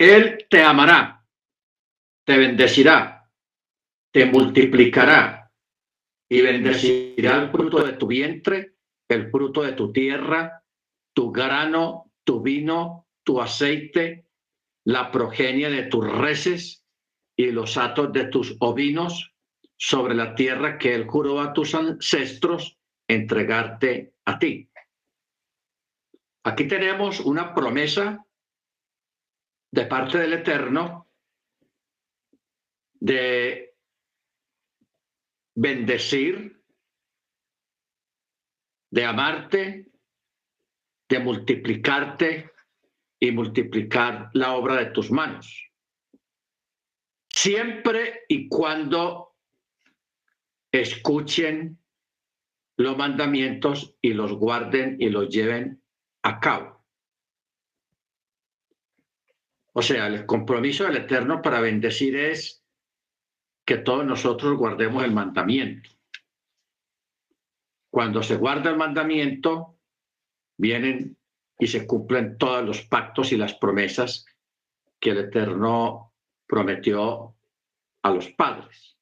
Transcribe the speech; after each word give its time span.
Él 0.00 0.46
te 0.48 0.62
amará, 0.62 1.26
te 2.24 2.38
bendecirá, 2.38 3.30
te 4.10 4.24
multiplicará 4.24 5.52
y 6.26 6.40
bendecirá 6.40 7.42
el 7.42 7.50
fruto 7.50 7.84
de 7.84 7.92
tu 7.92 8.06
vientre, 8.06 8.76
el 9.06 9.30
fruto 9.30 9.60
de 9.60 9.72
tu 9.72 9.92
tierra, 9.92 10.64
tu 11.14 11.30
grano, 11.30 12.14
tu 12.24 12.40
vino, 12.40 13.08
tu 13.22 13.42
aceite, 13.42 14.26
la 14.86 15.12
progenie 15.12 15.68
de 15.68 15.82
tus 15.82 16.10
reses 16.10 16.82
y 17.36 17.50
los 17.50 17.76
atos 17.76 18.10
de 18.10 18.24
tus 18.24 18.56
ovinos 18.60 19.34
sobre 19.76 20.14
la 20.14 20.34
tierra 20.34 20.78
que 20.78 20.94
él 20.94 21.06
juró 21.06 21.42
a 21.42 21.52
tus 21.52 21.74
ancestros 21.74 22.78
entregarte 23.06 24.14
a 24.24 24.38
ti. 24.38 24.70
Aquí 26.44 26.66
tenemos 26.66 27.20
una 27.20 27.54
promesa 27.54 28.24
de 29.72 29.86
parte 29.86 30.18
del 30.18 30.32
Eterno 30.34 31.08
de 32.94 33.76
bendecir, 35.54 36.62
de 38.90 39.04
amarte, 39.04 39.90
de 41.08 41.18
multiplicarte 41.18 42.52
y 43.18 43.32
multiplicar 43.32 44.30
la 44.34 44.54
obra 44.54 44.76
de 44.76 44.86
tus 44.86 45.10
manos. 45.10 45.70
Siempre 47.28 48.24
y 48.28 48.48
cuando 48.48 49.36
escuchen 50.72 51.78
los 52.76 52.96
mandamientos 52.96 53.96
y 54.00 54.14
los 54.14 54.32
guarden 54.32 54.96
y 55.00 55.10
los 55.10 55.28
lleven 55.28 55.82
a 56.22 56.40
cabo. 56.40 56.79
O 59.72 59.82
sea, 59.82 60.06
el 60.06 60.26
compromiso 60.26 60.84
del 60.84 60.96
Eterno 60.96 61.40
para 61.40 61.60
bendecir 61.60 62.16
es 62.16 62.64
que 63.64 63.78
todos 63.78 64.04
nosotros 64.04 64.58
guardemos 64.58 65.04
el 65.04 65.12
mandamiento. 65.12 65.90
Cuando 67.90 68.22
se 68.22 68.36
guarda 68.36 68.70
el 68.70 68.76
mandamiento, 68.76 69.78
vienen 70.56 71.16
y 71.58 71.66
se 71.66 71.86
cumplen 71.86 72.38
todos 72.38 72.64
los 72.64 72.82
pactos 72.82 73.32
y 73.32 73.36
las 73.36 73.54
promesas 73.54 74.24
que 74.98 75.10
el 75.10 75.18
Eterno 75.18 76.14
prometió 76.46 77.36
a 78.02 78.10
los 78.10 78.28
padres. 78.30 78.96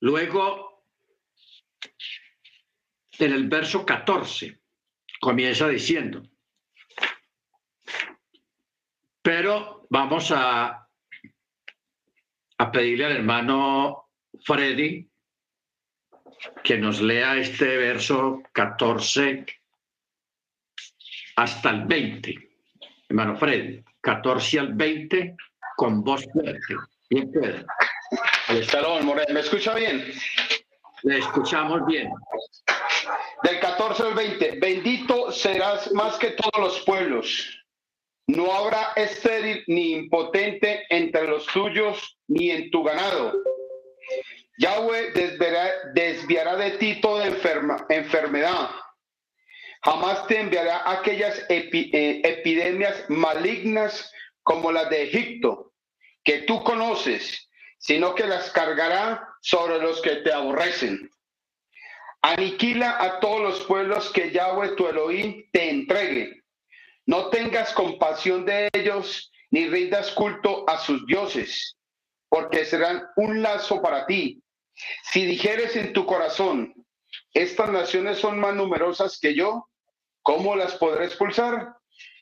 Luego, 0.00 0.84
en 3.18 3.32
el 3.32 3.48
verso 3.48 3.86
14, 3.86 4.60
comienza 5.20 5.68
diciendo, 5.68 6.22
pero 9.22 9.86
vamos 9.88 10.32
a, 10.34 10.88
a 12.58 12.72
pedirle 12.72 13.06
al 13.06 13.12
hermano 13.12 14.10
Freddy 14.44 15.08
que 16.62 16.76
nos 16.78 17.00
lea 17.00 17.36
este 17.36 17.76
verso 17.76 18.42
14 18.52 19.46
hasta 21.36 21.70
el 21.70 21.84
20. 21.84 22.34
Hermano 23.08 23.36
Freddy, 23.36 23.82
14 24.00 24.58
al 24.58 24.74
20 24.74 25.36
con 25.76 26.02
voz 26.02 26.24
fuerte. 26.32 26.74
Bien, 27.10 27.30
Pedro. 27.30 27.66
¿me 29.32 29.40
escucha 29.40 29.74
bien? 29.74 30.12
Le 31.02 31.18
escuchamos 31.18 31.86
bien. 31.86 32.10
Del 33.42 33.60
14 33.60 34.02
al 34.02 34.14
20, 34.14 34.58
bendito 34.60 35.30
serás 35.32 35.92
más 35.92 36.16
que 36.16 36.30
todos 36.30 36.58
los 36.58 36.80
pueblos. 36.82 37.61
No 38.28 38.52
habrá 38.52 38.92
estéril 38.96 39.64
ni 39.66 39.92
impotente 39.92 40.84
entre 40.90 41.26
los 41.26 41.46
tuyos 41.46 42.18
ni 42.28 42.50
en 42.50 42.70
tu 42.70 42.82
ganado. 42.82 43.32
Yahweh 44.58 45.12
desviará, 45.94 46.56
de 46.56 46.70
ti 46.72 47.00
toda 47.00 47.26
enfermedad. 47.26 48.70
Jamás 49.84 50.26
te 50.28 50.38
enviará 50.38 50.88
aquellas 50.90 51.44
eh, 51.48 52.20
epidemias 52.22 53.04
malignas 53.08 54.12
como 54.42 54.70
las 54.70 54.88
de 54.90 55.02
Egipto, 55.02 55.72
que 56.22 56.42
tú 56.42 56.62
conoces, 56.62 57.48
sino 57.78 58.14
que 58.14 58.26
las 58.26 58.50
cargará 58.50 59.28
sobre 59.40 59.78
los 59.78 60.00
que 60.02 60.16
te 60.16 60.32
aborrecen. 60.32 61.10
Aniquila 62.22 63.02
a 63.02 63.18
todos 63.18 63.40
los 63.40 63.60
pueblos 63.64 64.12
que 64.12 64.30
Yahweh 64.30 64.76
tu 64.76 64.86
Elohim 64.86 65.44
te 65.50 65.68
entregue. 65.68 66.41
No 67.06 67.28
tengas 67.30 67.72
compasión 67.72 68.44
de 68.44 68.68
ellos, 68.72 69.32
ni 69.50 69.68
rindas 69.68 70.12
culto 70.12 70.64
a 70.68 70.78
sus 70.78 71.04
dioses, 71.06 71.76
porque 72.28 72.64
serán 72.64 73.04
un 73.16 73.42
lazo 73.42 73.82
para 73.82 74.06
ti. 74.06 74.42
Si 75.10 75.26
dijeres 75.26 75.76
en 75.76 75.92
tu 75.92 76.06
corazón, 76.06 76.72
estas 77.34 77.70
naciones 77.70 78.18
son 78.18 78.38
más 78.38 78.54
numerosas 78.54 79.18
que 79.20 79.34
yo, 79.34 79.68
¿cómo 80.22 80.56
las 80.56 80.74
podré 80.76 81.06
expulsar? 81.06 81.74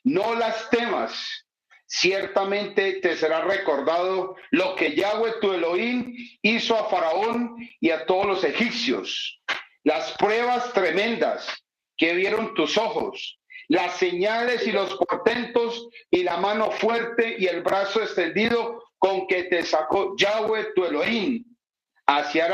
No 0.03 0.35
las 0.35 0.69
temas, 0.69 1.45
ciertamente 1.85 2.93
te 3.01 3.15
será 3.15 3.41
recordado 3.41 4.35
lo 4.49 4.75
que 4.75 4.95
Yahweh 4.95 5.39
tu 5.41 5.53
Elohim 5.53 6.15
hizo 6.41 6.75
a 6.75 6.89
Faraón 6.89 7.55
y 7.79 7.91
a 7.91 8.05
todos 8.05 8.25
los 8.25 8.43
egipcios, 8.43 9.41
las 9.83 10.13
pruebas 10.17 10.73
tremendas 10.73 11.47
que 11.97 12.13
vieron 12.13 12.53
tus 12.55 12.77
ojos, 12.77 13.39
las 13.71 13.95
señales 13.95 14.67
y 14.67 14.73
los 14.73 14.93
portentos 14.95 15.87
y 16.09 16.23
la 16.23 16.35
mano 16.35 16.71
fuerte 16.71 17.37
y 17.39 17.47
el 17.47 17.63
brazo 17.63 18.01
extendido 18.01 18.83
con 18.99 19.27
que 19.27 19.43
te 19.43 19.63
sacó 19.63 20.13
Yahweh 20.17 20.73
tu 20.75 20.83
Elohim. 20.83 21.45
Hacia 22.05 22.47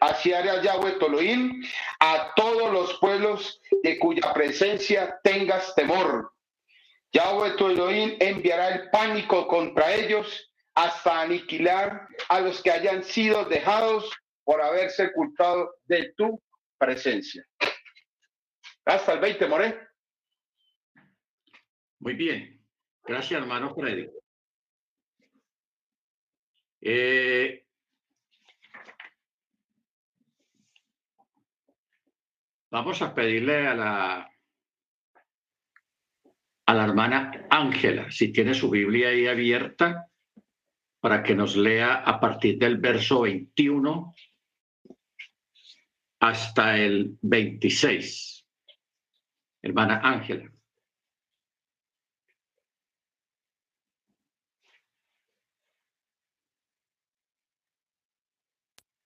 hacia 0.00 0.60
Yahweh 0.62 0.98
tu 0.98 1.06
Elohim 1.06 1.64
a 2.00 2.32
todos 2.34 2.72
los 2.72 2.94
pueblos 2.98 3.60
de 3.84 4.00
cuya 4.00 4.32
presencia 4.34 5.20
tengas 5.22 5.72
temor 5.76 6.32
Yahweh 7.12 7.54
tu 7.56 7.68
Elohim 7.68 8.16
enviará 8.18 8.70
el 8.70 8.90
pánico 8.90 9.46
contra 9.46 9.94
ellos 9.94 10.50
hasta 10.74 11.20
aniquilar 11.20 12.08
a 12.28 12.40
los 12.40 12.60
que 12.60 12.72
hayan 12.72 13.04
sido 13.04 13.44
dejados 13.44 14.10
por 14.42 14.60
haberse 14.60 15.06
ocultado 15.06 15.72
de 15.84 16.12
tu 16.16 16.42
presencia. 16.76 17.46
Hasta 18.84 19.12
el 19.12 19.20
20, 19.20 19.46
More. 19.46 19.93
Muy 22.04 22.16
bien. 22.16 22.60
Gracias, 23.02 23.40
hermano 23.40 23.74
Freddy. 23.74 24.06
Eh, 26.82 27.64
vamos 32.70 33.00
a 33.00 33.14
pedirle 33.14 33.66
a 33.66 33.74
la 33.74 34.30
a 36.66 36.74
la 36.74 36.84
hermana 36.84 37.46
Ángela, 37.48 38.10
si 38.10 38.30
tiene 38.30 38.52
su 38.52 38.68
Biblia 38.68 39.08
ahí 39.08 39.26
abierta, 39.26 40.10
para 41.00 41.22
que 41.22 41.34
nos 41.34 41.56
lea 41.56 41.94
a 41.94 42.20
partir 42.20 42.58
del 42.58 42.76
verso 42.76 43.22
21 43.22 44.14
hasta 46.20 46.76
el 46.76 47.16
26. 47.22 48.46
Hermana 49.62 50.02
Ángela. 50.04 50.53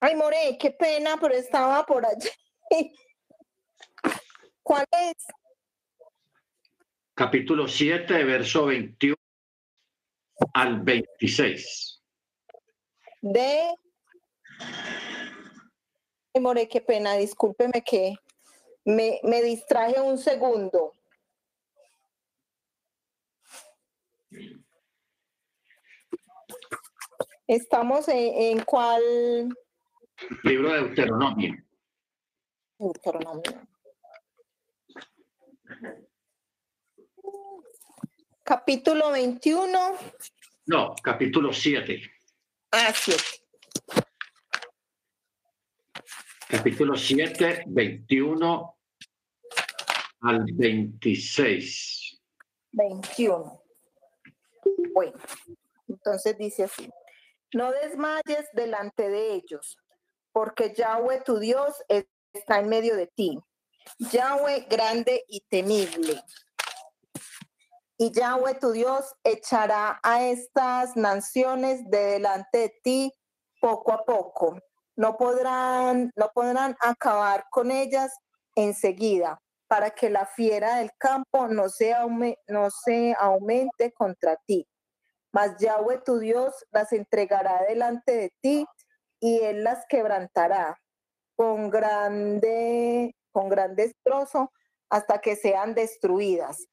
Ay, 0.00 0.14
More, 0.14 0.56
qué 0.58 0.70
pena, 0.70 1.16
pero 1.20 1.34
estaba 1.34 1.84
por 1.84 2.06
allí. 2.06 2.28
¿Cuál 4.62 4.86
es? 4.92 5.26
capítulo 7.18 7.66
7, 7.66 8.22
verso 8.22 8.66
21 8.66 9.16
al 10.54 10.80
26. 10.82 12.00
De... 13.20 13.74
More, 16.40 16.68
qué 16.68 16.80
pena, 16.80 17.14
discúlpeme 17.14 17.82
que 17.82 18.14
me, 18.84 19.18
me 19.24 19.42
distraje 19.42 20.00
un 20.00 20.16
segundo. 20.16 20.92
Estamos 27.48 28.06
en, 28.06 28.58
en 28.58 28.64
cuál... 28.64 29.02
Libro 30.42 30.72
de 30.72 30.80
Deuteronomio. 30.80 31.64
Deuteronomio. 32.78 33.68
Capítulo 38.42 39.10
21. 39.12 39.96
No, 40.66 40.94
capítulo 41.02 41.52
7. 41.52 42.00
Ah, 42.72 42.92
7. 42.94 43.22
Capítulo 46.48 46.96
7, 46.96 47.64
21 47.66 48.78
al 50.22 50.44
26. 50.52 52.20
21. 52.72 53.62
Bueno, 54.94 55.12
entonces 55.86 56.38
dice 56.38 56.64
así, 56.64 56.88
no 57.54 57.70
desmayes 57.72 58.48
delante 58.52 59.08
de 59.08 59.34
ellos, 59.34 59.76
porque 60.38 60.72
Yahweh 60.72 61.22
tu 61.24 61.40
Dios 61.40 61.82
está 62.32 62.60
en 62.60 62.68
medio 62.68 62.94
de 62.94 63.08
ti. 63.08 63.40
Yahweh 63.98 64.68
grande 64.70 65.24
y 65.26 65.40
temible. 65.50 66.22
Y 67.96 68.12
Yahweh 68.12 68.54
tu 68.60 68.70
Dios 68.70 69.16
echará 69.24 69.98
a 70.00 70.22
estas 70.26 70.96
naciones 70.96 71.80
de 71.90 71.98
delante 71.98 72.58
de 72.58 72.74
ti 72.84 73.12
poco 73.60 73.92
a 73.92 74.04
poco. 74.04 74.56
No 74.94 75.16
podrán, 75.16 76.12
no 76.14 76.30
podrán 76.32 76.76
acabar 76.82 77.46
con 77.50 77.72
ellas 77.72 78.12
enseguida, 78.54 79.40
para 79.66 79.90
que 79.90 80.08
la 80.08 80.24
fiera 80.24 80.76
del 80.76 80.92
campo 80.98 81.48
no 81.48 81.68
se, 81.68 81.96
no 82.46 82.70
se 82.70 83.12
aumente 83.18 83.92
contra 83.92 84.36
ti. 84.46 84.68
Mas 85.32 85.56
Yahweh 85.58 86.00
tu 86.04 86.20
Dios 86.20 86.54
las 86.70 86.92
entregará 86.92 87.64
delante 87.68 88.12
de 88.12 88.32
ti 88.40 88.64
y 89.20 89.40
él 89.40 89.64
las 89.64 89.84
quebrantará 89.88 90.80
con 91.36 91.70
grande, 91.70 93.14
con 93.32 93.48
gran 93.48 93.76
destrozo 93.76 94.52
hasta 94.90 95.20
que 95.20 95.36
sean 95.36 95.74
destruidas. 95.74 96.66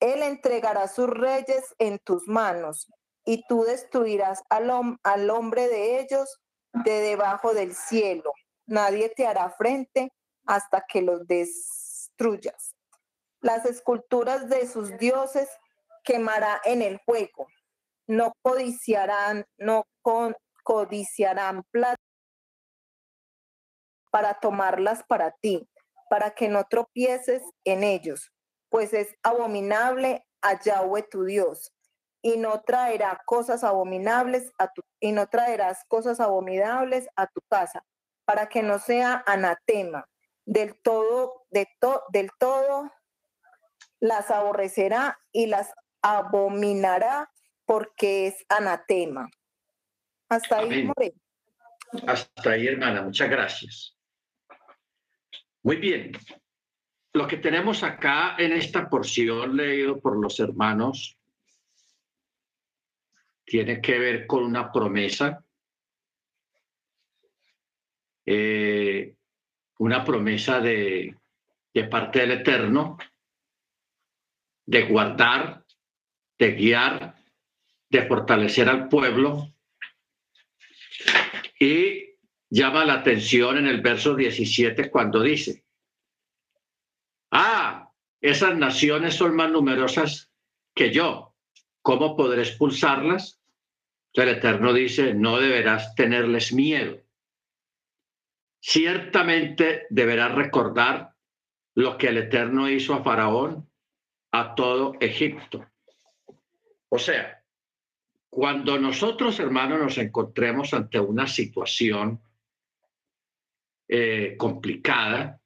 Él 0.00 0.22
entregará 0.22 0.88
sus 0.88 1.08
reyes 1.08 1.74
en 1.78 1.98
tus 1.98 2.28
manos 2.28 2.86
y 3.24 3.44
tú 3.48 3.64
destruirás 3.64 4.42
al, 4.48 4.70
al 5.02 5.30
hombre 5.30 5.68
de 5.68 6.00
ellos 6.00 6.38
de 6.84 7.00
debajo 7.00 7.54
del 7.54 7.74
cielo. 7.74 8.32
Nadie 8.66 9.08
te 9.08 9.26
hará 9.26 9.50
frente 9.50 10.12
hasta 10.44 10.84
que 10.86 11.02
los 11.02 11.26
destruyas. 11.26 12.74
Las 13.40 13.64
esculturas 13.64 14.48
de 14.48 14.66
sus 14.66 14.96
dioses 14.98 15.48
quemará 16.04 16.60
en 16.64 16.82
el 16.82 17.00
fuego. 17.00 17.48
No 18.06 18.32
codiciarán, 18.42 19.44
no 19.58 19.84
codiciarán 20.66 21.62
plata 21.70 22.02
para 24.10 24.34
tomarlas 24.34 25.04
para 25.04 25.30
ti, 25.30 25.68
para 26.10 26.32
que 26.32 26.48
no 26.48 26.64
tropieces 26.64 27.42
en 27.64 27.84
ellos, 27.84 28.32
pues 28.68 28.92
es 28.92 29.14
abominable 29.22 30.26
a 30.42 30.60
Yahweh 30.60 31.04
tu 31.08 31.22
Dios 31.22 31.72
y 32.20 32.36
no 32.36 32.62
traerá 32.62 33.22
cosas 33.26 33.62
abominables 33.62 34.50
a 34.58 34.72
tu, 34.72 34.82
y 34.98 35.12
no 35.12 35.28
traerás 35.28 35.84
cosas 35.86 36.18
abominables 36.18 37.08
a 37.14 37.28
tu 37.28 37.40
casa, 37.48 37.84
para 38.24 38.48
que 38.48 38.64
no 38.64 38.80
sea 38.80 39.22
anatema. 39.24 40.08
Del 40.44 40.80
todo, 40.82 41.46
de 41.50 41.68
del 42.12 42.30
todo 42.40 42.90
las 44.00 44.32
aborrecerá 44.32 45.16
y 45.30 45.46
las 45.46 45.72
abominará 46.02 47.30
porque 47.64 48.26
es 48.26 48.44
anatema. 48.48 49.28
Hasta 50.28 50.58
ahí, 50.58 50.90
Hasta 52.06 52.50
ahí, 52.50 52.66
hermana. 52.66 53.02
Muchas 53.02 53.30
gracias. 53.30 53.96
Muy 55.62 55.76
bien. 55.76 56.12
Lo 57.12 57.26
que 57.26 57.38
tenemos 57.38 57.82
acá 57.82 58.36
en 58.38 58.52
esta 58.52 58.88
porción 58.88 59.56
leído 59.56 60.00
por 60.00 60.20
los 60.20 60.38
hermanos 60.38 61.18
tiene 63.44 63.80
que 63.80 63.98
ver 63.98 64.26
con 64.26 64.44
una 64.44 64.70
promesa, 64.70 65.42
eh, 68.26 69.14
una 69.78 70.04
promesa 70.04 70.60
de, 70.60 71.16
de 71.72 71.84
parte 71.84 72.20
del 72.20 72.32
Eterno, 72.32 72.98
de 74.66 74.82
guardar, 74.82 75.64
de 76.38 76.52
guiar, 76.52 77.16
de 77.88 78.06
fortalecer 78.06 78.68
al 78.68 78.88
pueblo. 78.88 79.55
Y 81.58 82.16
llama 82.50 82.84
la 82.84 82.94
atención 82.94 83.58
en 83.58 83.66
el 83.66 83.80
verso 83.80 84.14
17 84.14 84.90
cuando 84.90 85.22
dice, 85.22 85.64
ah, 87.30 87.92
esas 88.20 88.56
naciones 88.56 89.14
son 89.14 89.34
más 89.36 89.50
numerosas 89.50 90.30
que 90.74 90.92
yo, 90.92 91.34
¿cómo 91.82 92.16
podré 92.16 92.42
expulsarlas? 92.42 93.40
El 94.12 94.30
Eterno 94.30 94.72
dice, 94.72 95.14
no 95.14 95.38
deberás 95.38 95.94
tenerles 95.94 96.52
miedo. 96.52 97.02
Ciertamente 98.60 99.86
deberás 99.90 100.34
recordar 100.34 101.14
lo 101.74 101.98
que 101.98 102.08
el 102.08 102.16
Eterno 102.16 102.70
hizo 102.70 102.94
a 102.94 103.02
Faraón, 103.04 103.70
a 104.32 104.54
todo 104.54 104.94
Egipto. 105.00 105.66
O 106.88 106.98
sea, 106.98 107.35
cuando 108.36 108.78
nosotros, 108.78 109.40
hermanos, 109.40 109.80
nos 109.80 109.96
encontremos 109.96 110.74
ante 110.74 111.00
una 111.00 111.26
situación 111.26 112.20
eh, 113.88 114.36
complicada, 114.36 115.40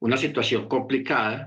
una 0.00 0.16
situación 0.16 0.66
complicada, 0.66 1.46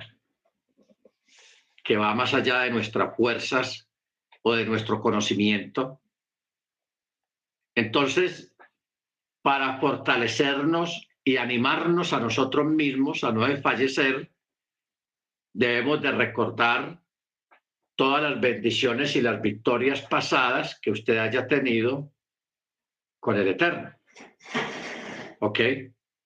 que 1.83 1.98
va 1.98 2.16
más 2.16 2.33
allá 2.33 2.62
de 2.62 2.72
nuestras 2.72 3.18
fuerzas 3.18 3.89
o 4.44 4.56
de 4.56 4.66
nuestro 4.66 5.01
conocimiento. 5.01 6.00
Entonces, 7.75 8.56
para 9.42 9.81
fortalecernos 9.81 11.10
y 11.21 11.36
animarnos 11.36 12.13
a 12.13 12.21
nosotros 12.21 12.66
mismos 12.66 13.25
a 13.25 13.33
no 13.33 13.45
desfallecer, 13.45 14.31
debemos 15.54 16.01
de 16.01 16.12
recordar 16.12 17.05
todas 17.95 18.21
las 18.21 18.39
bendiciones 18.39 19.15
y 19.15 19.21
las 19.21 19.42
victorias 19.42 20.01
pasadas 20.01 20.80
que 20.81 20.92
usted 20.92 21.18
haya 21.18 21.47
tenido 21.47 22.12
con 23.19 23.38
el 23.38 23.47
Eterno. 23.47 23.92
¿Ok? 25.39 25.59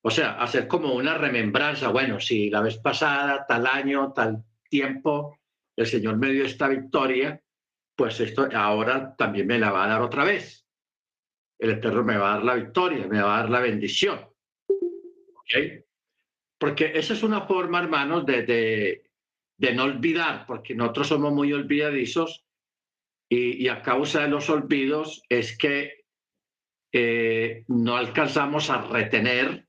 O 0.02 0.12
sea, 0.12 0.42
hacer 0.42 0.68
como 0.68 0.94
una 0.94 1.18
remembranza, 1.18 1.90
bueno, 1.90 2.20
si 2.20 2.50
la 2.50 2.62
vez 2.62 2.78
pasada, 2.78 3.46
tal 3.48 3.68
año, 3.68 4.14
tal 4.14 4.44
tiempo, 4.70 5.38
el 5.76 5.86
Señor 5.86 6.18
me 6.18 6.32
dio 6.32 6.46
esta 6.46 6.68
victoria, 6.68 7.42
pues 7.96 8.20
esto 8.20 8.48
ahora 8.54 9.16
también 9.16 9.48
me 9.48 9.60
la 9.60 9.72
va 9.72 9.86
a 9.86 9.90
dar 9.90 10.02
otra 10.02 10.24
vez. 10.24 10.66
El 11.58 11.72
Eterno 11.72 12.04
me 12.04 12.18
va 12.18 12.32
a 12.32 12.36
dar 12.36 12.46
la 12.46 12.56
victoria, 12.56 13.08
me 13.08 13.22
va 13.22 13.38
a 13.38 13.42
dar 13.42 13.50
la 13.50 13.60
bendición. 13.60 14.20
¿Okay? 15.42 15.84
Porque 16.58 16.92
esa 16.96 17.14
es 17.14 17.24
una 17.24 17.42
forma, 17.42 17.80
hermanos, 17.80 18.26
de, 18.26 18.44
de, 18.44 19.09
no 19.60 19.84
olvidar, 19.84 20.46
porque 20.46 20.76
nosotros 20.76 21.08
somos 21.08 21.34
muy 21.34 21.54
olvidadizos 21.54 22.46
y, 23.30 23.68
a 23.68 23.82
causa 23.82 24.22
de 24.22 24.30
los 24.30 24.50
olvidos 24.50 25.22
es 25.30 25.58
que 25.58 26.06
eh, 26.92 27.66
no 27.68 27.96
alcanzamos 27.96 28.70
a 28.70 28.82
retener 28.88 29.68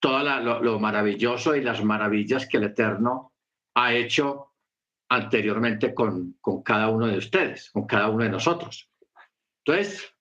todo 0.00 0.22
lo, 0.40 0.62
lo, 0.62 0.80
maravilloso 0.80 1.54
y 1.54 1.60
las 1.60 1.84
maravillas 1.84 2.48
que 2.48 2.56
el 2.56 2.64
Eterno 2.64 3.34
ha 3.74 3.92
hecho 3.92 4.54
anteriormente 5.10 5.92
con, 5.92 6.38
con 6.40 6.62
cada 6.62 6.88
uno 6.88 7.06
de 7.06 7.18
ustedes, 7.18 7.70
con 7.70 7.86
cada 7.86 8.08
uno 8.08 8.24
de 8.24 8.30
nosotros. 8.30 8.88
Entonces, 9.64 10.14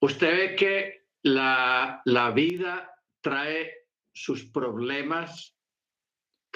usted 0.00 0.36
ve 0.36 0.56
que 0.56 1.06
la, 1.22 2.02
la 2.04 2.30
vida 2.32 2.92
trae 3.22 3.86
sus 4.12 4.44
problemas, 4.44 5.55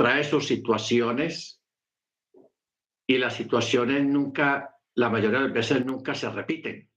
trae 0.00 0.24
sus 0.24 0.46
situaciones 0.46 1.60
y 3.06 3.18
las 3.18 3.34
situaciones 3.34 4.02
nunca, 4.02 4.74
la 4.94 5.10
mayoría 5.10 5.40
de 5.40 5.44
las 5.44 5.52
veces 5.52 5.84
nunca 5.84 6.14
se 6.14 6.30
repiten. 6.30 6.88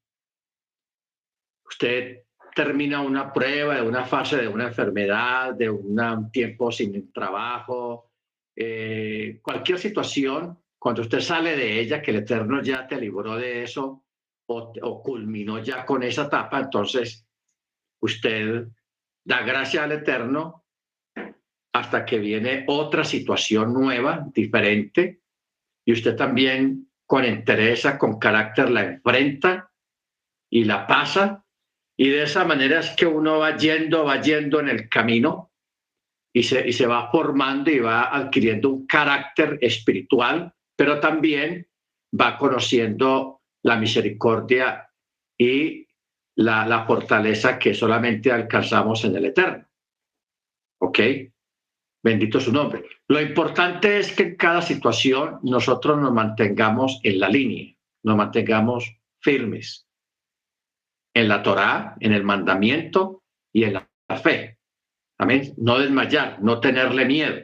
Usted 1.66 2.24
termina 2.56 3.02
una 3.02 3.34
prueba 3.34 3.76
de 3.76 3.82
una 3.82 4.06
fase 4.06 4.38
de 4.38 4.48
una 4.48 4.68
enfermedad, 4.68 5.54
de 5.54 5.70
un 5.70 6.32
tiempo 6.32 6.72
sin 6.72 7.12
trabajo, 7.12 8.10
eh, 8.56 9.42
cualquier 9.42 9.80
situación, 9.80 10.64
cuando 10.80 11.02
usted 11.02 11.20
sale 11.20 11.58
de 11.58 11.82
ella, 11.82 12.02
que 12.02 12.12
el 12.12 12.18
Eterno 12.20 12.62
ya 12.62 12.88
te 12.88 13.02
libró 13.02 13.36
de 13.36 13.64
eso 13.64 14.06
o, 14.48 15.04
culminó 15.04 15.60
ya 15.60 15.86
con 15.86 16.04
esa 16.04 16.28
etapa, 16.28 16.58
entonces 16.58 17.28
usted 18.00 18.66
da 19.26 19.42
gracias 19.42 19.84
al 19.84 19.92
Eterno 19.92 20.63
hasta 21.74 22.06
que 22.06 22.20
viene 22.20 22.64
otra 22.68 23.04
situación 23.04 23.74
nueva, 23.74 24.26
diferente, 24.34 25.22
y 25.86 25.92
usted 25.92 26.16
también 26.16 26.90
con 27.06 27.26
entereza, 27.26 27.98
con 27.98 28.20
carácter 28.20 28.70
la 28.70 28.84
enfrenta 28.84 29.72
y 30.50 30.66
la 30.66 30.88
pasa, 30.88 31.44
y 31.98 32.10
de 32.10 32.24
esa 32.24 32.46
manera 32.46 32.80
es 32.80 32.92
que 32.92 33.06
uno 33.06 33.40
va 33.40 33.58
yendo, 33.58 34.06
va 34.06 34.22
yendo 34.22 34.60
en 34.60 34.70
el 34.70 34.88
camino 34.90 35.52
y 36.34 36.44
se, 36.44 36.68
y 36.68 36.74
se 36.74 36.88
va 36.88 37.12
formando 37.12 37.70
y 37.70 37.80
va 37.80 38.16
adquiriendo 38.16 38.70
un 38.70 38.88
carácter 38.88 39.58
espiritual, 39.62 40.54
pero 40.76 41.00
también 41.00 41.68
va 42.20 42.38
conociendo 42.38 43.42
la 43.64 43.78
misericordia 43.78 44.90
y 45.38 45.88
la, 46.36 46.66
la, 46.66 46.86
fortaleza 46.86 47.60
que 47.60 47.76
solamente 47.76 48.32
alcanzamos 48.32 49.06
en 49.06 49.16
el 49.16 49.26
Eterno. 49.26 49.68
¿Ok? 50.80 51.00
Bendito 52.04 52.40
su 52.42 52.52
nombre. 52.52 52.84
Lo 53.08 53.22
importante 53.22 53.98
es 53.98 54.12
que 54.12 54.24
en 54.24 54.36
cada 54.36 54.62
situación 54.62 55.40
nosotros 55.42 55.98
nos 55.98 56.12
mantengamos 56.12 57.00
en 57.04 57.20
la 57.20 57.30
línea, 57.30 57.74
nos 58.04 58.18
mantengamos 58.18 58.94
firmes 59.20 59.88
en 61.14 61.30
la 61.30 61.42
Torá, 61.42 61.96
en 62.02 62.12
el 62.12 62.24
mandamiento 62.24 63.24
y 63.54 63.64
en 63.64 63.74
la 63.74 63.90
fe. 64.22 64.58
Amén. 65.18 65.54
No 65.58 65.80
desmayar, 65.80 66.42
no 66.42 66.60
tenerle 66.60 67.06
miedo 67.06 67.42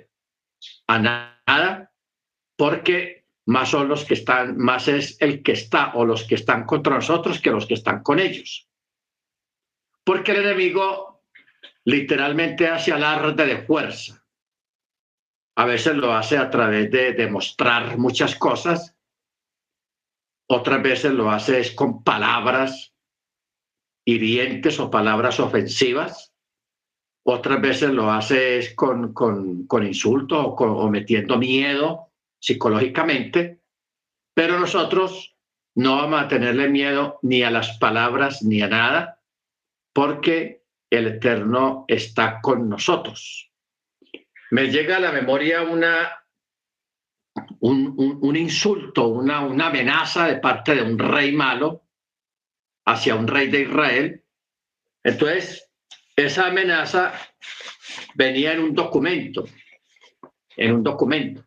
a 0.88 1.00
nada, 1.00 1.94
porque 2.58 3.26
más 3.46 3.70
son 3.70 3.88
los 3.88 4.04
que 4.04 4.16
están, 4.16 4.58
más 4.58 4.88
es 4.88 5.20
el 5.22 5.42
que 5.42 5.54
está 5.54 5.94
o 5.96 6.06
los 6.06 6.26
que 6.26 6.36
están 6.36 6.66
contra 6.66 6.96
nosotros 6.96 7.40
que 7.40 7.52
los 7.52 7.66
que 7.66 7.76
están 7.76 8.04
con 8.04 8.20
ellos. 8.20 8.68
Porque 10.04 10.34
el 10.34 10.46
enemigo 10.46 11.24
literalmente 11.86 12.68
hace 12.68 12.92
alarde 12.92 13.46
de 13.46 13.64
fuerza. 13.64 14.19
A 15.60 15.66
veces 15.66 15.98
lo 15.98 16.14
hace 16.14 16.38
a 16.38 16.50
través 16.50 16.90
de 16.90 17.12
demostrar 17.12 17.98
muchas 17.98 18.34
cosas, 18.34 18.96
otras 20.48 20.82
veces 20.82 21.12
lo 21.12 21.30
hace 21.30 21.60
es 21.60 21.72
con 21.72 22.02
palabras 22.02 22.94
hirientes 24.06 24.80
o 24.80 24.90
palabras 24.90 25.38
ofensivas, 25.42 26.34
otras 27.26 27.60
veces 27.60 27.90
lo 27.90 28.10
hace 28.10 28.60
es 28.60 28.74
con, 28.74 29.12
con, 29.12 29.68
con 29.68 29.86
insultos 29.86 30.40
o, 30.40 30.52
o 30.54 30.90
metiendo 30.90 31.38
miedo 31.38 32.14
psicológicamente, 32.42 33.60
pero 34.34 34.58
nosotros 34.62 35.36
no 35.76 35.98
vamos 35.98 36.22
a 36.22 36.28
tenerle 36.30 36.70
miedo 36.70 37.20
ni 37.22 37.44
a 37.44 37.52
las 37.52 37.78
palabras 37.80 38.44
ni 38.44 38.62
a 38.62 38.70
nada, 38.70 39.22
porque 39.92 40.64
el 40.90 41.08
Eterno 41.08 41.84
está 41.90 42.40
con 42.40 42.70
nosotros. 42.70 43.49
Me 44.52 44.68
llega 44.68 44.98
a 44.98 45.00
la 45.00 45.12
memoria 45.12 45.62
una, 45.62 46.10
un, 47.60 48.20
un, 48.22 48.36
insulto, 48.36 49.08
una, 49.08 49.42
una 49.42 49.68
amenaza 49.68 50.28
de 50.28 50.38
parte 50.38 50.76
de 50.76 50.82
un 50.82 50.98
rey 50.98 51.32
malo 51.32 51.86
hacia 52.86 53.16
un 53.16 53.28
rey 53.28 53.50
de 53.50 53.62
Israel. 53.62 54.24
Entonces, 55.04 55.70
esa 56.16 56.48
amenaza 56.48 57.14
venía 58.16 58.54
en 58.54 58.60
un 58.60 58.74
documento, 58.74 59.46
en 60.58 60.74
un 60.74 60.84
documento, 60.84 61.46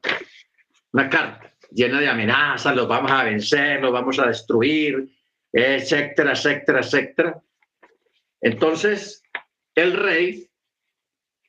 una 0.92 1.08
carta 1.08 1.52
llena 1.70 2.00
de 2.00 2.08
amenazas, 2.08 2.74
los 2.76 2.86
vamos 2.86 3.10
a 3.10 3.24
vencer, 3.24 3.80
los 3.80 3.92
vamos 3.92 4.18
a 4.18 4.26
destruir, 4.26 5.08
etcétera, 5.52 6.32
etcétera, 6.32 6.80
etcétera. 6.80 7.42
Entonces, 8.40 9.22
el 9.74 9.92
rey 9.94 10.50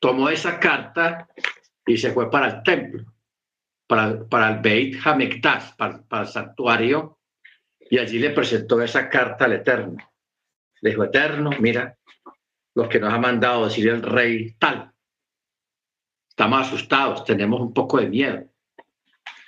tomó 0.04 0.28
esa 0.28 0.60
carta 0.60 1.26
y 1.86 1.96
se 1.96 2.12
fue 2.12 2.30
para 2.30 2.48
el 2.48 2.62
templo, 2.62 3.10
para, 3.86 4.22
para 4.26 4.50
el 4.50 4.58
Beit 4.58 5.00
Hamikdash, 5.02 5.76
para, 5.78 6.02
para 6.02 6.24
el 6.24 6.28
santuario, 6.28 7.20
y 7.88 7.96
allí 7.96 8.18
le 8.18 8.28
presentó 8.28 8.82
esa 8.82 9.08
carta 9.08 9.46
al 9.46 9.54
Eterno. 9.54 9.96
Le 10.82 10.90
dijo, 10.90 11.04
Eterno, 11.04 11.52
mira, 11.58 11.96
lo 12.74 12.86
que 12.86 13.00
nos 13.00 13.14
ha 13.14 13.18
mandado 13.18 13.64
decir 13.64 13.88
el 13.88 14.02
rey 14.02 14.54
tal. 14.58 14.92
Estamos 16.28 16.66
asustados, 16.66 17.24
tenemos 17.24 17.62
un 17.62 17.72
poco 17.72 17.98
de 17.98 18.10
miedo. 18.10 18.44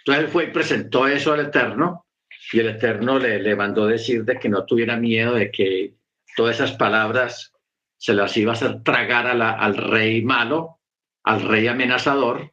Entonces 0.06 0.32
fue 0.32 0.44
y 0.44 0.52
presentó 0.52 1.06
eso 1.06 1.34
al 1.34 1.40
Eterno 1.40 2.06
y 2.50 2.60
el 2.60 2.68
Eterno 2.68 3.18
le, 3.18 3.40
le 3.40 3.56
mandó 3.56 3.86
decir 3.86 4.24
de 4.24 4.38
que 4.38 4.48
no 4.48 4.64
tuviera 4.64 4.96
miedo 4.96 5.34
de 5.34 5.50
que 5.50 5.96
todas 6.34 6.54
esas 6.54 6.72
palabras 6.72 7.52
se 7.98 8.14
las 8.14 8.36
iba 8.36 8.52
a 8.52 8.54
hacer 8.54 8.82
tragar 8.82 9.26
al 9.26 9.76
rey 9.76 10.22
malo, 10.22 10.80
al 11.24 11.42
rey 11.42 11.66
amenazador, 11.66 12.52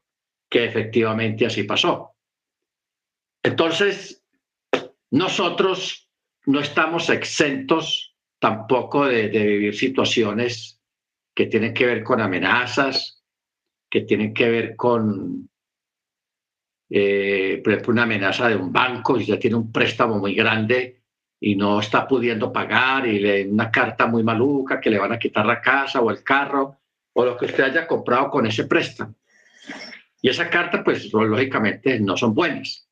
que 0.50 0.66
efectivamente 0.66 1.46
así 1.46 1.64
pasó. 1.64 2.16
Entonces, 3.44 4.24
nosotros 5.12 6.10
no 6.46 6.60
estamos 6.60 7.10
exentos 7.10 8.16
tampoco 8.40 9.06
de, 9.06 9.28
vivir 9.30 9.76
situaciones 9.76 10.82
que 11.36 11.48
tienen 11.48 11.74
que 11.74 11.86
ver 11.86 12.04
con 12.04 12.22
amenazas, 12.22 13.24
que 13.90 14.02
tienen 14.02 14.34
que 14.34 14.50
ver 14.50 14.76
con, 14.76 15.50
eh, 16.90 17.62
por 17.64 17.74
ejemplo, 17.74 17.94
una 17.94 18.04
amenaza 18.04 18.48
de 18.48 18.56
un 18.56 18.72
banco, 18.72 19.20
y 19.20 19.26
ya 19.26 19.40
tiene 19.40 19.56
un 19.56 19.72
préstamo 19.72 20.20
muy 20.20 20.36
grande 20.36 21.03
y 21.46 21.58
no 21.58 21.82
está 21.82 22.08
pudiendo 22.08 22.54
pagar 22.54 23.06
y 23.06 23.20
le 23.20 23.46
una 23.46 23.70
carta 23.70 24.08
muy 24.08 24.24
maluca 24.24 24.80
que 24.80 24.90
le 24.90 24.98
van 24.98 25.12
a 25.12 25.20
quitar 25.20 25.46
la 25.46 25.60
casa 25.60 26.00
o 26.00 26.10
el 26.10 26.24
carro 26.24 26.78
o 27.12 27.26
lo 27.26 27.36
que 27.36 27.48
usted 27.48 27.66
haya 27.66 27.86
comprado 27.86 28.30
con 28.30 28.46
ese 28.46 28.64
préstamo. 28.64 29.14
Y 30.22 30.30
esa 30.30 30.50
carta, 30.50 30.82
pues 30.86 31.12
lógicamente 31.12 32.00
no 32.00 32.16
son 32.16 32.34
buenas. 32.34 32.88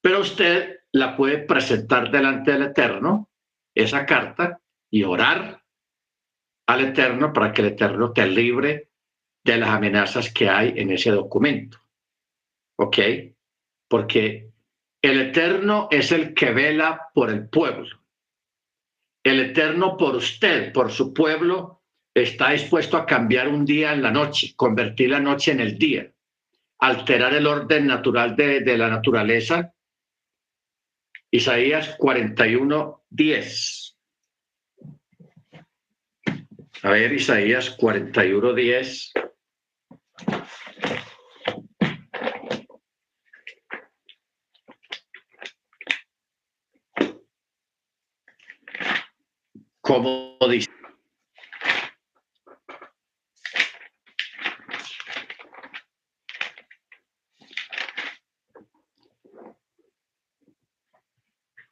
Pero 0.00 0.18
usted 0.18 0.80
la 0.90 1.16
puede 1.16 1.38
presentar 1.38 2.10
delante 2.10 2.50
del 2.50 2.62
Eterno, 2.62 3.30
esa 3.72 4.04
carta, 4.04 4.60
y 4.90 5.04
orar 5.04 5.62
al 6.66 6.80
Eterno 6.80 7.32
para 7.32 7.52
que 7.52 7.62
el 7.62 7.68
Eterno 7.68 8.12
te 8.12 8.26
libre 8.26 8.90
de 9.44 9.58
las 9.58 9.68
amenazas 9.68 10.32
que 10.32 10.48
hay 10.48 10.74
en 10.74 10.90
ese 10.90 11.12
documento. 11.12 11.78
¿Ok? 12.80 12.98
Porque 13.86 14.47
el 15.02 15.20
Eterno 15.20 15.88
es 15.90 16.12
el 16.12 16.34
que 16.34 16.50
vela 16.50 17.08
por 17.14 17.30
el 17.30 17.48
pueblo. 17.48 17.98
El 19.22 19.40
Eterno 19.40 19.96
por 19.96 20.16
usted, 20.16 20.72
por 20.72 20.90
su 20.90 21.12
pueblo, 21.12 21.82
está 22.14 22.50
dispuesto 22.50 22.96
a 22.96 23.06
cambiar 23.06 23.48
un 23.48 23.64
día 23.64 23.92
en 23.92 24.02
la 24.02 24.10
noche, 24.10 24.54
convertir 24.56 25.10
la 25.10 25.20
noche 25.20 25.52
en 25.52 25.60
el 25.60 25.78
día, 25.78 26.10
alterar 26.78 27.34
el 27.34 27.46
orden 27.46 27.86
natural 27.86 28.34
de, 28.34 28.76
la 28.76 28.88
naturaleza. 28.88 29.72
Isaías 31.30 31.94
41, 31.98 33.04
10. 33.10 33.96
A 36.82 36.90
ver, 36.90 37.12
Isaías 37.12 37.70
41, 37.70 38.52
10. 38.52 39.12
Como 49.88 50.36
dice. 50.50 50.68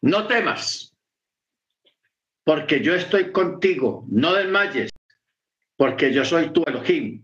No 0.00 0.26
temas, 0.26 0.96
porque 2.42 2.80
yo 2.80 2.94
estoy 2.94 3.32
contigo, 3.32 4.06
no 4.08 4.32
desmayes, 4.32 4.90
porque 5.76 6.11
yo 6.11 6.25
soy 6.25 6.50
tu 6.54 6.64
Elohim. 6.66 7.23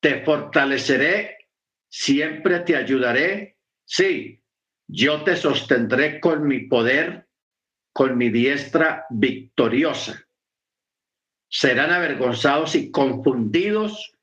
Te 0.00 0.24
fortaleceré, 0.24 1.36
siempre 1.90 2.60
te 2.60 2.76
ayudaré, 2.76 3.58
sí, 3.84 4.42
yo 4.86 5.24
te 5.24 5.36
sostendré 5.36 6.20
con 6.20 6.46
mi 6.46 6.60
poder 6.60 7.28
con 7.92 8.16
mi 8.16 8.30
diestra 8.30 9.06
victoriosa. 9.10 10.26
Serán 11.48 11.90
avergonzados 11.90 12.74
y 12.74 12.90
confundidos 12.90 14.14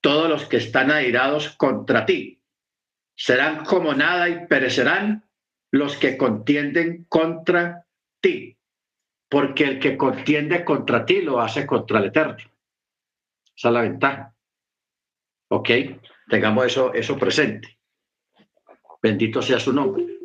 todos 0.00 0.28
los 0.28 0.46
que 0.46 0.58
están 0.58 0.90
airados 0.90 1.50
contra 1.56 2.06
ti. 2.06 2.40
Serán 3.14 3.64
como 3.64 3.92
nada 3.94 4.28
y 4.28 4.46
perecerán 4.46 5.28
los 5.72 5.96
que 5.96 6.16
contienden 6.16 7.04
contra 7.04 7.86
ti, 8.20 8.56
porque 9.28 9.64
el 9.64 9.78
que 9.78 9.96
contiende 9.96 10.64
contra 10.64 11.04
ti 11.04 11.22
lo 11.22 11.40
hace 11.40 11.66
contra 11.66 11.98
el 11.98 12.06
Eterno. 12.06 12.36
Esa 13.56 13.68
es 13.68 13.74
la 13.74 13.82
ventaja. 13.82 14.34
¿Ok? 15.48 15.68
Tengamos 16.28 16.66
eso, 16.66 16.94
eso 16.94 17.18
presente. 17.18 17.78
Bendito 19.02 19.42
sea 19.42 19.58
su 19.58 19.72
nombre. 19.72 20.19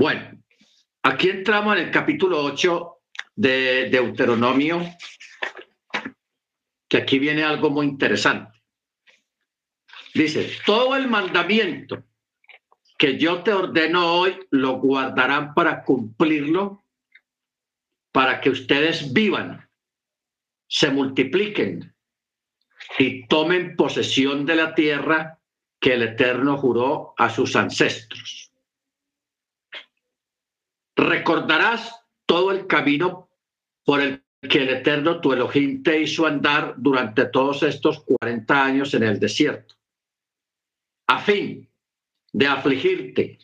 Bueno, 0.00 0.30
aquí 1.02 1.28
entramos 1.28 1.76
en 1.76 1.86
el 1.86 1.90
capítulo 1.90 2.40
8 2.44 3.00
de 3.34 3.90
Deuteronomio, 3.90 4.80
que 6.88 6.98
aquí 6.98 7.18
viene 7.18 7.42
algo 7.42 7.68
muy 7.68 7.86
interesante. 7.86 8.60
Dice, 10.14 10.52
todo 10.64 10.94
el 10.94 11.08
mandamiento 11.08 12.04
que 12.96 13.18
yo 13.18 13.42
te 13.42 13.52
ordeno 13.52 14.20
hoy 14.20 14.38
lo 14.52 14.78
guardarán 14.78 15.52
para 15.52 15.82
cumplirlo, 15.82 16.84
para 18.12 18.40
que 18.40 18.50
ustedes 18.50 19.12
vivan, 19.12 19.68
se 20.68 20.92
multipliquen 20.92 21.92
y 23.00 23.26
tomen 23.26 23.74
posesión 23.74 24.46
de 24.46 24.54
la 24.54 24.76
tierra 24.76 25.40
que 25.80 25.94
el 25.94 26.02
Eterno 26.02 26.56
juró 26.56 27.14
a 27.16 27.28
sus 27.28 27.56
ancestros 27.56 28.47
recordarás 30.98 31.94
todo 32.26 32.50
el 32.50 32.66
camino 32.66 33.30
por 33.84 34.00
el 34.00 34.24
que 34.42 34.62
el 34.62 34.68
Eterno 34.68 35.20
tu 35.20 35.32
Elohim 35.32 35.82
te 35.82 36.00
hizo 36.00 36.26
andar 36.26 36.74
durante 36.76 37.26
todos 37.26 37.62
estos 37.62 38.04
40 38.04 38.64
años 38.64 38.94
en 38.94 39.04
el 39.04 39.18
desierto, 39.18 39.76
a 41.06 41.20
fin 41.20 41.68
de 42.32 42.46
afligirte, 42.46 43.38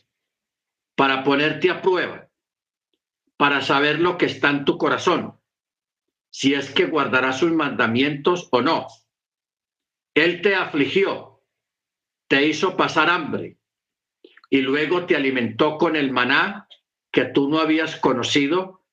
para 0.97 1.25
ponerte 1.25 1.71
a 1.71 1.81
prueba, 1.81 2.29
para 3.37 3.63
saber 3.63 4.01
lo 4.01 4.19
que 4.19 4.27
está 4.27 4.51
en 4.51 4.65
tu 4.65 4.77
corazón, 4.77 5.39
si 6.31 6.55
es 6.55 6.73
que 6.73 6.87
guardarás 6.87 7.39
sus 7.39 7.53
mandamientos 7.53 8.49
o 8.51 8.63
no. 8.63 8.89
Él 10.15 10.43
te 10.43 10.55
afligió, 10.55 11.41
te 12.29 12.47
hizo 12.47 12.77
pasar 12.77 13.11
hambre 13.11 13.59
y 14.51 14.61
luego 14.61 15.07
te 15.07 15.17
alimentó 15.17 15.79
con 15.79 15.97
el 15.97 16.13
maná 16.13 16.69
que 17.15 17.27
tú 17.27 17.49
no 17.49 17.61
habías 17.61 17.95
conocido 17.95 18.85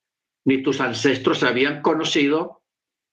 ni 0.46 0.62
tus 0.62 0.80
ancestros 0.80 1.44
habían 1.44 1.82
conocido, 1.82 2.64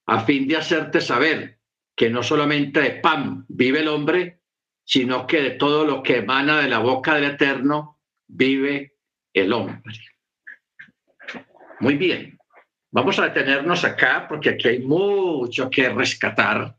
a 0.05 0.21
fin 0.21 0.47
de 0.47 0.57
hacerte 0.57 1.01
saber 1.01 1.59
que 1.95 2.09
no 2.11 2.21
solamente 2.21 2.79
de 2.79 2.91
pan 2.91 3.45
vive 3.47 3.79
el 3.79 3.87
hombre, 3.87 4.41
sino 4.83 5.25
que 5.25 5.41
de 5.41 5.51
todo 5.51 5.83
lo 5.83 6.01
que 6.03 6.17
emana 6.17 6.61
de 6.61 6.69
la 6.69 6.79
boca 6.79 7.15
del 7.15 7.25
Eterno 7.25 7.99
vive 8.27 8.97
el 9.33 9.51
hombre. 9.51 9.93
Muy 11.79 11.95
bien, 11.95 12.37
vamos 12.91 13.17
a 13.19 13.25
detenernos 13.25 13.83
acá 13.83 14.27
porque 14.27 14.49
aquí 14.49 14.67
hay 14.67 14.79
mucho 14.79 15.69
que 15.69 15.89
rescatar. 15.89 16.75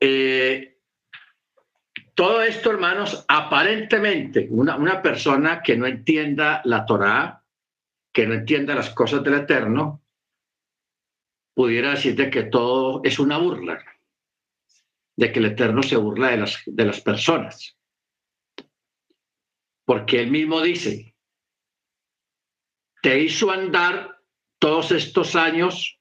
Eh, 0.00 0.71
todo 2.22 2.40
esto, 2.40 2.70
hermanos, 2.70 3.24
aparentemente 3.26 4.46
una, 4.48 5.02
persona 5.02 5.60
que 5.60 5.76
no 5.76 5.88
entienda 5.88 6.62
la 6.64 6.86
Torá, 6.86 7.44
que 8.12 8.28
no 8.28 8.34
entienda 8.34 8.76
las 8.76 8.90
cosas 8.90 9.24
del 9.24 9.34
Eterno, 9.34 10.04
pudiera 11.52 11.90
decirte 11.90 12.30
que 12.30 12.44
todo 12.44 13.00
es 13.02 13.18
una 13.18 13.38
burla, 13.38 13.84
de 15.16 15.32
que 15.32 15.40
el 15.40 15.46
Eterno 15.46 15.82
se 15.82 15.96
burla 15.96 16.28
de 16.28 16.36
las, 16.36 16.62
de 16.64 16.84
las 16.84 17.00
personas. 17.00 17.76
Porque 19.84 20.20
él 20.20 20.30
mismo 20.30 20.62
dice, 20.62 21.16
te 23.02 23.18
hizo 23.18 23.50
andar 23.50 24.20
todos 24.60 24.92
estos 24.92 25.34
años 25.34 25.98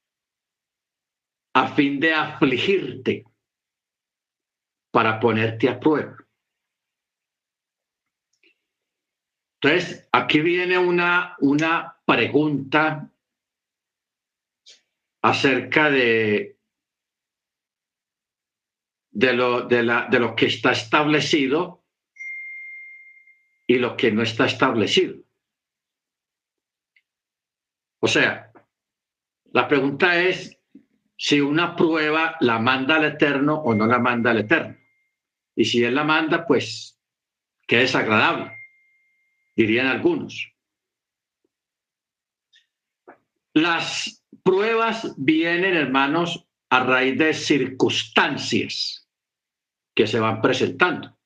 a 1.55 1.67
fin 1.69 1.99
de 1.99 2.13
afligirte 2.13 3.25
para 4.91 5.19
ponerte 5.19 5.69
a 5.69 5.79
prueba. 5.79 6.17
Entonces, 9.61 10.09
aquí 10.11 10.41
viene 10.41 10.77
una, 10.77 11.35
una 11.39 11.97
pregunta 12.05 13.11
acerca 15.21 15.89
de, 15.91 16.57
de, 19.11 19.33
lo, 19.33 19.61
de, 19.67 19.83
la, 19.83 20.07
de 20.09 20.19
lo 20.19 20.35
que 20.35 20.47
está 20.47 20.71
establecido 20.71 21.85
y 23.67 23.77
lo 23.77 23.95
que 23.95 24.11
no 24.11 24.23
está 24.23 24.45
establecido. 24.45 25.15
O 27.99 28.07
sea, 28.07 28.51
la 29.53 29.67
pregunta 29.67 30.19
es 30.19 30.59
si 31.15 31.39
una 31.39 31.75
prueba 31.75 32.35
la 32.39 32.57
manda 32.57 32.95
al 32.95 33.05
Eterno 33.05 33.61
o 33.61 33.75
no 33.75 33.85
la 33.85 33.99
manda 33.99 34.31
al 34.31 34.39
Eterno. 34.39 34.80
Y 35.55 35.65
si 35.65 35.83
Él 35.83 35.95
la 35.95 36.03
manda, 36.03 36.45
pues 36.45 36.99
qué 37.67 37.77
desagradable, 37.77 38.51
dirían 39.55 39.87
algunos. 39.87 40.51
Las 43.53 44.23
pruebas 44.43 45.13
vienen, 45.17 45.75
hermanos, 45.75 46.47
a 46.69 46.83
raíz 46.83 47.17
de 47.17 47.33
circunstancias 47.33 49.09
que 49.93 50.07
se 50.07 50.19
van 50.19 50.41
presentando. 50.41 51.17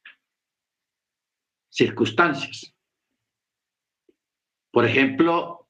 Circunstancias. 1.69 2.73
Por 4.71 4.85
ejemplo, 4.85 5.69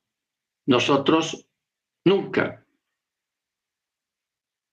nosotros 0.65 1.47
nunca 2.05 2.65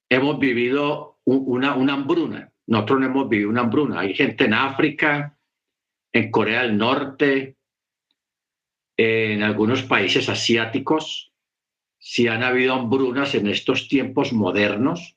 hemos 0.08 0.38
vivido 0.38 1.20
una, 1.24 1.74
una 1.74 1.94
hambruna 1.94 2.51
nosotros 2.66 3.00
no 3.00 3.06
hemos 3.06 3.28
vivido 3.28 3.50
una 3.50 3.62
hambruna. 3.62 4.00
Hay 4.00 4.14
gente 4.14 4.44
en 4.44 4.54
África, 4.54 5.36
en 6.12 6.30
Corea 6.30 6.62
del 6.62 6.76
Norte, 6.76 7.56
en 8.96 9.42
algunos 9.42 9.82
países 9.82 10.28
asiáticos, 10.28 11.32
si 11.98 12.28
han 12.28 12.42
habido 12.42 12.74
hambrunas 12.74 13.34
en 13.34 13.46
estos 13.46 13.88
tiempos 13.88 14.32
modernos, 14.32 15.16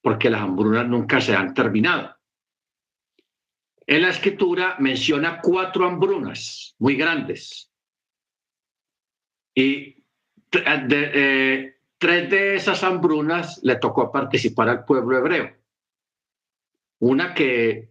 porque 0.00 0.30
las 0.30 0.42
hambrunas 0.42 0.86
nunca 0.86 1.20
se 1.20 1.34
han 1.34 1.54
terminado. 1.54 2.14
En 3.86 4.02
la 4.02 4.10
escritura 4.10 4.76
menciona 4.78 5.40
cuatro 5.40 5.86
hambrunas 5.86 6.74
muy 6.78 6.96
grandes. 6.96 7.70
Y 9.54 10.04
eh, 10.52 11.76
tres 11.98 12.30
de 12.30 12.56
esas 12.56 12.82
hambrunas 12.82 13.60
le 13.62 13.76
tocó 13.76 14.10
participar 14.10 14.68
al 14.68 14.84
pueblo 14.84 15.18
hebreo. 15.18 15.56
Una 17.00 17.34
que, 17.34 17.90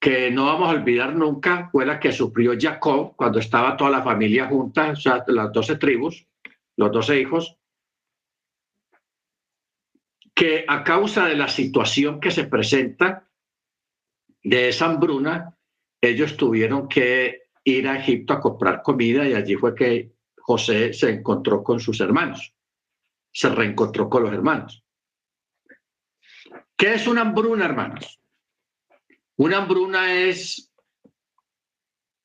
que 0.00 0.30
no 0.30 0.46
vamos 0.46 0.68
a 0.68 0.72
olvidar 0.72 1.14
nunca 1.14 1.68
fue 1.70 1.86
la 1.86 2.00
que 2.00 2.12
sufrió 2.12 2.52
Jacob 2.58 3.14
cuando 3.16 3.38
estaba 3.38 3.76
toda 3.76 3.90
la 3.90 4.02
familia 4.02 4.46
junta, 4.46 4.90
o 4.90 4.96
sea, 4.96 5.24
las 5.26 5.52
doce 5.52 5.76
tribus, 5.76 6.26
los 6.76 6.90
doce 6.90 7.20
hijos, 7.20 7.56
que 10.34 10.64
a 10.66 10.82
causa 10.82 11.26
de 11.26 11.36
la 11.36 11.48
situación 11.48 12.18
que 12.18 12.30
se 12.30 12.44
presenta 12.44 13.28
de 14.42 14.70
esa 14.70 14.86
hambruna, 14.86 15.56
ellos 16.00 16.36
tuvieron 16.36 16.88
que 16.88 17.42
ir 17.64 17.86
a 17.86 17.98
Egipto 17.98 18.32
a 18.32 18.40
comprar 18.40 18.82
comida 18.82 19.28
y 19.28 19.34
allí 19.34 19.54
fue 19.54 19.74
que 19.74 20.14
José 20.38 20.92
se 20.92 21.10
encontró 21.10 21.62
con 21.62 21.78
sus 21.78 22.00
hermanos, 22.00 22.54
se 23.32 23.50
reencontró 23.50 24.08
con 24.08 24.24
los 24.24 24.32
hermanos. 24.32 24.82
¿Qué 26.76 26.94
es 26.94 27.06
una 27.06 27.20
hambruna, 27.20 27.66
hermanos? 27.66 28.19
Una 29.40 29.56
hambruna 29.56 30.12
es 30.12 30.70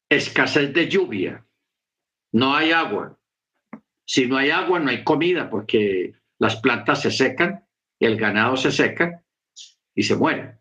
escasez 0.10 0.73
de 0.73 0.89
lluvia, 0.89 1.45
no 2.34 2.54
hay 2.54 2.73
agua. 2.73 3.17
Si 4.06 4.28
no 4.28 4.36
hay 4.36 4.49
agua, 4.49 4.82
no 4.82 4.89
hay 4.89 5.06
comida 5.06 5.49
porque 5.49 6.15
las 6.39 6.58
plantas 6.58 7.04
se 7.04 7.12
secan, 7.12 7.65
el 8.01 8.17
ganado 8.17 8.58
se 8.58 8.69
seca 8.69 9.23
y 9.95 10.04
se 10.04 10.17
muere. 10.17 10.58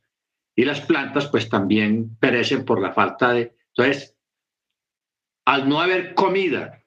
Y 0.54 0.64
las 0.64 0.80
plantas 0.80 1.26
pues 1.26 1.48
también 1.48 2.16
perecen 2.18 2.64
por 2.64 2.80
la 2.80 2.92
falta 2.92 3.32
de... 3.32 3.56
Entonces, 3.76 4.16
al 5.46 5.68
no 5.68 5.80
haber 5.80 6.14
comida 6.14 6.84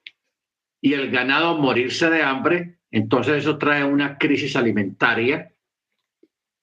y 0.80 0.94
el 0.94 1.10
ganado 1.10 1.58
morirse 1.58 2.08
de 2.08 2.22
hambre, 2.22 2.78
entonces 2.90 3.44
eso 3.44 3.58
trae 3.58 3.84
una 3.84 4.16
crisis 4.16 4.56
alimentaria 4.56 5.54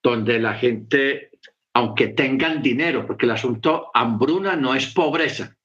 donde 0.01 0.39
la 0.39 0.55
gente 0.55 1.34
aunque 1.75 2.07
tengan 2.07 2.61
dinero, 2.61 3.05
porque 3.05 3.25
el 3.25 3.33
asunto 3.33 3.91
hambruna 3.93 4.55
no 4.55 4.73
es 4.75 4.93
pobreza. 4.93 5.57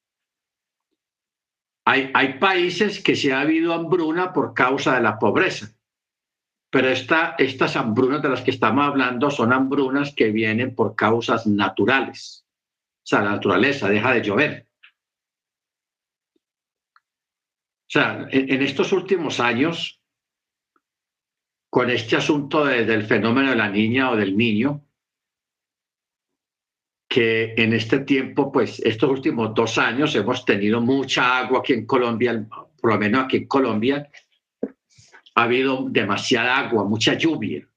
Hay, 1.85 2.11
hay 2.13 2.37
países 2.37 3.01
que 3.01 3.15
se 3.15 3.31
ha 3.31 3.39
habido 3.39 3.73
hambruna 3.73 4.33
por 4.33 4.53
causa 4.53 4.95
de 4.95 5.01
la 5.01 5.17
pobreza, 5.17 5.73
pero 6.69 6.89
esta, 6.89 7.35
estas 7.37 7.77
hambrunas 7.77 8.21
de 8.21 8.27
las 8.27 8.41
que 8.41 8.51
estamos 8.51 8.85
hablando 8.85 9.31
son 9.31 9.53
hambrunas 9.53 10.13
que 10.13 10.31
vienen 10.31 10.75
por 10.75 10.95
causas 10.95 11.47
naturales. 11.47 12.45
O 12.97 13.07
sea, 13.07 13.21
la 13.21 13.31
naturaleza 13.31 13.87
deja 13.87 14.13
de 14.13 14.21
llover. 14.21 14.67
O 16.93 17.87
sea, 17.87 18.27
en, 18.29 18.61
estos 18.61 18.91
últimos 18.91 19.39
años, 19.39 20.01
con 21.69 21.89
este 21.89 22.17
asunto 22.17 22.65
del 22.65 23.05
fenómeno 23.05 23.51
de 23.51 23.55
la 23.55 23.69
niña 23.69 24.11
o 24.11 24.17
del 24.17 24.35
niño, 24.35 24.85
que 27.11 27.55
en 27.57 27.73
este 27.73 27.99
tiempo, 27.99 28.53
pues 28.53 28.79
estos 28.79 29.09
últimos 29.09 29.53
dos 29.53 29.77
años 29.77 30.15
hemos 30.15 30.45
tenido 30.45 30.79
mucha 30.79 31.39
agua 31.39 31.59
aquí 31.59 31.73
en 31.73 31.85
Colombia, 31.85 32.47
por 32.79 32.89
lo 32.89 32.97
menos 32.97 33.25
aquí 33.25 33.35
en 33.35 33.47
Colombia, 33.47 34.09
ha 35.35 35.43
habido 35.43 35.89
demasiada 35.89 36.57
agua, 36.57 36.85
mucha 36.85 37.15
lluvia. 37.15 37.67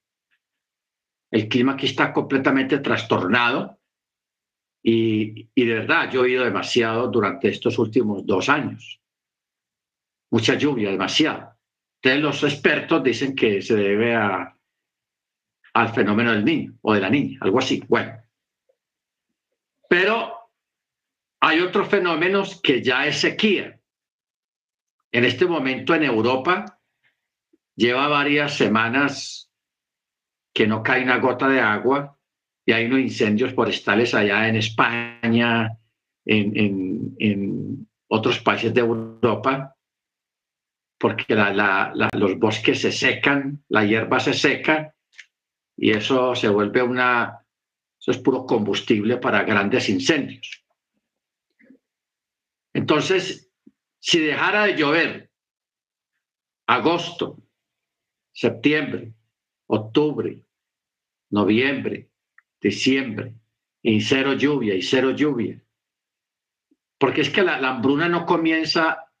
El 1.31 1.49
clima 1.49 1.73
aquí 1.73 1.87
está 1.87 2.13
completamente 2.13 2.77
trastornado 2.77 3.77
y, 4.81 5.49
y 5.53 5.65
de 5.65 5.73
verdad 5.73 6.03
ha 6.03 6.09
llovido 6.09 6.45
demasiado 6.45 7.09
durante 7.09 7.49
estos 7.49 7.77
últimos 7.77 8.25
dos 8.25 8.47
años. 8.47 9.01
Mucha 10.31 10.53
lluvia, 10.53 10.91
demasiado. 10.91 11.57
Entonces 12.01 12.21
los 12.23 12.53
expertos 12.53 13.03
dicen 13.03 13.35
que 13.35 13.61
se 13.61 13.75
debe 13.75 14.15
a, 14.15 14.55
al 15.73 15.89
fenómeno 15.89 16.31
del 16.31 16.45
niño 16.45 16.77
o 16.83 16.93
de 16.93 17.01
la 17.01 17.09
niña, 17.09 17.37
algo 17.41 17.59
así. 17.59 17.83
Bueno, 17.89 18.24
pero 19.89 20.35
hay 21.41 21.59
otros 21.59 21.87
fenómenos 21.87 22.61
que 22.61 22.81
ya 22.81 23.05
es 23.05 23.19
sequía. 23.19 23.79
en 25.11 25.23
este 25.23 25.45
momento 25.45 25.95
en 25.95 26.03
Europa 26.03 26.79
lleva 27.75 28.07
varias 28.07 28.55
semanas 28.55 29.49
que 30.53 30.67
no 30.67 30.81
cae 30.81 31.03
una 31.03 31.19
gota 31.19 31.47
de 31.47 31.59
agua 31.59 32.17
y 32.65 32.71
hay 32.71 32.85
unos 32.85 32.99
incendios 32.99 33.53
forestales 33.53 34.13
allá 34.13 34.47
en 34.47 34.55
España, 34.55 35.77
en, 36.25 37.87
otros 38.07 38.39
países 38.39 38.73
de 38.73 38.81
Europa, 38.81 39.75
porque 40.97 41.35
los 41.35 42.39
bosques 42.39 42.81
se 42.81 42.91
secan, 42.91 43.63
la 43.67 43.83
hierba 43.83 44.19
se 44.19 44.33
seca 44.33 44.95
y 45.75 45.91
eso 45.91 46.33
se 46.35 46.47
vuelve 46.47 46.81
una, 46.81 47.44
es 48.11 48.17
puro 48.17 48.45
combustible 48.45 49.17
para 49.17 49.43
grandes 49.43 49.89
incendios. 49.89 50.63
Entonces, 52.73 53.51
si 53.99 54.19
dejara 54.19 54.65
de 54.65 54.75
llover 54.75 55.31
agosto, 56.67 57.41
septiembre, 58.31 59.13
octubre, 59.67 60.43
noviembre, 61.29 62.11
diciembre, 62.61 63.35
y 63.81 64.01
cero 64.01 64.33
lluvia 64.33 64.73
y 64.73 64.81
cero 64.81 65.11
lluvia, 65.11 65.61
porque 66.97 67.21
es 67.21 67.29
que 67.29 67.43
la, 67.43 67.57
hambruna 67.57 68.09
no 68.09 68.25
comienza 68.25 69.11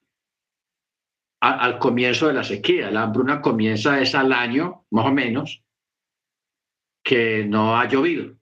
al 1.39 1.77
comienzo 1.77 2.27
de 2.27 2.33
la 2.33 2.43
sequía, 2.43 2.89
la 2.89 3.03
hambruna 3.03 3.41
comienza 3.41 4.01
es 4.01 4.15
al 4.15 4.33
año, 4.33 4.87
más 4.89 5.05
o 5.05 5.11
menos, 5.11 5.63
que 7.03 7.45
no 7.45 7.77
ha 7.77 7.87
llovido, 7.87 8.35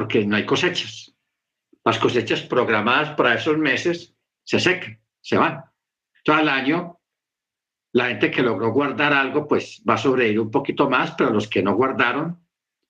porque 0.00 0.24
no 0.24 0.36
hay 0.36 0.46
cosechas. 0.46 1.14
Las 1.84 1.98
cosechas 1.98 2.40
programadas 2.40 3.10
para 3.16 3.34
esos 3.34 3.58
meses 3.58 4.16
se 4.44 4.58
secan, 4.58 4.98
se 5.20 5.36
van. 5.36 5.62
Entonces 6.16 6.42
al 6.42 6.48
año, 6.48 7.00
la 7.92 8.06
gente 8.06 8.30
que 8.30 8.42
logró 8.42 8.72
guardar 8.72 9.12
algo, 9.12 9.46
pues 9.46 9.82
va 9.86 9.94
a 9.94 9.98
sobrevivir 9.98 10.40
un 10.40 10.50
poquito 10.50 10.88
más, 10.88 11.10
pero 11.12 11.28
los 11.28 11.48
que 11.48 11.62
no 11.62 11.74
guardaron, 11.74 12.42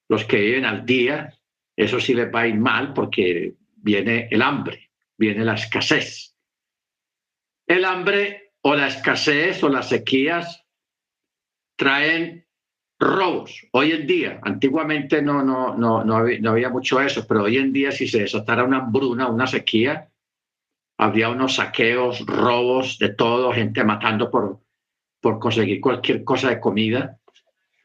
los 0.08 0.24
que 0.24 0.38
viven 0.38 0.64
al 0.64 0.86
día, 0.86 1.36
eso 1.74 1.98
sí 1.98 2.14
les 2.14 2.32
va 2.32 2.42
a 2.42 2.46
ir 2.46 2.58
mal 2.58 2.92
porque 2.92 3.56
viene 3.74 4.28
el 4.30 4.42
hambre 4.42 4.90
viene 5.18 5.44
la 5.44 5.54
escasez. 5.54 6.34
El 7.66 7.84
hambre 7.84 8.54
o 8.62 8.74
la 8.74 8.86
escasez 8.86 9.62
o 9.62 9.68
las 9.68 9.90
sequías 9.90 10.64
traen 11.76 12.46
robos. 13.00 13.66
Hoy 13.72 13.92
en 13.92 14.06
día, 14.06 14.40
antiguamente 14.42 15.22
no, 15.22 15.42
no, 15.42 15.74
no, 15.74 16.04
no, 16.04 16.16
había, 16.16 16.68
mucho 16.68 17.00
eso, 17.00 17.26
pero 17.26 17.44
hoy 17.44 17.56
en 17.56 17.72
día 17.72 17.90
si 17.90 18.06
se 18.06 18.20
desatara 18.20 18.62
una 18.62 18.76
hambruna, 18.76 19.28
una 19.28 19.46
sequía, 19.46 20.08
habría 20.98 21.30
unos 21.30 21.54
saqueos, 21.54 22.24
robos 22.26 22.98
de 22.98 23.14
todo, 23.14 23.54
gente 23.54 23.82
matando 23.82 24.30
por, 24.30 24.60
por 25.18 25.38
conseguir 25.38 25.80
cualquier 25.80 26.22
cosa 26.22 26.50
de 26.50 26.60
comida. 26.60 27.18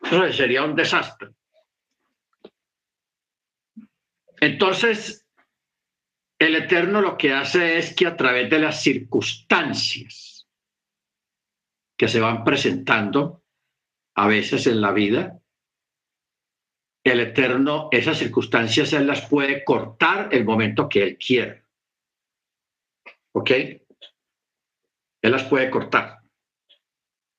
Eso 0.03 0.31
sería 0.33 0.65
un 0.65 0.75
desastre. 0.75 1.29
Entonces, 4.41 5.25
el 6.37 6.55
Eterno 6.55 6.99
lo 6.99 7.17
que 7.17 7.33
hace 7.33 7.77
es 7.77 7.95
que 7.95 8.05
a 8.05 8.17
través 8.17 8.49
de 8.49 8.59
las 8.59 8.83
circunstancias 8.83 10.45
que 11.97 12.09
se 12.09 12.19
van 12.19 12.43
presentando 12.43 13.44
a 14.15 14.27
veces 14.27 14.67
en 14.67 14.81
la 14.81 14.91
vida, 14.91 15.39
el 17.03 17.19
Eterno 17.19 17.89
esas 17.91 18.17
circunstancias 18.17 18.93
Él 18.93 19.05
las 19.05 19.27
puede 19.27 19.63
cortar 19.63 20.29
el 20.31 20.43
momento 20.43 20.89
que 20.89 21.03
Él 21.03 21.17
quiere. 21.17 21.63
¿Ok? 23.33 23.51
Él 23.51 25.31
las 25.31 25.43
puede 25.43 25.69
cortar. 25.69 26.19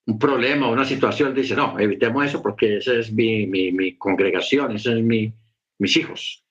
Un 0.06 0.18
problema, 0.18 0.68
una 0.68 0.84
situación, 0.84 1.34
dice, 1.34 1.56
no, 1.56 1.78
evitemos 1.78 2.24
eso 2.24 2.40
porque 2.40 2.76
esa 2.76 2.94
es 2.94 3.12
mi, 3.12 3.46
mi, 3.46 3.96
congregación, 3.96 4.76
ese 4.76 4.92
es 4.92 5.02
mi, 5.02 5.32
mis 5.78 5.96
hijos, 5.96 6.44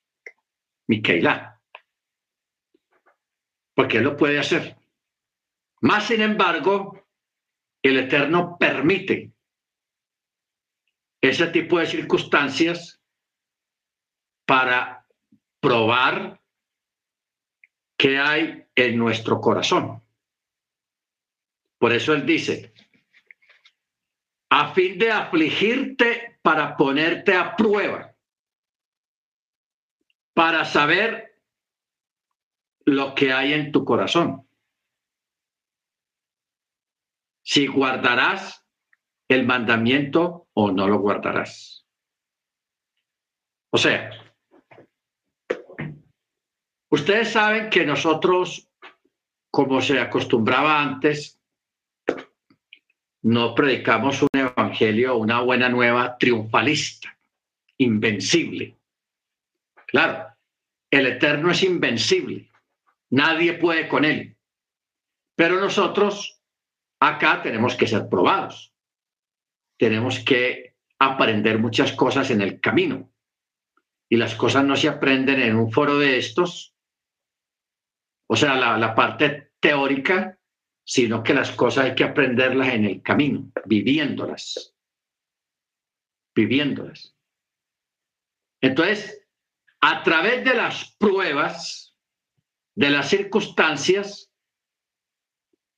mi 0.88 1.00
Keilah 1.00 1.56
porque 3.76 3.98
Él 3.98 4.04
lo 4.04 4.16
puede 4.16 4.38
hacer. 4.38 4.74
Más 5.82 6.06
sin 6.06 6.22
embargo, 6.22 7.06
el 7.82 7.98
Eterno 7.98 8.56
permite 8.58 9.32
ese 11.28 11.46
tipo 11.48 11.78
de 11.78 11.86
circunstancias 11.86 13.00
para 14.46 15.06
probar 15.60 16.40
qué 17.96 18.18
hay 18.18 18.66
en 18.74 18.98
nuestro 18.98 19.40
corazón. 19.40 20.02
Por 21.78 21.92
eso 21.92 22.12
Él 22.12 22.24
dice, 22.24 22.72
a 24.50 24.72
fin 24.72 24.98
de 24.98 25.10
afligirte 25.10 26.38
para 26.42 26.76
ponerte 26.76 27.34
a 27.34 27.56
prueba, 27.56 28.14
para 30.34 30.64
saber 30.64 31.42
lo 32.84 33.14
que 33.14 33.32
hay 33.32 33.52
en 33.52 33.72
tu 33.72 33.84
corazón. 33.84 34.48
Si 37.42 37.66
guardarás 37.66 38.64
el 39.28 39.46
mandamiento 39.46 40.45
o 40.58 40.72
no 40.72 40.88
lo 40.88 40.98
guardarás. 40.98 41.84
O 43.70 43.76
sea, 43.76 44.10
ustedes 46.88 47.30
saben 47.30 47.68
que 47.68 47.84
nosotros, 47.84 48.66
como 49.50 49.82
se 49.82 50.00
acostumbraba 50.00 50.80
antes, 50.80 51.38
no 53.20 53.54
predicamos 53.54 54.22
un 54.22 54.28
evangelio, 54.32 55.18
una 55.18 55.40
buena 55.40 55.68
nueva 55.68 56.16
triunfalista, 56.16 57.14
invencible. 57.76 58.76
Claro, 59.86 60.26
el 60.90 61.06
Eterno 61.06 61.50
es 61.50 61.62
invencible. 61.62 62.48
Nadie 63.10 63.54
puede 63.54 63.88
con 63.88 64.06
él. 64.06 64.34
Pero 65.34 65.60
nosotros 65.60 66.40
acá 66.98 67.42
tenemos 67.42 67.74
que 67.74 67.86
ser 67.86 68.08
probados. 68.08 68.72
Tenemos 69.78 70.20
que 70.20 70.76
aprender 70.98 71.58
muchas 71.58 71.92
cosas 71.92 72.30
en 72.30 72.40
el 72.40 72.60
camino. 72.60 73.12
Y 74.08 74.16
las 74.16 74.34
cosas 74.34 74.64
no 74.64 74.76
se 74.76 74.88
aprenden 74.88 75.40
en 75.40 75.56
un 75.56 75.70
foro 75.72 75.98
de 75.98 76.18
estos, 76.18 76.74
o 78.28 78.36
sea, 78.36 78.54
la, 78.54 78.94
parte 78.94 79.52
teórica, 79.60 80.38
sino 80.84 81.22
que 81.22 81.34
las 81.34 81.50
cosas 81.52 81.86
hay 81.86 81.94
que 81.94 82.04
aprenderlas 82.04 82.68
en 82.68 82.84
el 82.84 83.02
camino, 83.02 83.50
viviéndolas. 83.64 84.74
Viviéndolas. 86.34 87.16
Entonces, 88.60 89.26
a 89.80 90.02
través 90.02 90.44
de 90.44 90.54
las 90.54 90.96
pruebas, 90.98 91.96
de 92.74 92.90
las 92.90 93.08
circunstancias 93.08 94.32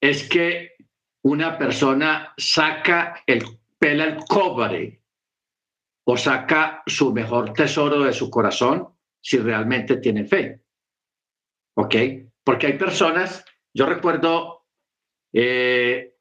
es 0.00 0.28
que 0.28 0.76
una 1.22 1.58
persona 1.58 2.34
saca 2.36 3.22
el 3.26 3.57
pela 3.78 4.04
el 4.04 4.16
cobre 4.24 5.02
o 6.04 6.16
saca 6.16 6.82
su 6.86 7.12
mejor 7.12 7.52
tesoro 7.52 8.00
de 8.00 8.12
su 8.12 8.30
corazón 8.30 8.88
si 9.20 9.38
realmente 9.38 9.96
tiene 9.98 10.24
fe. 10.24 10.62
¿Ok? 11.76 11.94
Porque 12.42 12.66
hay 12.66 12.78
personas, 12.78 13.44
yo 13.74 13.86
recuerdo 13.86 14.66
eh, 15.32 16.14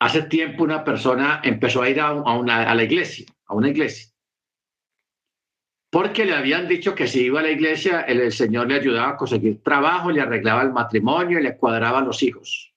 hace 0.00 0.22
tiempo 0.22 0.64
una 0.64 0.82
persona 0.82 1.40
empezó 1.44 1.82
a 1.82 1.88
ir 1.88 2.00
a, 2.00 2.12
una, 2.12 2.70
a 2.70 2.74
la 2.74 2.82
iglesia, 2.82 3.26
a 3.46 3.54
una 3.54 3.68
iglesia 3.68 4.16
porque 5.96 6.26
le 6.26 6.34
habían 6.34 6.68
dicho 6.68 6.94
que 6.94 7.06
si 7.06 7.22
iba 7.22 7.40
a 7.40 7.42
la 7.42 7.50
iglesia, 7.50 8.02
el, 8.02 8.30
Señor 8.30 8.68
le 8.68 8.74
ayudaba 8.74 9.12
a 9.12 9.16
conseguir 9.16 9.62
trabajo, 9.62 10.10
le 10.10 10.20
arreglaba 10.20 10.60
el 10.60 10.70
matrimonio, 10.70 11.40
le 11.40 11.56
cuadraba 11.56 12.02
los 12.02 12.22
hijos 12.22 12.74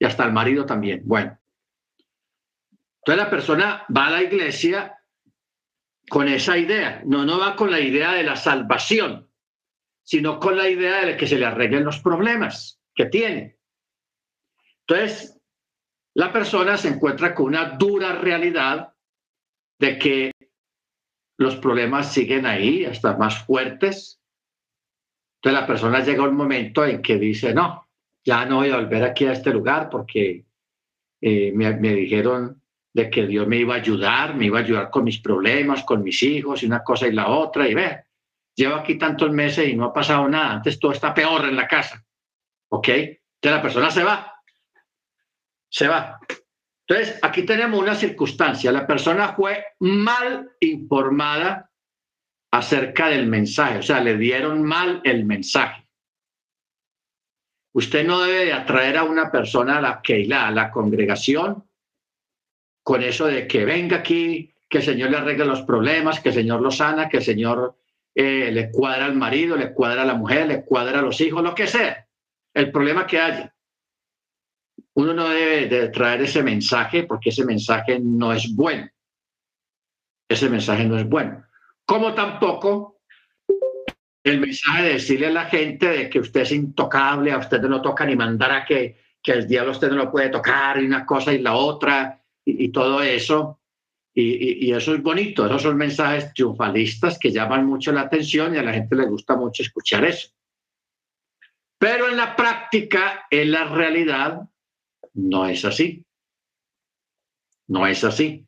y 0.00 0.04
hasta 0.04 0.24
el 0.24 0.32
marido 0.32 0.66
también. 0.66 1.02
Bueno, 1.04 1.38
entonces 3.00 3.24
la 3.24 3.30
persona 3.30 3.84
va 3.96 4.06
a 4.06 4.10
la 4.10 4.22
iglesia 4.22 4.96
con 6.08 6.28
esa 6.28 6.58
idea, 6.58 7.02
no, 7.06 7.24
no 7.24 7.38
va 7.38 7.56
con 7.56 7.70
la 7.70 7.80
idea 7.80 8.12
de 8.12 8.22
la 8.22 8.36
salvación, 8.36 9.30
sino 10.02 10.40
con 10.40 10.56
la 10.56 10.68
idea 10.68 11.04
de 11.04 11.16
que 11.16 11.26
se 11.26 11.38
le 11.38 11.46
arreglen 11.46 11.84
los 11.84 12.00
problemas 12.00 12.80
que 12.94 13.06
tiene. 13.06 13.58
Entonces, 14.86 15.40
la 16.14 16.32
persona 16.32 16.76
se 16.76 16.88
encuentra 16.88 17.34
con 17.34 17.46
una 17.46 17.76
dura 17.76 18.12
realidad 18.12 18.92
de 19.78 19.98
que 19.98 20.32
los 21.38 21.56
problemas 21.56 22.12
siguen 22.12 22.44
ahí, 22.44 22.84
hasta 22.84 23.16
más 23.16 23.44
fuertes. 23.44 24.20
Entonces 25.36 25.60
la 25.60 25.66
persona 25.66 26.04
llega 26.04 26.22
a 26.22 26.28
un 26.28 26.36
momento 26.36 26.84
en 26.84 27.00
que 27.00 27.16
dice, 27.16 27.54
no, 27.54 27.88
ya 28.24 28.44
no 28.44 28.56
voy 28.56 28.70
a 28.70 28.76
volver 28.76 29.04
aquí 29.04 29.24
a 29.24 29.32
este 29.32 29.50
lugar 29.50 29.88
porque 29.88 30.44
eh, 31.20 31.52
me, 31.54 31.72
dijeron 31.72 32.59
de 32.92 33.10
que 33.10 33.26
Dios 33.26 33.46
me 33.46 33.58
iba 33.58 33.74
a 33.74 33.78
ayudar, 33.78 34.34
me 34.34 34.46
iba 34.46 34.58
a 34.58 34.62
ayudar 34.62 34.90
con 34.90 35.04
mis 35.04 35.20
problemas, 35.20 35.84
con 35.84 36.02
mis 36.02 36.22
hijos 36.22 36.62
y 36.62 36.66
una 36.66 36.82
cosa 36.82 37.06
y 37.06 37.12
la 37.12 37.28
otra. 37.28 37.68
Y 37.68 37.74
ve, 37.74 38.04
llevo 38.54 38.76
aquí 38.76 38.96
tantos 38.96 39.30
meses 39.30 39.68
y 39.68 39.74
no 39.74 39.86
ha 39.86 39.92
pasado 39.92 40.28
nada. 40.28 40.52
Antes 40.54 40.78
todo 40.78 40.92
está 40.92 41.14
peor 41.14 41.44
en 41.44 41.56
la 41.56 41.68
casa. 41.68 42.04
¿Ok? 42.70 42.88
Entonces 42.88 43.18
la 43.42 43.62
persona 43.62 43.90
se 43.90 44.04
va. 44.04 44.34
se 45.68 45.88
va. 45.88 46.18
Entonces, 46.86 47.20
aquí 47.22 47.44
tenemos 47.44 47.80
una 47.80 47.94
circunstancia. 47.94 48.72
La 48.72 48.84
persona 48.84 49.32
fue 49.34 49.64
mal 49.78 50.50
informada 50.58 51.70
acerca 52.52 53.08
del 53.08 53.28
mensaje, 53.28 53.78
o 53.78 53.82
sea, 53.82 54.00
le 54.00 54.16
dieron 54.16 54.64
mal 54.64 55.00
el 55.04 55.24
mensaje. 55.24 55.86
Usted 57.72 58.04
no 58.04 58.22
debe 58.22 58.52
atraer 58.52 58.96
a 58.96 59.04
una 59.04 59.30
persona 59.30 59.78
a 59.78 59.80
la 59.80 60.00
que 60.02 60.28
a 60.34 60.50
la 60.50 60.72
congregación, 60.72 61.69
con 62.82 63.02
eso 63.02 63.26
de 63.26 63.46
que 63.46 63.64
venga 63.64 63.98
aquí, 63.98 64.52
que 64.68 64.78
el 64.78 64.84
Señor 64.84 65.10
le 65.10 65.18
arregle 65.18 65.44
los 65.44 65.62
problemas, 65.62 66.20
que 66.20 66.30
el 66.30 66.34
Señor 66.34 66.60
lo 66.60 66.70
sana, 66.70 67.08
que 67.08 67.18
el 67.18 67.24
Señor 67.24 67.76
eh, 68.14 68.50
le 68.52 68.70
cuadra 68.70 69.06
al 69.06 69.16
marido, 69.16 69.56
le 69.56 69.72
cuadra 69.72 70.02
a 70.02 70.06
la 70.06 70.14
mujer, 70.14 70.46
le 70.46 70.64
cuadra 70.64 71.00
a 71.00 71.02
los 71.02 71.20
hijos, 71.20 71.42
lo 71.42 71.54
que 71.54 71.66
sea, 71.66 72.06
el 72.54 72.70
problema 72.70 73.06
que 73.06 73.18
haya. 73.18 73.54
Uno 74.94 75.14
no 75.14 75.28
debe 75.28 75.66
de 75.66 75.88
traer 75.88 76.22
ese 76.22 76.42
mensaje 76.42 77.04
porque 77.04 77.30
ese 77.30 77.44
mensaje 77.44 77.98
no 78.00 78.32
es 78.32 78.54
bueno. 78.54 78.88
Ese 80.28 80.48
mensaje 80.48 80.84
no 80.84 80.96
es 80.98 81.08
bueno. 81.08 81.44
Como 81.84 82.14
tampoco 82.14 83.00
el 84.22 84.40
mensaje 84.40 84.82
de 84.82 84.92
decirle 84.94 85.26
a 85.28 85.30
la 85.30 85.44
gente 85.46 85.88
de 85.88 86.10
que 86.10 86.20
usted 86.20 86.42
es 86.42 86.52
intocable, 86.52 87.32
a 87.32 87.38
usted 87.38 87.60
no 87.60 87.68
lo 87.68 87.82
toca 87.82 88.04
ni 88.04 88.14
mandar 88.14 88.52
a 88.52 88.64
que, 88.64 88.98
que 89.22 89.32
el 89.32 89.48
diablo 89.48 89.72
usted 89.72 89.88
no 89.88 89.96
lo 89.96 90.10
puede 90.10 90.28
tocar 90.28 90.80
y 90.80 90.86
una 90.86 91.06
cosa 91.06 91.32
y 91.32 91.38
la 91.38 91.54
otra 91.54 92.19
y 92.58 92.68
todo 92.70 93.02
eso 93.02 93.60
y, 94.12 94.72
eso 94.72 94.94
es 94.94 95.02
bonito, 95.02 95.46
esos 95.46 95.62
son 95.62 95.76
mensajes 95.76 96.32
triunfalistas 96.34 97.18
que 97.18 97.30
llaman 97.30 97.66
mucho 97.66 97.92
la 97.92 98.02
atención 98.02 98.54
y 98.54 98.58
a 98.58 98.62
la 98.62 98.72
gente 98.72 98.96
le 98.96 99.06
gusta 99.06 99.36
mucho 99.36 99.62
escuchar 99.62 100.04
eso. 100.04 100.30
Pero 101.78 102.08
en 102.08 102.16
la 102.16 102.36
práctica, 102.36 103.26
en 103.30 103.52
la 103.52 103.64
realidad, 103.64 104.42
no 105.14 105.46
es 105.46 105.64
así. 105.64 106.04
No 107.68 107.86
es 107.86 108.04
así. 108.04 108.46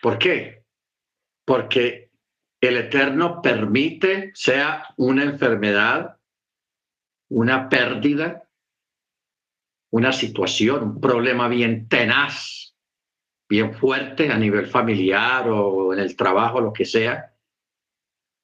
¿Por 0.00 0.18
qué? 0.18 0.64
Porque 1.44 2.10
el 2.60 2.76
Eterno 2.76 3.42
permite, 3.42 4.30
sea 4.34 4.94
una 4.96 5.24
enfermedad, 5.24 6.18
una 7.28 7.68
pérdida, 7.68 8.48
una 9.90 10.12
situación, 10.12 10.82
un 10.84 11.00
problema 11.00 11.48
bien 11.48 11.88
tenaz, 11.88 12.61
bien 13.52 13.74
fuerte 13.74 14.32
a 14.32 14.38
nivel 14.38 14.66
familiar 14.66 15.46
o 15.50 15.92
en 15.92 15.98
el 15.98 16.16
trabajo, 16.16 16.58
lo 16.58 16.72
que 16.72 16.86
sea, 16.86 17.36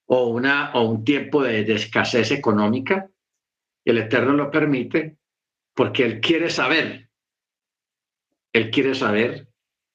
o, 0.04 0.26
una, 0.26 0.70
o 0.74 0.82
un 0.82 1.02
tiempo 1.02 1.42
de, 1.42 1.62
escasez 1.72 2.30
económica, 2.30 3.08
el 3.86 3.96
Eterno 3.96 4.34
lo 4.34 4.50
permite 4.50 5.16
porque 5.74 6.04
Él 6.04 6.20
quiere 6.20 6.50
saber, 6.50 7.08
Él 8.52 8.70
quiere 8.70 8.94
saber 8.94 9.48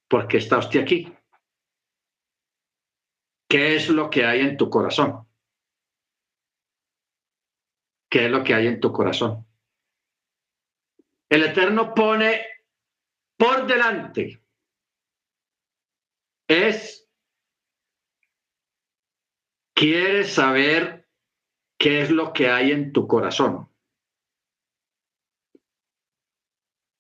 por 0.07 0.27
qué 0.27 0.37
está 0.37 0.57
usted 0.57 0.81
aquí. 0.81 1.13
¿Qué 3.47 3.75
es 3.75 3.89
lo 3.89 4.09
que 4.09 4.25
hay 4.25 4.39
en 4.39 4.57
tu 4.57 4.67
corazón? 4.67 5.27
¿Qué 8.09 8.25
es 8.25 8.31
lo 8.31 8.43
que 8.43 8.55
hay 8.55 8.65
en 8.65 8.79
tu 8.79 8.91
corazón? 8.91 9.45
El 11.29 11.43
Eterno 11.43 11.93
pone 11.93 12.41
por 13.37 13.67
delante 13.67 14.42
es, 16.47 17.09
quieres 19.73 20.33
saber 20.33 21.07
qué 21.77 22.01
es 22.01 22.11
lo 22.11 22.33
que 22.33 22.49
hay 22.49 22.71
en 22.71 22.93
tu 22.93 23.07
corazón. 23.07 23.69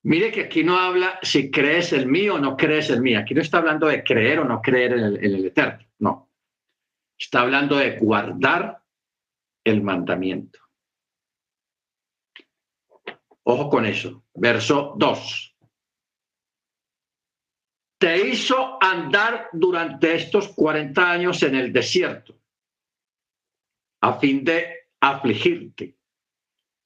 Mire 0.05 0.31
que 0.31 0.41
aquí 0.41 0.63
no 0.63 0.77
habla 0.77 1.17
si 1.21 1.49
crees 1.49 1.93
el 1.93 2.07
mío 2.07 2.35
o 2.35 2.39
no 2.39 2.57
crees 2.57 2.89
el 2.89 3.01
mío. 3.01 3.19
Aquí 3.19 3.33
no 3.33 3.41
está 3.41 3.59
hablando 3.59 3.87
de 3.87 4.03
creer 4.03 4.39
o 4.39 4.43
no 4.43 4.61
creer 4.61 4.93
en 4.93 4.99
el, 4.99 5.17
en 5.17 5.35
el 5.35 5.45
Eterno. 5.45 5.87
No. 5.99 6.29
Está 7.17 7.41
hablando 7.41 7.77
de 7.77 7.97
guardar 7.99 8.83
el 9.63 9.81
mandamiento. 9.81 10.59
Ojo 13.43 13.69
con 13.69 13.85
eso. 13.85 14.25
Verso 14.33 14.95
2 14.97 15.52
te 17.97 18.27
hizo 18.27 18.77
andar 18.81 19.49
durante 19.53 20.15
estos 20.15 20.49
40 20.49 21.09
años 21.09 21.41
en 21.43 21.55
el 21.55 21.71
desierto 21.71 22.35
a 24.01 24.19
fin 24.19 24.43
de 24.43 24.89
afligirte, 24.99 25.97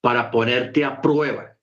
para 0.01 0.29
ponerte 0.29 0.85
a 0.85 1.01
prueba, 1.01 1.57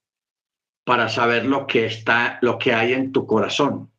para 0.83 1.07
saber 1.07 1.45
lo 1.45 1.65
que 1.65 1.85
está, 1.85 2.39
lo 2.41 2.57
que 2.59 2.73
hay 2.73 2.91
en 2.91 3.13
tu 3.13 3.25
corazón. 3.25 3.89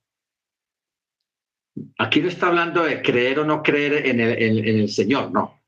Aquí 1.99 2.21
no 2.21 2.29
está 2.29 2.49
hablando 2.49 2.85
de 2.85 3.01
creer 3.01 3.41
o 3.41 3.45
no 3.47 3.63
creer 3.63 4.07
en 4.07 4.21
el, 4.21 4.39
en 4.39 4.81
el 4.81 4.89
Señor, 4.91 5.33
no. 5.33 5.63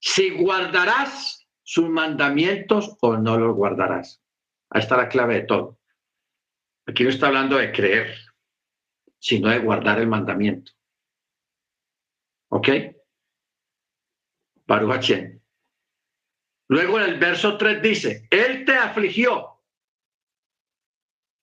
Si 0.00 0.30
guardarás 0.30 1.48
sus 1.64 1.88
mandamientos 1.88 2.96
o 3.00 3.16
no 3.16 3.36
los 3.36 3.56
guardarás. 3.56 4.22
Ahí 4.70 4.82
está 4.82 4.96
la 4.96 5.08
clave 5.08 5.34
de 5.34 5.42
todo. 5.42 5.78
Aquí 6.86 7.02
no 7.02 7.10
está 7.10 7.26
hablando 7.26 7.56
de 7.56 7.72
creer 7.72 8.16
sino 9.22 9.50
de 9.50 9.60
guardar 9.60 10.00
el 10.00 10.08
mandamiento. 10.08 10.72
¿Ok? 12.48 12.68
Baruch 14.66 15.12
Luego 16.68 16.98
en 16.98 17.04
el 17.04 17.18
verso 17.20 17.56
3 17.56 17.80
dice, 17.80 18.26
Él 18.30 18.64
te 18.64 18.74
afligió, 18.74 19.60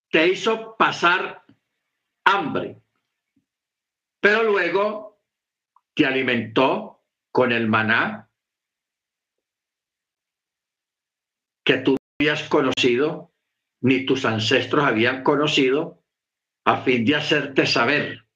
te 0.09 0.27
hizo 0.27 0.75
pasar 0.75 1.45
hambre, 2.25 2.81
pero 4.19 4.43
luego 4.43 5.21
te 5.93 6.05
alimentó 6.05 7.05
con 7.31 7.53
el 7.53 7.67
maná 7.67 8.29
que 11.63 11.77
tú 11.77 11.95
habías 12.19 12.43
conocido, 12.49 13.31
ni 13.81 14.05
tus 14.05 14.25
ancestros 14.25 14.83
habían 14.83 15.23
conocido, 15.23 15.98
a 16.69 16.83
fin 16.83 17.03
de 17.03 17.15
hacerte 17.15 17.65
saber 17.65 18.27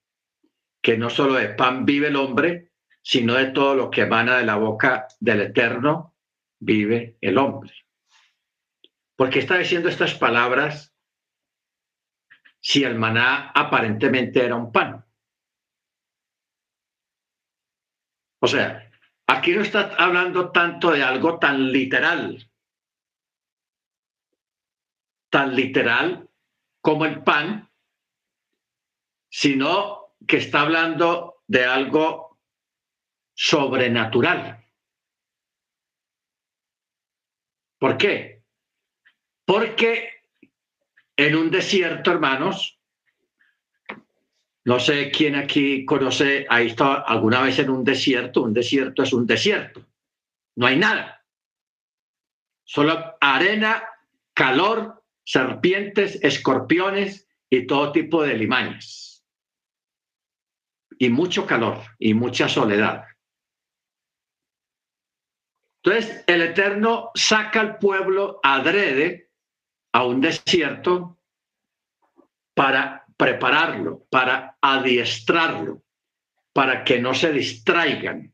que 0.81 0.97
no 0.97 1.11
solo 1.11 1.35
de 1.35 1.49
pan 1.49 1.85
vive 1.85 2.07
el 2.07 2.15
hombre, 2.15 2.71
sino 3.03 3.35
de 3.35 3.51
todo 3.51 3.75
lo 3.75 3.91
que 3.91 4.01
emana 4.01 4.37
de 4.37 4.43
la 4.43 4.55
boca 4.55 5.07
del 5.19 5.41
Eterno 5.41 6.15
vive 6.59 7.19
el 7.21 7.37
hombre. 7.37 7.71
¿Por 9.15 9.29
qué 9.29 9.37
está 9.37 9.57
diciendo 9.59 9.87
estas 9.87 10.15
palabras 10.15 10.95
si 12.59 12.83
el 12.83 12.95
maná 12.95 13.51
aparentemente 13.53 14.43
era 14.43 14.55
un 14.55 14.71
pan? 14.71 15.05
O 18.39 18.47
sea, 18.47 18.91
aquí 19.27 19.51
no 19.51 19.61
está 19.61 19.93
hablando 19.95 20.51
tanto 20.51 20.89
de 20.89 21.03
algo 21.03 21.37
tan 21.37 21.71
literal, 21.71 22.49
tan 25.29 25.55
literal 25.55 26.27
como 26.81 27.05
el 27.05 27.23
pan, 27.23 27.69
sino 29.33 30.13
que 30.27 30.37
está 30.37 30.61
hablando 30.61 31.41
de 31.47 31.65
algo 31.65 32.39
sobrenatural. 33.33 34.63
¿Por 37.79 37.97
qué? 37.97 38.43
Porque 39.43 40.21
en 41.17 41.35
un 41.35 41.49
desierto, 41.49 42.11
hermanos, 42.11 42.79
no 44.65 44.79
sé 44.79 45.09
quién 45.09 45.33
aquí 45.33 45.83
conoce, 45.83 46.45
ha 46.47 46.61
estado 46.61 47.03
alguna 47.07 47.41
vez 47.41 47.57
en 47.57 47.71
un 47.71 47.83
desierto, 47.83 48.43
un 48.43 48.53
desierto 48.53 49.01
es 49.01 49.13
un 49.13 49.25
desierto, 49.25 49.83
no 50.55 50.67
hay 50.67 50.77
nada, 50.77 51.25
solo 52.65 53.17
arena, 53.19 53.83
calor, 54.35 55.03
serpientes, 55.23 56.19
escorpiones 56.21 57.27
y 57.49 57.65
todo 57.65 57.91
tipo 57.91 58.21
de 58.21 58.35
limañas 58.35 59.12
y 60.97 61.09
mucho 61.09 61.45
calor 61.45 61.81
y 61.99 62.13
mucha 62.13 62.47
soledad. 62.47 63.05
Entonces, 65.83 66.23
el 66.27 66.41
Eterno 66.41 67.11
saca 67.13 67.59
al 67.59 67.77
pueblo 67.77 68.39
adrede 68.41 69.29
a 69.91 70.05
un 70.05 70.21
desierto 70.21 71.19
para 72.53 73.05
prepararlo, 73.17 74.05
para 74.09 74.57
adiestrarlo, 74.61 75.83
para 76.53 76.83
que 76.83 76.99
no 76.99 77.13
se 77.13 77.33
distraigan, 77.33 78.33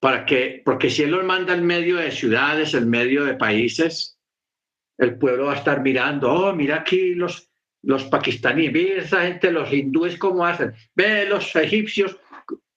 para 0.00 0.26
que, 0.26 0.60
porque 0.64 0.90
si 0.90 1.04
Él 1.04 1.12
los 1.12 1.24
manda 1.24 1.54
en 1.54 1.64
medio 1.64 1.96
de 1.96 2.10
ciudades, 2.10 2.74
en 2.74 2.90
medio 2.90 3.24
de 3.24 3.34
países, 3.34 4.18
el 4.98 5.18
pueblo 5.18 5.46
va 5.46 5.52
a 5.52 5.56
estar 5.56 5.80
mirando, 5.82 6.32
oh, 6.32 6.52
mira 6.52 6.76
aquí 6.76 7.14
los, 7.14 7.51
los 7.82 8.04
pakistaníes, 8.04 8.72
ve 8.72 8.98
esa 8.98 9.22
gente, 9.22 9.50
los 9.50 9.72
hindúes 9.72 10.16
cómo 10.18 10.46
hacen, 10.46 10.72
ve 10.94 11.26
los 11.26 11.54
egipcios, 11.56 12.16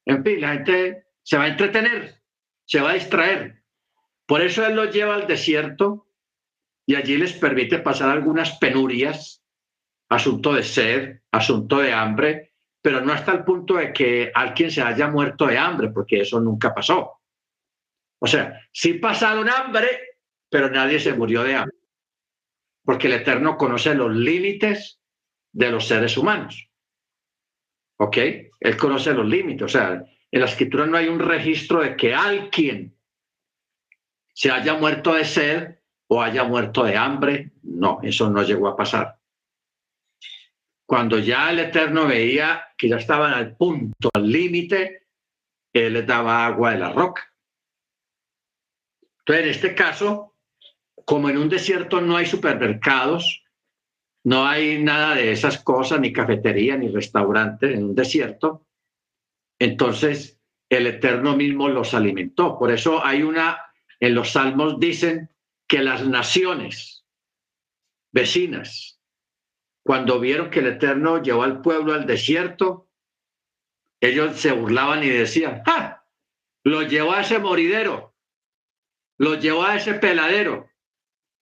en 0.05 0.23
fin, 0.23 0.41
la 0.41 0.53
gente 0.53 1.05
se 1.23 1.37
va 1.37 1.45
a 1.45 1.49
entretener, 1.49 2.21
se 2.65 2.81
va 2.81 2.91
a 2.91 2.95
distraer. 2.95 3.63
Por 4.25 4.41
eso 4.41 4.65
él 4.65 4.75
los 4.75 4.93
lleva 4.93 5.15
al 5.15 5.27
desierto 5.27 6.07
y 6.85 6.95
allí 6.95 7.17
les 7.17 7.33
permite 7.33 7.79
pasar 7.79 8.09
algunas 8.09 8.57
penurias, 8.57 9.43
asunto 10.09 10.53
de 10.53 10.63
sed, 10.63 11.19
asunto 11.31 11.79
de 11.79 11.93
hambre, 11.93 12.53
pero 12.81 13.01
no 13.01 13.13
hasta 13.13 13.31
el 13.31 13.43
punto 13.43 13.75
de 13.75 13.91
que 13.91 14.31
alguien 14.33 14.69
se 14.69 14.81
haya 14.81 15.07
muerto 15.07 15.47
de 15.47 15.57
hambre, 15.57 15.89
porque 15.89 16.21
eso 16.21 16.39
nunca 16.39 16.73
pasó. 16.73 17.19
O 18.19 18.27
sea, 18.27 18.61
sí 18.71 18.93
pasaron 18.93 19.49
hambre, 19.49 19.87
pero 20.49 20.69
nadie 20.69 20.99
se 20.99 21.13
murió 21.13 21.43
de 21.43 21.55
hambre, 21.55 21.77
porque 22.85 23.07
el 23.07 23.13
Eterno 23.13 23.57
conoce 23.57 23.95
los 23.95 24.15
límites 24.15 25.01
de 25.51 25.71
los 25.71 25.87
seres 25.87 26.17
humanos. 26.17 26.69
¿Ok? 27.97 28.17
Él 28.59 28.77
conoce 28.77 29.13
los 29.13 29.25
límites. 29.25 29.63
O 29.63 29.69
sea, 29.69 30.05
en 30.31 30.39
la 30.39 30.45
escritura 30.45 30.85
no 30.85 30.97
hay 30.97 31.07
un 31.07 31.19
registro 31.19 31.81
de 31.81 31.95
que 31.95 32.13
alguien 32.13 32.95
se 34.33 34.51
haya 34.51 34.75
muerto 34.75 35.13
de 35.13 35.25
sed 35.25 35.79
o 36.07 36.21
haya 36.21 36.43
muerto 36.43 36.83
de 36.83 36.95
hambre. 36.95 37.51
No, 37.63 37.99
eso 38.03 38.29
no 38.29 38.43
llegó 38.43 38.67
a 38.67 38.77
pasar. 38.77 39.17
Cuando 40.85 41.17
ya 41.17 41.49
el 41.49 41.59
Eterno 41.59 42.05
veía 42.05 42.67
que 42.77 42.89
ya 42.89 42.97
estaban 42.97 43.33
al 43.33 43.55
punto, 43.55 44.09
al 44.13 44.29
límite, 44.29 45.07
Él 45.73 45.93
les 45.93 46.05
daba 46.05 46.45
agua 46.45 46.71
de 46.71 46.79
la 46.79 46.91
roca. 46.91 47.33
Entonces, 49.19 49.45
en 49.45 49.49
este 49.49 49.73
caso, 49.73 50.34
como 51.05 51.29
en 51.29 51.37
un 51.37 51.49
desierto 51.49 52.01
no 52.01 52.17
hay 52.17 52.25
supermercados, 52.25 53.43
no 54.23 54.45
hay 54.45 54.81
nada 54.81 55.15
de 55.15 55.31
esas 55.31 55.63
cosas, 55.63 55.99
ni 55.99 56.11
cafetería, 56.11 56.75
ni 56.75 56.89
restaurante 56.89 57.73
en 57.73 57.83
un 57.85 57.95
desierto, 57.95 58.65
entonces 59.59 60.39
el 60.69 60.87
Eterno 60.87 61.35
mismo 61.37 61.69
los 61.69 61.93
alimentó. 61.93 62.57
Por 62.57 62.71
eso 62.71 63.05
hay 63.05 63.21
una, 63.21 63.61
en 63.99 64.15
los 64.15 64.31
salmos 64.31 64.79
dicen 64.79 65.29
que 65.67 65.81
las 65.81 66.05
naciones 66.07 67.05
vecinas 68.11 68.95
cuando 69.85 70.19
vieron 70.19 70.49
que 70.49 70.61
el 70.61 70.67
Eterno 70.67 71.21
llevó 71.21 71.43
al 71.43 71.61
pueblo 71.61 71.93
al 71.93 72.07
desierto, 72.07 72.89
ellos 74.01 74.35
se 74.35 74.51
burlaban 74.51 75.03
y 75.03 75.09
decían, 75.09 75.61
¡ah! 75.67 76.03
Lo 76.63 76.81
llevó 76.81 77.13
a 77.13 77.21
ese 77.21 77.37
moridero, 77.37 78.15
lo 79.19 79.35
llevó 79.35 79.63
a 79.63 79.75
ese 79.75 79.93
peladero. 79.93 80.67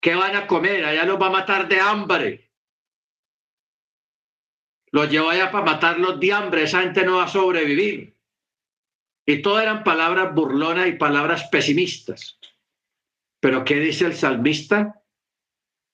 ¿Qué 0.03 0.15
van 0.15 0.35
a 0.35 0.47
comer? 0.47 0.83
Allá 0.83 1.05
los 1.05 1.19
va 1.19 1.27
a 1.27 1.37
matar 1.39 1.69
de 1.69 1.79
hambre. 1.79 2.51
Lo 4.91 5.05
llevó 5.05 5.29
allá 5.29 5.49
para 5.49 5.63
matarlos 5.63 6.19
de 6.19 6.33
hambre. 6.33 6.63
Esa 6.63 6.81
gente 6.81 7.05
no 7.05 7.15
va 7.15 7.23
a 7.23 7.29
sobrevivir. 7.29 8.13
Y 9.25 9.41
todo 9.41 9.61
eran 9.61 9.85
palabras 9.85 10.35
burlonas 10.35 10.87
y 10.87 10.97
palabras 10.97 11.47
pesimistas. 11.49 12.37
Pero 13.39 13.63
¿qué 13.63 13.75
dice 13.75 14.05
el 14.05 14.13
salmista? 14.13 15.01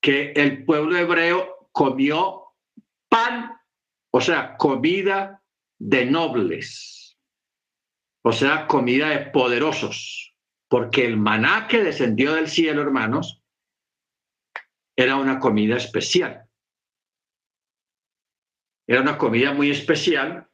Que 0.02 0.32
el 0.36 0.66
pueblo 0.66 0.98
hebreo 0.98 1.70
comió 1.72 2.56
pan, 3.10 3.62
o 4.12 4.22
sea, 4.22 4.58
comida 4.58 5.44
de 5.78 6.08
nobles, 6.08 7.16
o 8.24 8.32
sea, 8.32 8.66
comida 8.66 9.10
de 9.10 9.28
poderosos, 9.28 10.34
porque 10.68 11.06
el 11.06 11.18
maná 11.18 11.68
que 11.68 11.84
descendió 11.84 12.34
del 12.34 12.50
cielo, 12.50 12.82
hermanos, 12.82 13.39
era 15.00 15.16
una 15.16 15.40
comida 15.40 15.78
especial. 15.78 16.46
Era 18.86 19.00
una 19.00 19.18
comida 19.18 19.54
muy 19.54 19.72
especial 19.72 20.46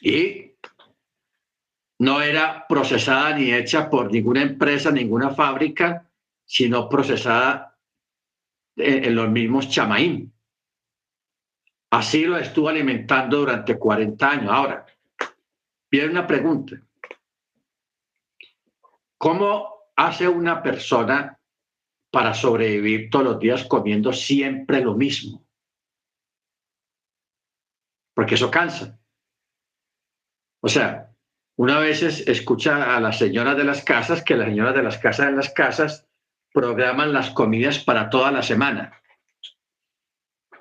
y 0.00 0.52
no 1.98 2.22
era 2.22 2.64
procesada 2.68 3.36
ni 3.36 3.52
hecha 3.52 3.90
por 3.90 4.12
ninguna 4.12 4.42
empresa, 4.42 4.92
ninguna 4.92 5.30
fábrica, 5.30 6.08
sino 6.44 6.88
procesada 6.88 7.76
en, 8.76 9.16
los 9.16 9.28
mismos 9.28 9.68
chamaín. 9.68 10.32
Así 11.90 12.26
lo 12.26 12.38
estuvo 12.38 12.68
alimentando 12.68 13.38
durante 13.38 13.76
40 13.76 14.30
años. 14.30 14.50
Ahora, 14.52 14.86
viene 15.90 16.10
una 16.10 16.24
pregunta. 16.24 16.76
¿Cómo 19.18 19.88
hace 19.96 20.28
una 20.28 20.62
persona 20.62 21.36
para 22.14 22.32
sobrevivir 22.32 23.10
todos 23.10 23.24
los 23.24 23.38
días 23.40 23.64
comiendo 23.64 24.12
siempre 24.12 24.80
lo 24.80 24.94
mismo? 24.94 25.44
Porque 28.14 28.36
eso 28.36 28.52
cansa. 28.52 29.00
O 30.60 30.68
sea, 30.68 31.10
una 31.56 31.80
vez 31.80 32.02
escucha 32.02 32.96
a 32.96 33.00
las 33.00 33.18
señoras 33.18 33.56
de 33.56 33.64
las 33.64 33.82
casas 33.82 34.22
que 34.22 34.36
las 34.36 34.46
señoras 34.46 34.76
de 34.76 34.84
las 34.84 34.98
casas 34.98 35.28
en 35.28 35.36
las 35.36 35.50
casas 35.50 36.06
programan 36.52 37.12
las 37.12 37.30
comidas 37.30 37.80
para 37.80 38.08
toda 38.08 38.30
la 38.30 38.42
semana. 38.42 39.02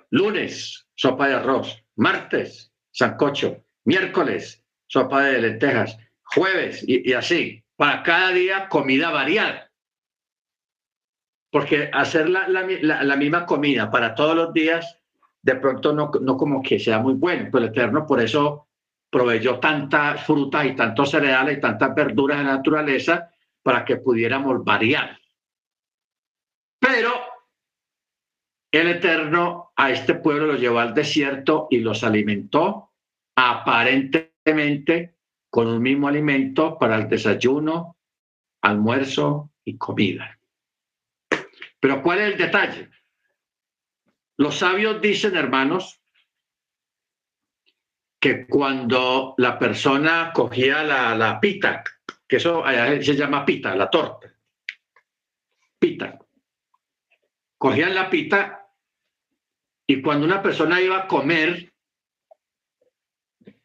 Lunes, 0.10 0.88
sopa 0.96 1.28
de 1.28 1.36
arroz. 1.36 1.84
Martes, 1.96 2.74
sancocho. 2.92 3.64
Miércoles, 3.86 4.66
sopa 4.88 5.22
de 5.26 5.40
lentejas. 5.40 6.00
Jueves, 6.24 6.84
y, 6.88 7.14
así. 7.14 7.64
Para 7.76 8.02
cada 8.02 8.32
día, 8.32 8.70
comida 8.70 9.12
variada. 9.12 9.72
Porque 11.54 11.92
hacer 11.94 12.30
la, 12.30 13.16
misma 13.16 13.46
comida 13.46 13.92
para 13.92 14.16
todos 14.16 14.36
los 14.36 14.52
días, 14.54 14.98
de 15.44 15.56
pronto 15.56 15.94
no, 15.94 16.10
no 16.20 16.36
como 16.36 16.64
que 16.64 16.80
sea 16.80 16.98
muy 16.98 17.14
bueno. 17.14 17.48
Pero 17.52 17.66
el 17.66 17.70
Eterno 17.70 18.08
por 18.08 18.20
eso 18.20 18.68
proveyó 19.12 19.60
tantas 19.60 20.26
frutas 20.26 20.66
y 20.66 20.76
tantos 20.76 21.12
cereales 21.12 21.60
y 21.60 21.62
tantas 21.62 21.94
verduras 21.94 22.40
de 22.40 22.46
naturaleza 22.46 23.30
para 23.62 23.86
que 23.86 23.98
pudiéramos 23.98 24.64
variar. 24.66 25.20
Pero 26.80 27.12
el 28.72 28.88
Eterno 28.88 29.72
a 29.76 29.92
este 29.92 30.16
pueblo 30.16 30.48
lo 30.48 30.56
llevó 30.56 30.80
al 30.80 30.96
desierto 30.96 31.68
y 31.70 31.78
los 31.82 32.04
alimentó 32.04 32.90
aparentemente 33.36 35.14
con 35.52 35.68
un 35.68 35.84
mismo 35.84 36.08
alimento 36.08 36.80
para 36.80 36.96
el 36.96 37.08
desayuno, 37.08 37.96
almuerzo 38.64 39.52
y 39.64 39.78
comida. 39.78 40.40
Pero 41.84 42.02
¿cuál 42.02 42.20
es 42.20 42.32
el 42.32 42.38
detalle? 42.38 42.90
Los 44.38 44.60
sabios 44.60 45.02
dicen, 45.02 45.36
hermanos, 45.36 46.02
que 48.22 48.48
cuando 48.48 49.36
la 49.38 49.60
persona 49.60 50.32
cogía 50.34 50.82
la, 50.82 51.14
la 51.14 51.42
pita, 51.42 51.84
que 52.26 52.38
eso 52.38 52.64
se 53.02 53.16
llama 53.18 53.46
pita, 53.46 53.76
la 53.76 53.90
torta, 53.90 54.34
pita, 55.78 56.18
cogían 57.58 57.94
la 57.94 58.10
pita 58.10 58.66
y 59.86 60.02
cuando 60.02 60.26
una 60.26 60.42
persona 60.42 60.80
iba 60.80 61.00
a 61.00 61.08
comer, 61.08 61.74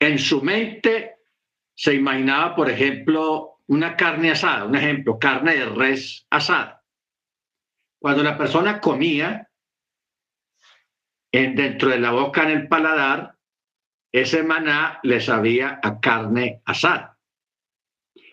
en 0.00 0.18
su 0.18 0.42
mente 0.42 1.18
se 1.72 1.94
imaginaba, 1.94 2.56
por 2.56 2.68
ejemplo, 2.68 3.60
una 3.68 3.94
carne 3.94 4.32
asada, 4.32 4.64
un 4.64 4.74
ejemplo, 4.74 5.20
carne 5.20 5.54
de 5.54 5.66
res 5.66 6.26
asada. 6.30 6.77
Cuando 8.00 8.22
la 8.22 8.38
persona 8.38 8.80
comía, 8.80 9.48
en, 11.32 11.54
dentro 11.54 11.90
de 11.90 11.98
la 11.98 12.12
boca, 12.12 12.42
en 12.44 12.50
el 12.50 12.68
paladar, 12.68 13.36
ese 14.12 14.42
maná 14.42 15.00
le 15.02 15.20
sabía 15.20 15.80
a 15.82 16.00
carne 16.00 16.62
asada. 16.64 17.18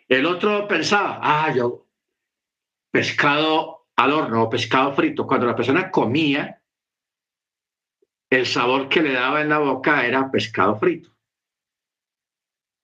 El 0.07 0.25
otro 0.25 0.67
pensaba, 0.67 1.19
ah, 1.21 1.51
yo, 1.53 1.87
pescado 2.91 3.87
al 3.95 4.11
horno 4.11 4.43
o 4.43 4.49
pescado 4.49 4.93
frito, 4.93 5.25
cuando 5.25 5.47
la 5.47 5.55
persona 5.55 5.89
comía, 5.89 6.61
el 8.29 8.45
sabor 8.45 8.89
que 8.89 9.01
le 9.01 9.13
daba 9.13 9.41
en 9.41 9.49
la 9.49 9.59
boca 9.59 10.05
era 10.05 10.29
pescado 10.31 10.77
frito. 10.77 11.09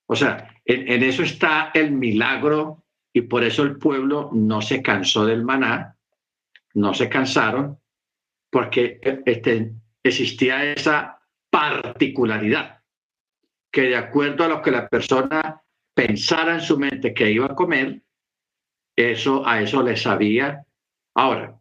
O 0.08 0.15
sea, 0.15 0.60
en, 0.65 1.04
eso 1.04 1.24
está 1.24 1.72
el 1.74 1.91
milagro 1.91 2.84
y 3.13 3.22
por 3.22 3.44
eso 3.44 3.63
el 3.63 3.78
pueblo 3.78 4.30
no 4.34 4.62
se 4.62 4.82
cansó 4.82 5.26
del 5.26 5.44
maná, 5.44 5.98
no 6.73 6.93
se 6.93 7.10
cansaron, 7.10 7.79
porque 8.49 8.99
este, 9.25 9.73
existía 10.03 10.74
esa 10.74 11.22
particularidad, 11.49 12.82
que 13.72 13.84
de 13.84 13.95
acuerdo 13.95 14.43
a 14.43 14.47
lo 14.47 14.61
que 14.61 14.72
la 14.72 14.88
persona 14.88 15.61
pensara 15.93 16.55
en 16.55 16.61
su 16.61 16.78
mente 16.78 17.13
que 17.13 17.32
iba 17.32 17.45
a 17.45 17.55
comer, 17.55 18.01
eso 18.95 19.47
a 19.47 19.61
eso 19.61 19.82
le 19.82 19.95
sabía 19.95 20.65
Ahora, 21.13 21.59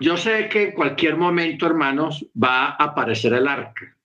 yo 0.00 0.16
sé 0.16 0.48
que 0.48 0.64
en 0.64 0.72
cualquier 0.72 1.16
momento, 1.16 1.66
hermanos, 1.66 2.26
va 2.40 2.66
a 2.66 2.84
aparecer 2.84 3.32
el 3.32 3.48
arca. 3.48 3.96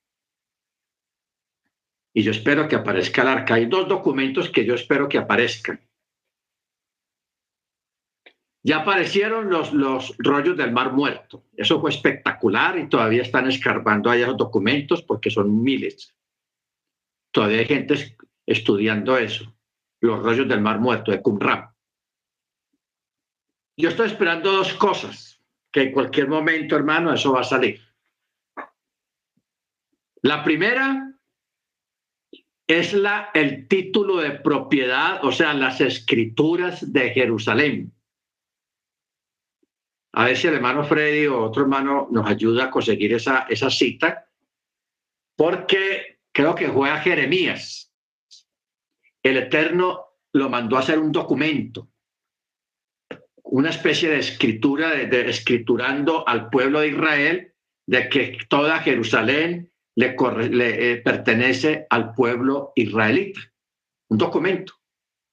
Y 2.12 2.22
yo 2.22 2.30
espero 2.30 2.66
que 2.66 2.76
aparezca 2.76 3.22
el 3.22 3.28
arca. 3.28 3.54
Hay 3.54 3.66
dos 3.66 3.86
documentos 3.86 4.50
que 4.50 4.64
yo 4.64 4.74
espero 4.74 5.08
que 5.08 5.18
aparezcan. 5.18 5.80
Ya 8.62 8.78
aparecieron 8.78 9.48
los, 9.48 9.72
los 9.72 10.14
rollos 10.18 10.56
del 10.56 10.72
Mar 10.72 10.92
Muerto. 10.92 11.44
Eso 11.56 11.80
fue 11.80 11.90
espectacular 11.90 12.78
y 12.78 12.88
todavía 12.88 13.22
están 13.22 13.48
escarbando 13.48 14.10
allá 14.10 14.26
los 14.26 14.36
documentos 14.36 15.02
porque 15.02 15.30
son 15.30 15.62
miles. 15.62 16.14
Todavía 17.30 17.60
hay 17.60 17.66
gente 17.66 18.16
estudiando 18.44 19.16
eso, 19.16 19.54
los 20.00 20.22
rollos 20.22 20.48
del 20.48 20.60
Mar 20.60 20.80
Muerto 20.80 21.10
de 21.10 21.22
Qumran. 21.22 21.70
yo 23.76 23.88
estoy 23.88 24.08
esperando 24.08 24.52
dos 24.52 24.74
cosas, 24.74 25.40
que 25.72 25.82
en 25.82 25.92
cualquier 25.92 26.28
momento, 26.28 26.76
hermano, 26.76 27.14
eso 27.14 27.32
va 27.32 27.40
a 27.40 27.44
salir. 27.44 27.80
La 30.22 30.44
primera 30.44 31.14
es 32.66 32.92
la, 32.92 33.30
el 33.32 33.68
título 33.68 34.18
de 34.18 34.32
propiedad, 34.32 35.24
o 35.24 35.32
sea, 35.32 35.54
las 35.54 35.80
escrituras 35.80 36.92
de 36.92 37.10
Jerusalén. 37.10 37.92
A 40.12 40.24
ver 40.24 40.36
si 40.36 40.48
el 40.48 40.54
hermano 40.54 40.84
Freddy 40.84 41.26
o 41.26 41.44
otro 41.44 41.62
hermano 41.62 42.08
nos 42.10 42.26
ayuda 42.26 42.64
a 42.64 42.70
conseguir 42.70 43.14
esa, 43.14 43.46
esa 43.48 43.70
cita, 43.70 44.26
porque 45.36 46.18
creo 46.32 46.54
que 46.54 46.70
fue 46.70 46.90
a 46.90 46.98
Jeremías. 46.98 47.92
El 49.22 49.36
Eterno 49.36 50.10
lo 50.32 50.48
mandó 50.48 50.76
a 50.76 50.80
hacer 50.80 50.98
un 50.98 51.12
documento, 51.12 51.88
una 53.44 53.70
especie 53.70 54.08
de 54.08 54.18
escritura, 54.18 54.90
de, 54.90 55.28
escriturando 55.28 56.26
al 56.26 56.50
pueblo 56.50 56.80
de 56.80 56.88
Israel 56.88 57.54
de 57.86 58.08
que 58.08 58.38
toda 58.48 58.78
Jerusalén 58.78 59.72
le, 59.96 60.14
eh, 60.14 60.96
pertenece 60.98 61.86
al 61.90 62.14
pueblo 62.14 62.72
israelita. 62.76 63.40
Un 64.08 64.18
documento, 64.18 64.74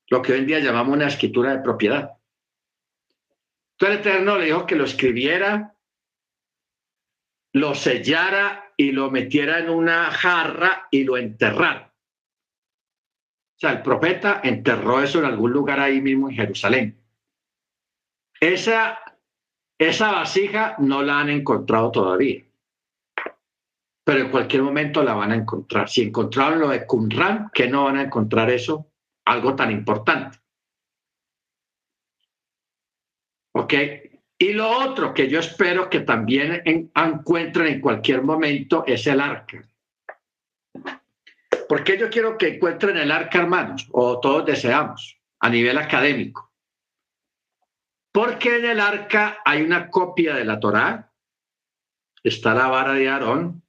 lo 0.10 0.22
que 0.22 0.34
hoy 0.34 0.40
en 0.40 0.48
día 0.48 0.60
llamamos 0.60 0.96
una 0.96 1.08
escritura 1.08 1.56
de 1.56 1.64
propiedad. 1.64 2.17
Entonces 3.80 4.06
el 4.06 4.12
Eterno 4.12 4.38
le 4.38 4.46
dijo 4.46 4.66
que 4.66 4.76
lo 4.76 4.86
escribiera, 4.86 5.76
lo 7.54 7.76
sellara 7.76 8.74
y 8.76 8.92
lo 8.92 9.12
metiera 9.12 9.60
en 9.60 9.70
una 9.70 10.10
jarra 10.10 10.88
y 10.90 11.04
lo 11.04 11.16
enterrara. 11.16 11.94
O 13.56 13.60
sea, 13.60 13.72
el 13.72 13.84
profeta 13.84 14.42
enterró 14.44 15.02
eso 15.02 15.20
en 15.20 15.26
algún 15.26 15.52
lugar 15.52 15.80
ahí 15.80 16.02
mismo 16.02 16.30
en 16.30 16.36
Jerusalén. 16.36 17.04
Esa, 18.40 19.00
esa 19.78 20.12
vasija 20.12 20.76
no 20.80 21.04
la 21.04 21.20
han 21.20 21.30
encontrado 21.30 21.92
todavía, 21.92 22.44
pero 24.04 24.22
en 24.22 24.32
cualquier 24.32 24.64
momento 24.64 25.04
la 25.04 25.14
van 25.14 25.32
a 25.32 25.36
encontrar. 25.36 25.88
Si 25.88 26.02
encontraron 26.02 26.60
lo 26.60 26.70
de 26.70 26.86
Qumran, 26.86 27.52
¿qué 27.54 27.68
no 27.68 27.86
van 27.86 27.98
a 27.98 28.04
encontrar 28.04 28.50
eso? 28.50 28.92
Algo 29.26 29.56
tan 29.56 29.70
importante. 29.70 30.40
¿Ok? 33.58 33.74
Y 34.38 34.54
lo 34.54 34.70
otro 34.70 35.16
que 35.16 35.28
yo 35.28 35.40
espero 35.40 35.90
que 35.90 36.02
también 36.02 36.62
encuentren 36.94 37.74
en 37.74 37.82
cualquier 37.82 38.22
momento 38.22 38.84
es 38.86 39.08
el 39.08 39.20
arca. 39.20 39.68
¿Por 41.68 41.84
qué 41.84 41.98
yo 41.98 42.08
quiero 42.08 42.38
que 42.38 42.56
encuentren 42.56 42.98
el 42.98 43.12
arca, 43.12 43.40
hermanos? 43.40 43.88
O 43.92 44.20
todos 44.20 44.46
deseamos, 44.46 45.18
a 45.40 45.50
nivel 45.50 45.80
académico. 45.80 46.54
Porque 48.12 48.58
en 48.58 48.66
el 48.66 48.80
arca 48.80 49.40
hay 49.44 49.64
una 49.64 49.90
copia 49.90 50.36
de 50.36 50.46
la 50.46 50.60
Torá, 50.60 51.12
está 52.24 52.54
la 52.54 52.68
vara 52.68 52.94
de 52.94 53.10
Aarón 53.10 53.64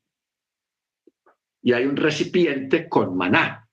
y 1.63 1.73
hay 1.73 1.87
un 1.87 1.97
recipiente 1.97 2.91
con 2.91 3.17
maná. 3.17 3.67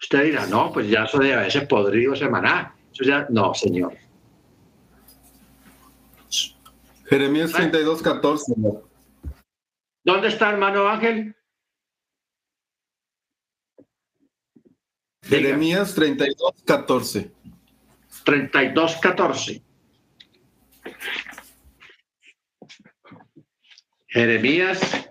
Usted 0.00 0.24
dirá, 0.24 0.46
no, 0.46 0.72
pues 0.72 0.88
ya 0.88 1.04
eso 1.04 1.18
debe 1.18 1.46
ese 1.46 1.62
podrido 1.66 2.14
ese 2.14 2.28
maná. 2.28 2.74
Eso 2.90 3.04
ya, 3.04 3.26
no, 3.28 3.52
señor. 3.52 4.07
Jeremías 7.08 7.52
32, 7.52 8.02
14. 8.02 8.52
¿Dónde 10.04 10.28
está 10.28 10.50
hermano 10.50 10.86
Ángel? 10.86 11.34
Jeremías 15.22 15.94
32, 15.94 16.62
14. 16.64 17.32
32, 18.24 18.96
14. 18.96 19.62
Jeremías 24.08 25.10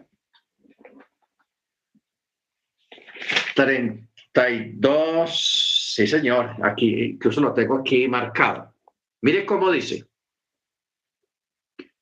32, 3.56 5.94
sí 5.96 6.08
señor, 6.08 6.56
aquí, 6.64 7.12
incluso 7.12 7.42
lo 7.42 7.54
tengo 7.54 7.78
aquí 7.78 8.08
marcado. 8.08 8.74
Mire 9.22 9.46
cómo 9.46 9.72
dice. 9.72 10.07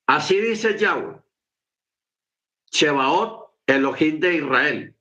Así 0.07 0.39
dice 0.39 0.77
Yahweh, 0.77 1.19
Chebaot, 2.71 3.55
Elohim 3.65 4.19
de 4.19 4.35
Israel, 4.35 4.95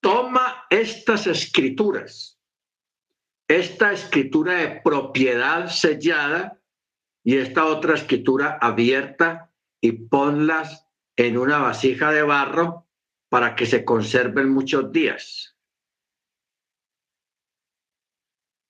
toma 0.00 0.66
estas 0.70 1.26
escrituras, 1.26 2.38
esta 3.48 3.92
escritura 3.92 4.54
de 4.54 4.80
propiedad 4.82 5.68
sellada 5.68 6.60
y 7.24 7.38
esta 7.38 7.66
otra 7.66 7.94
escritura 7.94 8.58
abierta 8.60 9.52
y 9.80 9.92
ponlas 9.92 10.86
en 11.16 11.38
una 11.38 11.58
vasija 11.58 12.12
de 12.12 12.22
barro 12.22 12.86
para 13.28 13.56
que 13.56 13.66
se 13.66 13.84
conserven 13.84 14.50
muchos 14.50 14.92
días. 14.92 15.56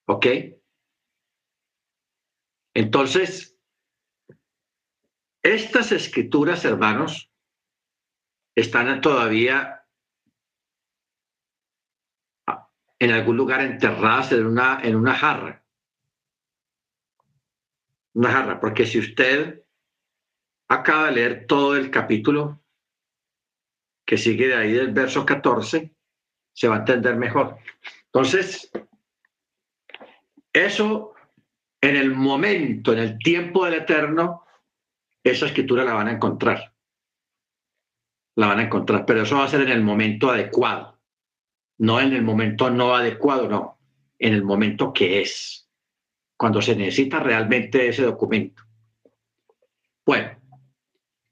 ¿Ok? 0.06 0.26
Entonces, 2.74 3.53
estas 5.44 5.92
escrituras, 5.92 6.64
hermanos, 6.64 7.30
están 8.56 9.00
todavía 9.02 9.84
en 12.98 13.10
algún 13.12 13.36
lugar 13.36 13.60
enterradas 13.60 14.32
en 14.32 14.46
una, 14.46 14.80
en 14.82 14.96
una 14.96 15.14
jarra. 15.14 15.62
Una 18.14 18.30
jarra, 18.30 18.58
porque 18.58 18.86
si 18.86 18.98
usted 18.98 19.62
acaba 20.68 21.06
de 21.06 21.12
leer 21.12 21.46
todo 21.46 21.76
el 21.76 21.90
capítulo 21.90 22.62
que 24.06 24.16
sigue 24.16 24.48
de 24.48 24.56
ahí 24.56 24.72
del 24.72 24.92
verso 24.92 25.26
14, 25.26 25.94
se 26.54 26.68
va 26.68 26.76
a 26.76 26.78
entender 26.78 27.16
mejor. 27.16 27.58
Entonces, 28.06 28.70
eso 30.54 31.14
en 31.82 31.96
el 31.96 32.14
momento, 32.14 32.94
en 32.94 33.00
el 33.00 33.18
tiempo 33.18 33.66
del 33.66 33.74
eterno, 33.74 34.43
esa 35.24 35.46
escritura 35.46 35.84
la 35.84 35.94
van 35.94 36.08
a 36.08 36.12
encontrar. 36.12 36.74
La 38.36 38.48
van 38.48 38.58
a 38.58 38.64
encontrar, 38.64 39.06
pero 39.06 39.22
eso 39.22 39.36
va 39.36 39.44
a 39.44 39.48
ser 39.48 39.62
en 39.62 39.70
el 39.70 39.82
momento 39.82 40.30
adecuado, 40.30 41.00
no 41.78 42.00
en 42.00 42.12
el 42.12 42.22
momento 42.22 42.68
no 42.68 42.94
adecuado, 42.94 43.48
no, 43.48 43.78
en 44.18 44.34
el 44.34 44.44
momento 44.44 44.92
que 44.92 45.22
es, 45.22 45.68
cuando 46.36 46.60
se 46.60 46.76
necesita 46.76 47.20
realmente 47.20 47.88
ese 47.88 48.02
documento. 48.02 48.62
Bueno, 50.04 50.36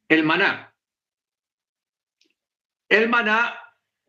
el 0.08 0.24
maná. 0.24 0.74
El 2.88 3.08
maná, 3.08 3.58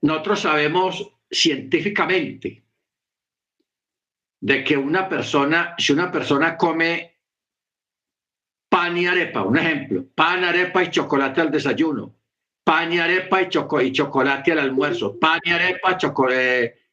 nosotros 0.02 0.42
sabemos 0.42 1.14
científicamente 1.30 2.64
de 4.40 4.64
que 4.64 4.78
una 4.78 5.10
persona, 5.10 5.74
si 5.78 5.94
una 5.94 6.12
persona 6.12 6.58
come 6.58 7.12
pan 8.74 8.98
y 8.98 9.06
arepa, 9.06 9.44
un 9.44 9.56
ejemplo, 9.56 10.04
pan, 10.16 10.44
arepa 10.44 10.82
y 10.82 10.90
chocolate 10.90 11.42
al 11.42 11.52
desayuno, 11.52 12.16
pan 12.64 12.92
y 12.92 12.98
arepa 12.98 13.44
y, 13.44 13.46
y 13.46 13.92
chocolate 13.92 14.52
al 14.52 14.58
almuerzo, 14.58 15.20
pan 15.20 15.40
y 15.44 15.52
arepa 15.52 15.96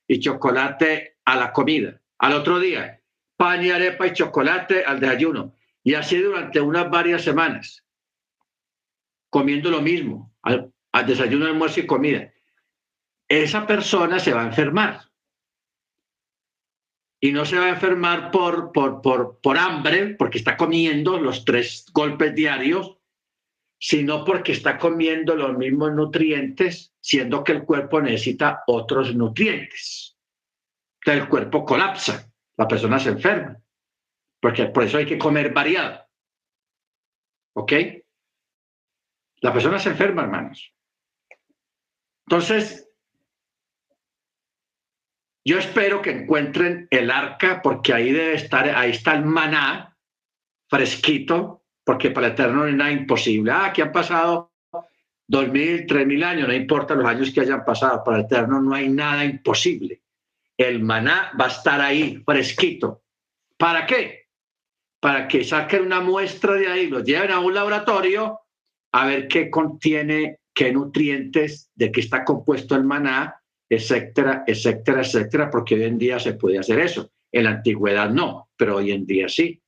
y 0.07 0.21
chocolate 0.21 1.17
a 1.25 1.37
la 1.37 1.51
comida. 1.51 1.99
Al 2.19 2.35
otro 2.35 2.61
día, 2.61 3.01
pan 3.35 3.65
y 3.65 3.71
arepa 3.71 4.09
y 4.09 4.13
chocolate 4.13 4.85
al 4.85 5.01
desayuno. 5.01 5.55
Y 5.83 5.95
así 5.95 6.19
durante 6.19 6.61
unas 6.61 6.91
varias 6.91 7.23
semanas, 7.23 7.83
comiendo 9.31 9.71
lo 9.71 9.81
mismo, 9.81 10.35
al, 10.43 10.71
al 10.93 11.07
desayuno, 11.07 11.47
almuerzo 11.47 11.81
y 11.81 11.87
comida. 11.87 12.31
Esa 13.27 13.67
persona 13.67 14.21
se 14.21 14.35
va 14.35 14.43
a 14.43 14.49
enfermar 14.49 15.10
y 17.21 17.33
no 17.33 17.45
se 17.45 17.59
va 17.59 17.67
a 17.67 17.71
enfermar 17.71 18.31
por, 18.31 18.73
por, 18.73 19.03
por, 19.03 19.41
por 19.41 19.59
hambre, 19.59 20.15
porque 20.15 20.39
está 20.39 20.57
comiendo 20.57 21.21
los 21.21 21.45
tres 21.45 21.85
golpes 21.93 22.35
diarios, 22.35 22.97
sino 23.79 24.25
porque 24.25 24.53
está 24.53 24.79
comiendo 24.79 25.37
los 25.37 25.57
mismos 25.57 25.93
nutrientes, 25.93 26.95
siendo 27.01 27.45
que 27.45 27.53
el 27.53 27.65
cuerpo 27.65 28.01
necesita 28.01 28.63
otros 28.67 29.15
nutrientes. 29.15 30.19
Entonces 31.01 31.23
el 31.23 31.29
cuerpo 31.29 31.65
colapsa, 31.65 32.31
la 32.57 32.67
persona 32.67 32.99
se 32.99 33.11
enferma, 33.11 33.61
porque 34.41 34.67
por 34.67 34.85
eso 34.85 34.99
hay 34.99 35.07
que 35.07 35.19
comer 35.19 35.53
variado. 35.53 36.07
¿Ok? 37.55 37.73
La 39.43 39.53
persona 39.53 39.79
se 39.79 39.91
enferma, 39.91 40.23
hermanos. 40.23 40.75
Entonces, 42.27 42.90
yo 45.45 45.59
espero 45.59 46.03
que 46.03 46.11
encuentren 46.11 46.87
el 46.91 47.11
arca 47.11 47.61
porque 47.63 47.93
ahí 47.93 48.13
debe 48.13 48.35
estar, 48.35 48.69
ahí 48.69 48.91
está 48.91 49.15
el 49.15 49.25
maná 49.25 49.97
fresquito, 50.69 51.65
porque 51.85 52.11
para 52.11 52.29
el 52.29 52.33
Eterno 52.35 52.61
no 52.61 52.65
hay 52.65 52.75
nada 52.75 52.93
imposible. 52.93 53.53
Ah, 53.53 53.73
que 53.73 53.83
han 53.83 53.93
pasado 53.93 54.53
dos 55.27 55.49
mil, 55.49 55.87
tres 55.87 56.07
mil 56.07 56.23
años, 56.23 56.49
no 56.49 56.55
importa 56.55 56.95
los 56.95 57.07
años 57.07 57.31
que 57.33 57.41
hayan 57.41 57.65
pasado, 57.65 58.03
para 58.05 58.19
el 58.19 58.25
Eterno 58.25 58.61
no 58.61 58.75
hay 58.75 58.89
nada 58.89 59.25
imposible. 59.25 60.03
El 60.57 60.83
maná 60.83 61.33
va 61.41 61.47
a 61.47 61.49
estar 61.49 61.81
ahí 61.81 62.23
fresquito. 62.25 63.03
¿Para 63.57 63.87
qué? 63.87 64.21
para 65.01 65.27
que 65.27 65.43
saquen 65.43 65.83
una 65.83 66.01
muestra 66.01 66.55
de 66.55 66.69
ahí, 66.69 66.87
los 66.89 67.05
lleven 67.05 67.31
a 67.31 67.41
un 67.41 67.55
laboratorio 67.55 68.41
a 68.93 69.07
ver 69.07 69.29
qué 69.29 69.51
contiene, 69.51 70.41
qué 70.55 70.73
nutrientes, 70.73 71.71
de 71.75 71.91
qué 71.91 72.01
está 72.01 72.25
compuesto 72.25 72.77
el 72.77 72.85
maná, 72.85 73.40
etcétera, 73.71 74.43
etcétera, 74.47 75.03
etcétera, 75.03 75.49
porque 75.49 75.77
hoy 75.77 75.85
en 75.85 75.97
día 75.97 76.19
se 76.19 76.35
puede 76.35 76.59
hacer 76.59 76.81
eso. 76.81 77.13
En 77.31 77.45
la 77.45 77.51
antigüedad 77.51 78.11
no, 78.11 78.51
pero 78.57 78.77
hoy 78.77 78.91
en 78.91 79.07
día 79.07 79.29
sí. 79.29 79.63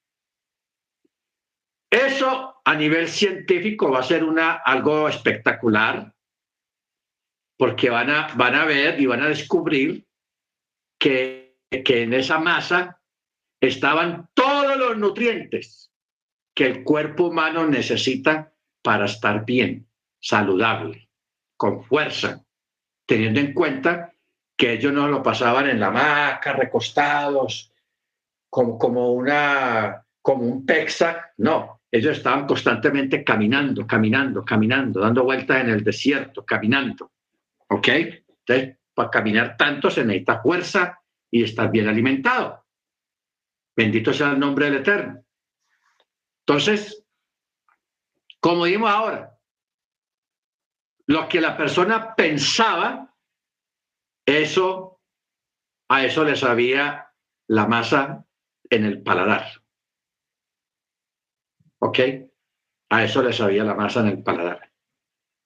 Eso 1.89 2.57
a 2.65 2.75
nivel 2.75 3.07
científico 3.07 3.91
va 3.91 4.01
a 4.01 4.03
ser 4.03 4.25
una, 4.25 4.55
algo 4.55 5.09
espectacular, 5.09 6.13
porque 7.57 7.91
van 7.91 8.11
a, 8.11 8.27
van 8.35 8.57
a 8.57 8.65
ver 8.65 9.01
y 9.01 9.07
van 9.07 9.23
a 9.23 9.29
descubrir 9.29 10.05
que, 10.99 11.61
que 11.85 12.03
en 12.03 12.15
esa 12.15 12.41
masa 12.41 13.01
estaban 13.61 14.29
todos 14.35 14.77
los 14.77 14.99
nutrientes 14.99 15.93
que 16.55 16.67
el 16.67 16.83
cuerpo 16.83 17.27
humano 17.29 17.69
necesita 17.69 18.53
para 18.83 19.05
estar 19.05 19.45
bien, 19.45 19.89
saludable, 20.21 21.09
con 21.57 21.85
fuerza, 21.85 22.45
teniendo 23.07 23.41
en 23.41 23.53
cuenta 23.53 24.13
que 24.57 24.73
ellos 24.73 24.93
no 24.93 25.09
lo 25.09 25.23
pasaban 25.23 25.69
en 25.69 25.81
la 25.81 25.89
hamaca, 25.89 26.53
recostados, 26.53 27.73
como, 28.49 28.79
como, 28.79 29.13
una, 29.13 30.05
como 30.21 30.45
un 30.45 30.65
pexa, 30.67 31.33
no, 31.39 31.81
ellos 31.91 32.17
estaban 32.17 32.47
constantemente 32.47 33.23
caminando, 33.23 33.87
caminando, 33.87 34.45
caminando, 34.45 35.01
dando 35.01 35.25
vueltas 35.25 35.61
en 35.61 35.71
el 35.71 35.85
desierto, 35.85 36.45
caminando. 36.45 37.13
¿Ok? 37.69 37.89
Entonces, 37.89 38.79
para 38.95 39.11
caminar 39.11 39.57
tanto 39.57 39.91
se 39.91 40.05
necesita 40.05 40.41
fuerza 40.41 40.99
y 41.31 41.45
estar 41.45 41.71
bien 41.71 41.89
alimentado. 41.89 42.65
Bendito 43.77 44.13
sea 44.13 44.33
el 44.33 44.39
nombre 44.39 44.67
del 44.67 44.77
Eterno. 44.77 45.23
Entonces, 46.41 47.05
como 48.41 48.65
dimos 48.65 48.91
ahora, 48.91 49.32
lo 51.07 51.29
que 51.29 51.41
la 51.41 51.57
persona 51.57 52.15
pensaba, 52.15 53.15
eso, 54.27 55.01
a 55.89 56.05
eso 56.05 56.25
le 56.25 56.37
sabía 56.37 57.13
la 57.49 57.67
masa 57.67 58.27
en 58.71 58.85
el 58.85 59.03
paladar. 59.03 59.47
¿Ok? 61.81 61.99
A 62.91 63.05
eso 63.05 63.23
le 63.23 63.33
sabía 63.33 63.65
la 63.65 63.75
masa 63.75 64.01
en 64.01 64.09
el 64.09 64.23
paladar. 64.23 64.73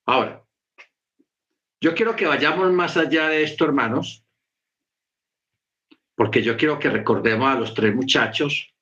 Ahora, 0.07 0.45
yo 1.81 1.95
quiero 1.95 2.15
que 2.17 2.27
vayamos 2.27 2.73
más 2.73 2.97
allá 2.97 3.29
de 3.29 3.43
esto, 3.43 3.65
hermanos, 3.65 4.25
porque 6.15 6.43
yo 6.43 6.57
quiero 6.57 6.79
que 6.79 6.91
recordemos 6.91 7.49
a 7.49 7.59
los 7.59 7.75
tres 7.75 7.95
muchachos, 7.95 8.75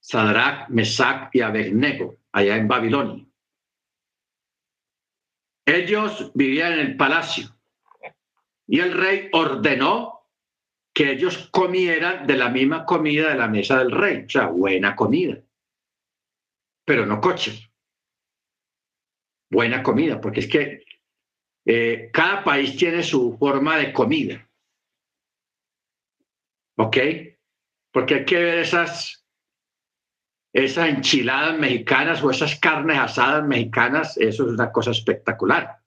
Sadrach, 0.00 0.68
Mesach 0.68 1.28
y 1.32 1.40
Abednego, 1.40 2.18
allá 2.32 2.56
en 2.56 2.66
Babilonia. 2.66 3.26
Ellos 5.64 6.32
vivían 6.34 6.74
en 6.74 6.80
el 6.80 6.96
palacio 6.96 7.56
y 8.66 8.80
el 8.80 8.92
rey 8.92 9.28
ordenó 9.32 10.26
que 10.94 11.10
ellos 11.10 11.48
comieran 11.50 12.26
de 12.26 12.36
la 12.36 12.48
misma 12.48 12.84
comida 12.84 13.30
de 13.30 13.36
la 13.36 13.48
mesa 13.48 13.78
del 13.78 13.90
rey, 13.90 14.24
o 14.26 14.28
sea, 14.28 14.46
buena 14.48 14.94
comida, 14.94 15.42
pero 16.84 17.06
no 17.06 17.20
coche. 17.20 17.70
Buena 19.50 19.82
comida, 19.82 20.20
porque 20.20 20.40
es 20.40 20.48
que 20.48 20.84
eh, 21.66 22.10
cada 22.12 22.42
país 22.42 22.76
tiene 22.76 23.02
su 23.02 23.36
forma 23.38 23.76
de 23.76 23.92
comida. 23.92 24.48
¿Ok? 26.76 26.96
Porque 27.92 28.14
hay 28.14 28.24
que 28.24 28.36
ver 28.36 28.58
esas, 28.60 29.21
esas 30.52 30.88
enchiladas 30.88 31.58
mexicanas 31.58 32.22
o 32.22 32.30
esas 32.30 32.58
carnes 32.58 32.98
asadas 32.98 33.44
mexicanas, 33.46 34.16
eso 34.18 34.44
es 34.44 34.52
una 34.52 34.70
cosa 34.70 34.90
espectacular. 34.90 35.78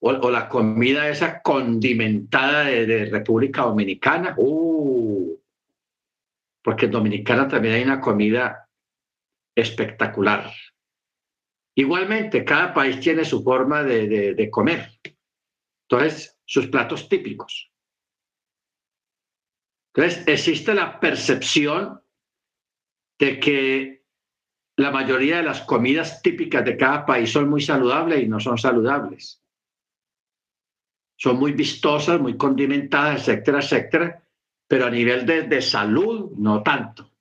O, 0.00 0.30
la 0.30 0.48
comida 0.48 1.08
esa 1.08 1.42
condimentada 1.42 2.64
de, 2.64 3.06
República 3.06 3.62
Dominicana. 3.62 4.34
Uh, 4.36 5.38
porque 6.62 6.86
en 6.86 6.92
Dominicana 6.92 7.48
también 7.48 7.74
hay 7.74 7.82
una 7.82 8.00
comida 8.00 8.68
espectacular. 9.54 10.50
Igualmente, 11.74 12.44
cada 12.44 12.74
país 12.74 13.00
tiene 13.00 13.24
su 13.24 13.42
forma 13.42 13.82
de, 13.82 14.48
comer. 14.50 14.90
Entonces, 15.88 16.38
sus 16.44 16.66
platos 16.66 17.08
típicos. 17.08 17.70
Entonces, 19.94 20.26
existe 20.26 20.74
la 20.74 20.98
percepción 21.00 22.01
de 23.22 23.38
que 23.38 24.04
la 24.78 24.90
mayoría 24.90 25.36
de 25.36 25.42
las 25.44 25.60
comidas 25.60 26.20
típicas 26.22 26.64
de 26.64 26.76
cada 26.76 27.06
país 27.06 27.30
son 27.30 27.48
muy 27.48 27.60
saludables 27.60 28.20
y 28.20 28.26
no 28.26 28.40
son 28.40 28.58
saludables. 28.58 29.40
Son 31.16 31.38
muy 31.38 31.52
vistosas, 31.52 32.20
muy 32.20 32.36
condimentadas, 32.36 33.28
etcétera, 33.28 33.60
etcétera, 33.60 34.24
pero 34.66 34.86
a 34.86 34.90
nivel 34.90 35.24
de, 35.24 35.42
de 35.42 35.62
salud 35.62 36.32
no 36.36 36.64
tanto. 36.64 37.12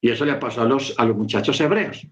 Y 0.00 0.10
eso 0.10 0.24
le 0.24 0.34
pasó 0.34 0.62
a 0.62 0.64
los, 0.64 0.98
a 0.98 1.04
los 1.04 1.16
muchachos 1.16 1.60
hebreos. 1.60 2.04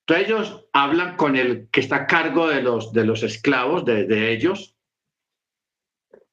Entonces 0.00 0.26
ellos 0.26 0.66
hablan 0.72 1.16
con 1.16 1.36
el 1.36 1.68
que 1.70 1.78
está 1.78 1.94
a 1.94 2.06
cargo 2.08 2.48
de 2.48 2.60
los, 2.60 2.92
de 2.92 3.04
los 3.04 3.22
esclavos, 3.22 3.84
de, 3.84 4.04
de 4.06 4.32
ellos, 4.32 4.74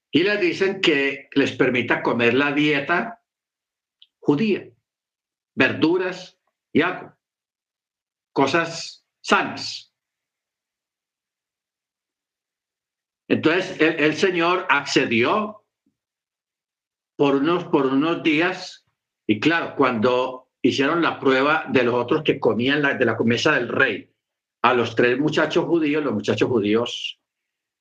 y 0.10 0.24
les 0.24 0.42
dicen 0.42 0.82
que 0.82 1.30
les 1.34 1.52
permita 1.52 2.02
comer 2.02 2.34
la 2.34 2.52
dieta 2.52 3.20
judía, 4.22 4.71
verduras 5.56 6.40
y 6.74 6.82
agua, 6.82 7.18
cosas 8.34 9.06
sanas. 9.22 9.94
Entonces 13.28 13.80
el, 13.80 14.16
Señor 14.16 14.68
accedió 14.70 15.64
por 17.16 17.36
unos, 17.36 17.64
por 17.66 17.86
unos 17.86 18.24
días 18.24 18.86
y 19.26 19.40
claro, 19.40 19.76
cuando 19.78 20.50
hicieron 20.62 21.02
la 21.02 21.20
prueba 21.20 21.66
de 21.70 21.84
los 21.84 21.96
otros 21.96 22.24
que 22.24 22.40
comían 22.40 22.82
de 22.98 23.06
la 23.06 23.18
mesa 23.24 23.54
del 23.54 23.70
rey, 23.70 24.12
a 24.64 24.74
los 24.74 24.96
tres 24.96 25.18
muchachos 25.18 25.66
judíos, 25.66 26.04
los 26.04 26.14
muchachos 26.14 26.50
judíos 26.50 27.20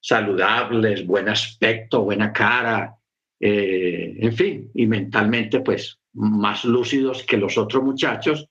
saludables, 0.01 1.07
buen 1.07 1.29
aspecto, 1.29 2.03
buena 2.03 2.33
cara, 2.33 2.97
eh, 3.39 4.17
en 4.19 4.33
fin, 4.33 4.71
y 4.75 4.87
mentalmente 4.87 5.61
pues 5.61 6.00
más 6.13 6.65
lúcidos 6.65 7.23
que 7.25 7.37
los 7.37 7.57
otros 7.57 7.83
muchachos 7.83 8.49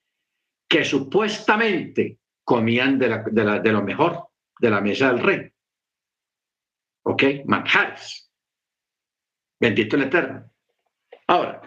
que 0.68 0.86
supuestamente 0.86 2.20
comían 2.43 2.97
de, 2.99 3.24
de, 3.32 3.72
lo 3.72 3.84
mejor 3.84 4.30
de 4.60 4.70
la 4.70 4.82
mesa 4.82 5.12
del 5.12 5.24
rey. 5.24 5.51
¿Ok? 7.03 7.24
Manjares. 7.45 8.32
Bendito 9.60 9.95
el 9.95 10.03
Eterno. 10.03 10.51
Ahora, 11.28 11.62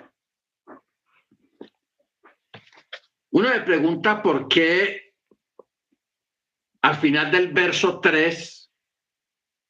uno 3.31 3.49
me 3.49 3.61
pregunta 3.61 4.23
por 4.23 4.49
qué 4.49 5.15
al 6.83 6.97
final 6.97 7.31
del 7.31 7.53
verso 7.53 8.01
3 8.01 8.73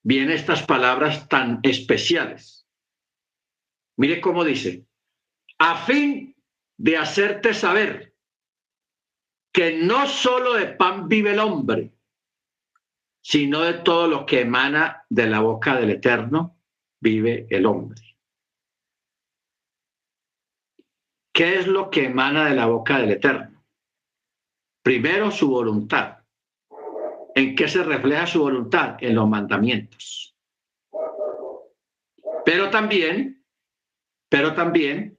vienen 0.02 0.30
estas 0.30 0.62
palabras 0.62 1.28
tan 1.28 1.60
especiales. 1.62 2.66
Mire 3.96 4.20
cómo 4.20 4.44
dice, 4.44 4.86
a 5.64 5.76
fin 5.76 6.34
de 6.76 6.96
hacerte 6.96 7.54
saber 7.54 8.16
que 9.52 9.78
no 9.80 10.08
solo 10.08 10.54
de 10.54 10.66
pan 10.66 11.06
vive 11.06 11.30
el 11.30 11.38
hombre, 11.38 11.92
sino 13.22 13.60
de 13.60 13.74
todo 13.74 14.08
lo 14.08 14.26
que 14.26 14.40
emana 14.40 15.06
de 15.08 15.28
la 15.28 15.38
boca 15.38 15.76
del 15.76 15.90
Eterno, 15.90 16.58
vive 17.00 17.46
el 17.48 17.66
hombre. 17.66 18.00
¿Qué 21.32 21.60
es 21.60 21.68
lo 21.68 21.90
que 21.90 22.06
emana 22.06 22.46
de 22.46 22.56
la 22.56 22.66
boca 22.66 22.98
del 22.98 23.12
Eterno? 23.12 23.64
Primero, 24.82 25.30
su 25.30 25.48
voluntad. 25.48 26.24
¿En 27.36 27.54
qué 27.54 27.68
se 27.68 27.84
refleja 27.84 28.26
su 28.26 28.40
voluntad? 28.40 28.96
En 29.00 29.14
los 29.14 29.28
mandamientos. 29.28 30.36
Pero 32.44 32.68
también, 32.68 33.46
pero 34.28 34.54
también, 34.54 35.16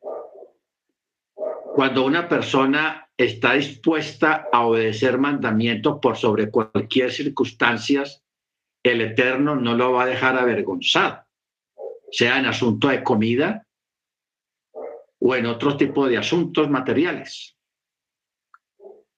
cuando 1.74 2.06
una 2.06 2.30
persona 2.30 3.10
está 3.18 3.54
dispuesta 3.54 4.48
a 4.52 4.68
obedecer 4.68 5.18
mandamientos 5.18 5.98
por 6.00 6.16
sobre 6.16 6.52
cualquier 6.52 7.12
circunstancia, 7.12 8.04
el 8.84 9.02
Eterno 9.02 9.56
no 9.56 9.74
lo 9.76 9.94
va 9.94 10.04
a 10.04 10.08
dejar 10.08 10.38
avergonzado, 10.38 11.24
sea 12.12 12.38
en 12.38 12.46
asunto 12.46 12.90
de 12.90 13.04
comida 13.04 13.66
o 15.20 15.36
en 15.36 15.48
otro 15.48 15.76
tipo 15.76 16.08
de 16.08 16.18
asuntos 16.18 16.70
materiales. 16.70 17.58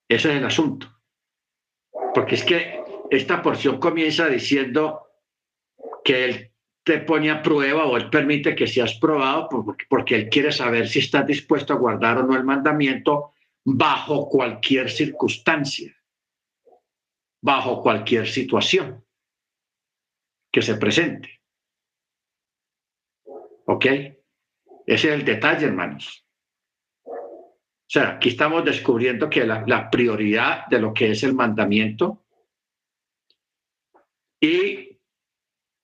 Ese 0.07 0.31
es 0.31 0.37
el 0.37 0.45
asunto. 0.45 0.87
Porque 2.13 2.35
es 2.35 2.45
que 2.45 2.81
esta 3.11 3.41
porción 3.41 3.81
comienza 3.81 4.29
diciendo 4.29 5.09
que 6.05 6.23
el 6.23 6.54
te 6.85 6.99
pone 6.99 7.31
a 7.31 7.41
prueba 7.41 7.85
o 7.87 7.97
Él 7.97 8.11
permite 8.11 8.55
que 8.55 8.67
seas 8.67 8.93
probado 8.99 9.49
porque 9.89 10.15
Él 10.15 10.29
quiere 10.29 10.51
saber 10.51 10.87
si 10.87 10.99
estás 10.99 11.25
dispuesto 11.25 11.73
a 11.73 11.77
guardar 11.77 12.19
o 12.19 12.23
no 12.23 12.35
el 12.35 12.43
mandamiento 12.43 13.33
bajo 13.65 14.29
cualquier 14.29 14.91
circunstancia, 14.91 15.91
bajo 17.41 17.81
cualquier 17.81 18.27
situación 18.27 19.03
que 20.51 20.61
se 20.61 20.75
presente. 20.75 21.41
¿Ok? 23.65 23.85
Ese 23.85 24.13
es 24.85 25.05
el 25.05 25.25
detalle, 25.25 25.65
hermanos. 25.65 26.23
O 27.03 27.87
sea, 27.87 28.09
aquí 28.09 28.29
estamos 28.29 28.63
descubriendo 28.63 29.27
que 29.27 29.43
la, 29.43 29.63
la 29.65 29.89
prioridad 29.89 30.67
de 30.67 30.79
lo 30.79 30.93
que 30.93 31.11
es 31.11 31.23
el 31.23 31.33
mandamiento 31.33 32.23
y 34.39 34.84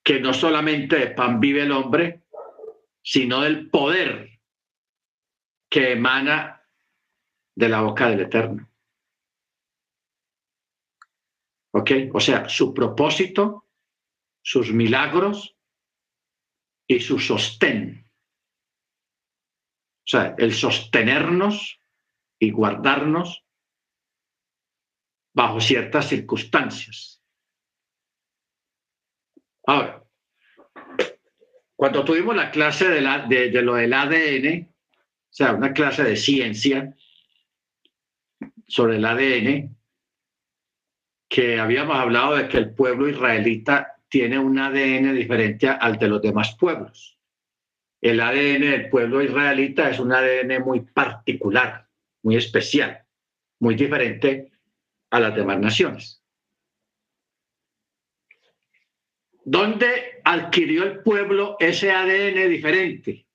que 0.03 0.19
no 0.19 0.33
solamente 0.33 0.97
de 0.97 1.07
pan 1.07 1.39
vive 1.39 1.63
el 1.63 1.71
hombre, 1.71 2.23
sino 3.03 3.41
del 3.41 3.69
poder 3.69 4.39
que 5.69 5.93
emana 5.93 6.63
de 7.55 7.69
la 7.69 7.81
boca 7.81 8.09
del 8.09 8.21
Eterno. 8.21 8.69
¿Ok? 11.73 11.91
O 12.13 12.19
sea, 12.19 12.49
su 12.49 12.73
propósito, 12.73 13.67
sus 14.43 14.73
milagros 14.73 15.55
y 16.87 16.99
su 16.99 17.19
sostén. 17.19 18.09
O 20.05 20.07
sea, 20.11 20.35
el 20.37 20.53
sostenernos 20.53 21.79
y 22.39 22.51
guardarnos 22.51 23.45
bajo 25.33 25.61
ciertas 25.61 26.09
circunstancias. 26.09 27.20
Ahora, 29.65 30.03
cuando 31.75 32.03
tuvimos 32.03 32.35
la 32.35 32.51
clase 32.51 32.87
de, 32.87 33.01
la, 33.01 33.25
de, 33.27 33.49
lo 33.61 33.75
del 33.75 33.93
ADN, 33.93 34.67
o 34.69 35.33
sea, 35.33 35.53
una 35.53 35.73
clase 35.73 36.03
de 36.03 36.15
ciencia 36.15 36.95
sobre 38.67 38.97
el 38.97 39.05
ADN, 39.05 39.75
que 41.27 41.59
habíamos 41.59 41.97
hablado 41.97 42.35
de 42.35 42.47
que 42.47 42.57
el 42.57 42.73
pueblo 42.73 43.07
israelita 43.07 43.97
tiene 44.09 44.37
un 44.37 44.59
ADN 44.59 45.15
diferente 45.15 45.69
al 45.69 45.97
de 45.97 46.07
los 46.07 46.21
demás 46.21 46.55
pueblos. 46.55 47.17
El 48.01 48.19
ADN 48.19 48.61
del 48.61 48.89
pueblo 48.89 49.21
israelita 49.21 49.89
es 49.89 49.99
un 49.99 50.11
ADN 50.11 50.61
muy 50.63 50.81
particular, 50.81 51.87
muy 52.23 52.35
especial, 52.35 53.05
muy 53.59 53.75
diferente 53.75 54.51
a 55.11 55.19
las 55.19 55.35
demás 55.35 55.59
naciones. 55.59 56.20
¿Dónde 59.43 60.21
adquirió 60.23 60.83
el 60.83 61.01
pueblo 61.01 61.55
ese 61.59 61.91
ADN 61.91 62.49
diferente? 62.49 63.25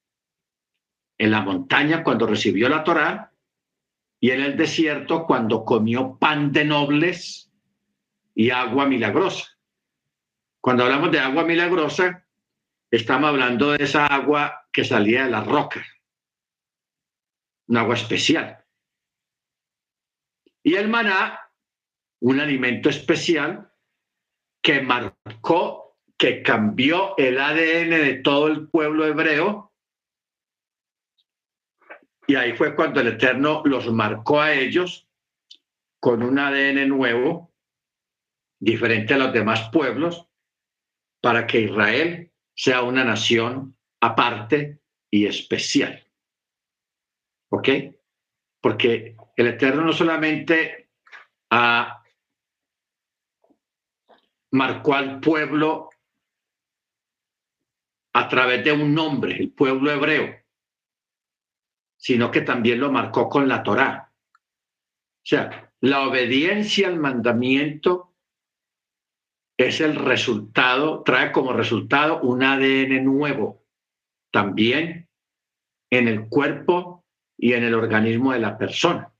En 1.19 1.31
la 1.31 1.41
montaña 1.41 2.05
cuando 2.05 2.27
recibió 2.27 2.69
la 2.69 2.85
Torá 2.85 3.33
y 4.21 4.31
en 4.31 4.43
el 4.43 4.57
desierto 4.57 5.27
cuando 5.27 5.65
comió 5.65 6.17
pan 6.19 6.53
de 6.53 6.65
nobles 6.65 7.51
y 8.35 8.51
agua 8.51 8.87
milagrosa. 8.87 9.59
Cuando 10.61 10.85
hablamos 10.85 11.11
de 11.11 11.21
agua 11.21 11.45
milagrosa, 11.45 12.27
estamos 12.91 13.29
hablando 13.29 13.73
de 13.73 13.85
esa 13.85 14.07
agua 14.07 14.69
que 14.73 14.85
salía 14.85 15.25
de 15.25 15.31
la 15.31 15.43
roca, 15.43 15.85
un 17.69 17.77
agua 17.79 17.95
especial. 17.95 18.65
Y 20.63 20.75
el 20.75 20.89
maná, 20.89 21.41
un 22.21 22.41
alimento 22.41 22.89
especial 22.89 23.73
que 24.61 24.81
marcó 24.81 25.86
que 26.19 26.43
cambió 26.43 27.17
el 27.19 27.39
ADN 27.39 27.91
de 27.91 28.21
todo 28.23 28.49
el 28.49 28.69
pueblo 28.69 29.07
hebreo. 29.07 29.73
Y 32.27 32.35
ahí 32.35 32.55
fue 32.57 32.75
cuando 32.75 33.01
el 33.01 33.09
Eterno 33.09 33.63
los 33.65 33.93
marcó 33.93 34.41
a 34.41 34.53
ellos 34.53 35.07
con 36.01 36.23
un 36.23 36.39
ADN 36.39 36.89
nuevo, 36.89 37.53
diferente 38.59 39.15
a 39.15 39.19
los 39.19 39.33
demás 39.33 39.69
pueblos, 39.71 40.27
para 41.21 41.47
que 41.47 41.61
Israel 41.61 42.33
sea 42.55 42.83
una 42.83 43.05
nación 43.05 43.77
aparte 44.01 44.81
y 45.11 45.27
especial. 45.27 46.07
¿Ok? 47.51 47.69
Porque 48.61 49.17
el 49.37 49.47
Eterno 49.49 49.83
no 49.83 49.93
solamente 49.93 50.89
marcó 54.51 54.95
al 54.95 55.21
pueblo 55.21 55.91
a 58.17 58.29
través 58.29 58.65
de 58.65 58.73
un 58.73 58.95
nombre, 58.95 59.37
el 59.37 59.53
pueblo 59.53 59.91
hebreo, 59.91 60.35
sino 61.99 62.31
que 62.31 62.41
también 62.41 62.81
lo 62.81 62.91
marcó 62.91 63.29
con 63.29 63.47
la 63.47 63.63
Torá. 63.63 64.11
O 64.11 65.23
sea, 65.23 65.71
la 65.81 66.09
obediencia 66.09 66.89
al 66.89 66.99
mandamiento 66.99 68.15
es 69.59 69.83
el 69.83 69.97
resultado, 69.97 71.03
trae 71.03 71.31
como 71.31 71.53
resultado 71.53 72.23
un 72.23 72.43
ADN 72.43 73.05
nuevo, 73.05 73.67
también 74.33 75.11
en 75.91 76.09
el 76.09 76.27
cuerpo 76.31 77.05
y 77.37 77.53
en 77.53 77.65
el 77.65 77.75
organismo 77.75 78.33
de 78.33 78.39
la 78.39 78.57
persona. 78.57 79.13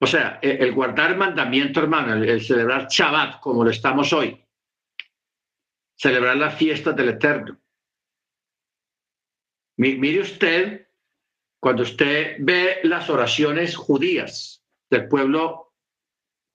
O 0.00 0.06
sea, 0.06 0.38
el 0.42 0.72
guardar 0.72 1.16
mandamiento, 1.16 1.80
hermano, 1.80 2.14
el 2.14 2.40
celebrar 2.40 2.86
Shabbat 2.88 3.40
como 3.40 3.64
lo 3.64 3.70
estamos 3.70 4.12
hoy, 4.12 4.44
celebrar 5.98 6.36
las 6.36 6.56
fiestas 6.56 6.94
del 6.94 7.10
Eterno. 7.10 7.60
Mire 9.76 10.20
usted, 10.20 10.88
cuando 11.60 11.82
usted 11.82 12.36
ve 12.38 12.80
las 12.84 13.10
oraciones 13.10 13.76
judías 13.76 14.64
del 14.90 15.08
pueblo 15.08 15.74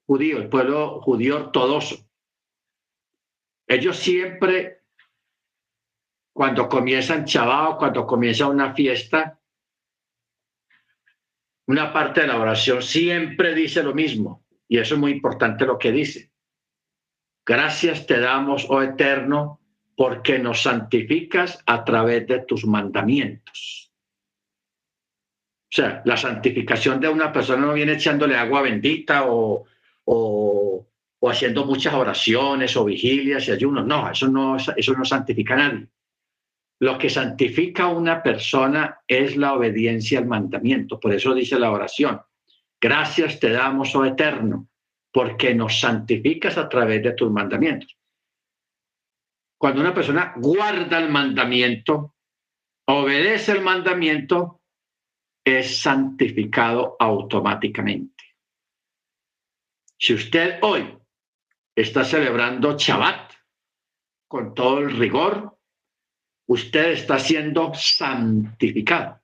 judío, 0.06 0.38
el 0.38 0.50
pueblo 0.50 1.02
judío 1.02 1.36
ortodoxo, 1.38 2.10
ellos 3.68 3.98
siempre, 3.98 4.84
cuando 6.34 6.68
comienzan 6.68 7.26
Shabbat, 7.26 7.78
cuando 7.78 8.06
comienza 8.06 8.48
una 8.48 8.74
fiesta, 8.74 9.40
una 11.68 11.94
parte 11.94 12.22
de 12.22 12.28
la 12.28 12.40
oración 12.40 12.82
siempre 12.82 13.56
dice 13.56 13.84
lo 13.84 13.94
mismo, 13.94 14.46
y 14.68 14.80
eso 14.80 14.96
es 14.96 15.00
muy 15.00 15.12
importante 15.12 15.66
lo 15.66 15.78
que 15.78 15.92
dice. 15.92 16.33
Gracias 17.46 18.08
te 18.08 18.20
damos, 18.20 18.66
oh 18.70 18.82
Eterno, 18.82 19.60
porque 19.96 20.40
nos 20.40 20.64
santificas 20.64 21.62
a 21.66 21.84
través 21.84 22.28
de 22.28 22.40
tus 22.40 22.66
mandamientos. 22.66 23.92
O 25.74 25.76
sea, 25.76 26.02
la 26.06 26.16
santificación 26.18 27.00
de 27.00 27.10
una 27.10 27.34
persona 27.34 27.66
no 27.66 27.74
viene 27.74 27.94
echándole 27.94 28.38
agua 28.38 28.62
bendita 28.62 29.26
o, 29.26 29.66
o, 30.06 30.88
haciendo 31.24 31.66
muchas 31.66 31.94
oraciones 31.94 32.78
o 32.78 32.86
vigilias 32.86 33.48
y 33.48 33.52
ayunos. 33.52 33.86
No, 33.86 34.10
eso 34.10 34.28
no, 34.28 34.58
eso 34.58 34.94
no 34.94 35.04
santifica 35.04 35.56
a 35.56 35.58
nadie. 35.58 35.88
Lo 36.80 36.98
que 36.98 37.10
santifica 37.10 37.84
a 37.84 37.88
una 37.88 38.22
persona 38.22 39.00
es 39.08 39.36
la 39.36 39.54
obediencia 39.54 40.20
al 40.20 40.28
mandamiento. 40.28 41.00
Por 41.00 41.14
eso 41.14 41.34
dice 41.34 41.58
la 41.58 41.72
oración. 41.72 42.22
Gracias 42.80 43.40
te 43.40 43.50
damos, 43.50 43.96
oh 43.96 44.06
Eterno, 44.06 44.68
porque 45.14 45.54
nos 45.54 45.80
santificas 45.80 46.58
a 46.58 46.68
través 46.68 47.04
de 47.04 47.14
tus 47.14 47.32
mandamientos. 47.32 47.96
Cuando 49.60 49.80
una 49.80 49.94
persona 49.94 50.34
guarda 50.36 50.98
el 50.98 51.10
mandamiento, 51.10 52.16
obedece 52.88 53.52
el 53.54 53.62
mandamiento, 53.62 54.62
es 55.46 55.82
santificado 55.82 56.98
automáticamente. 57.00 58.24
Si 59.98 60.14
usted 60.16 60.60
hoy 60.64 60.98
está 61.76 62.04
celebrando 62.04 62.76
Shabbat 62.78 63.34
con 64.28 64.54
todo 64.54 64.80
el 64.80 64.98
rigor, 64.98 65.58
usted 66.48 66.94
está 66.94 67.20
siendo 67.20 67.74
santificado. 67.76 69.22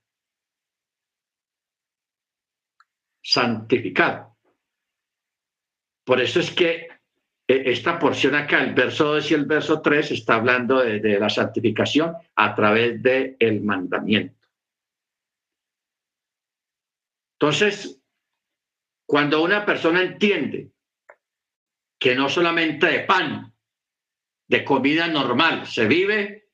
Santificado. 3.22 4.29
Por 6.10 6.20
eso 6.20 6.40
es 6.40 6.50
que 6.50 6.88
eh, 7.48 7.64
esta 7.68 8.00
porción 8.00 8.34
acá, 8.34 8.64
el 8.64 8.74
verso 8.74 9.14
2 9.14 9.30
y 9.30 9.34
el 9.36 9.46
verso 9.46 9.80
3, 9.80 10.10
está 10.10 10.38
hablando 10.38 10.80
de, 10.80 11.20
la 11.20 11.30
santificación 11.30 12.16
a 12.36 12.56
través 12.56 13.04
del 13.04 13.38
el 13.38 13.62
mandamiento. 13.62 14.48
Entonces, 17.34 18.02
cuando 19.06 19.44
una 19.44 19.64
persona 19.64 20.02
entiende 20.02 20.72
que 22.00 22.16
no 22.16 22.28
solamente 22.28 22.88
de 22.88 23.02
pan, 23.02 23.54
de 24.48 24.66
comida 24.66 25.08
normal 25.08 25.68
se 25.68 25.86
vive, 25.86 26.50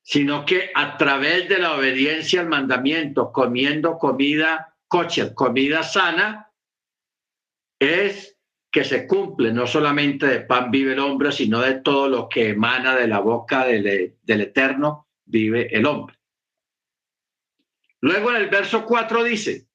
sino 0.00 0.46
que 0.46 0.70
a 0.72 0.96
través 0.96 1.48
de 1.48 1.58
la 1.58 1.74
obediencia 1.74 2.40
al 2.40 2.48
mandamiento, 2.48 3.32
comiendo 3.32 3.98
comida 3.98 4.76
kosher, 4.86 5.34
comida 5.34 5.82
sana, 5.82 6.51
es 7.82 8.38
que 8.70 8.84
se 8.84 9.06
cumple, 9.06 9.52
no 9.52 9.66
solamente 9.66 10.26
de 10.26 10.40
pan 10.40 10.70
vive 10.70 10.92
el 10.92 11.00
hombre, 11.00 11.32
sino 11.32 11.60
de 11.60 11.80
todo 11.80 12.08
lo 12.08 12.28
que 12.28 12.50
emana 12.50 12.96
de 12.96 13.08
la 13.08 13.18
boca 13.18 13.66
del, 13.66 14.16
del 14.22 14.40
Eterno 14.40 15.08
vive 15.24 15.74
el 15.76 15.84
hombre. 15.84 16.16
Luego 18.00 18.30
en 18.30 18.36
el 18.36 18.48
verso 18.48 18.86
4 18.86 19.24
dice, 19.24 19.68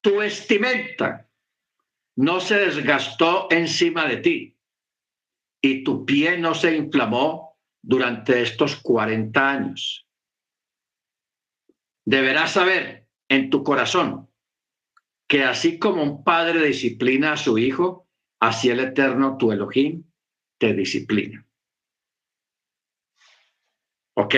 tu 0.00 0.18
vestimenta 0.18 1.28
no 2.16 2.40
se 2.40 2.58
desgastó 2.58 3.48
encima 3.50 4.06
de 4.06 4.16
ti 4.18 4.56
y 5.60 5.84
tu 5.84 6.06
pie 6.06 6.38
no 6.38 6.54
se 6.54 6.76
inflamó 6.76 7.58
durante 7.82 8.40
estos 8.40 8.76
40 8.76 9.50
años. 9.50 10.06
Deberás 12.04 12.52
saber 12.52 13.08
en 13.28 13.50
tu 13.50 13.62
corazón 13.62 14.29
que 15.30 15.44
así 15.44 15.78
como 15.78 16.02
un 16.02 16.24
padre 16.24 16.66
disciplina 16.66 17.34
a 17.34 17.36
su 17.36 17.56
hijo, 17.56 18.08
así 18.40 18.68
el 18.68 18.80
eterno 18.80 19.38
tu 19.38 19.52
Elohim 19.52 20.02
te 20.58 20.74
disciplina. 20.74 21.46
¿Ok? 24.14 24.34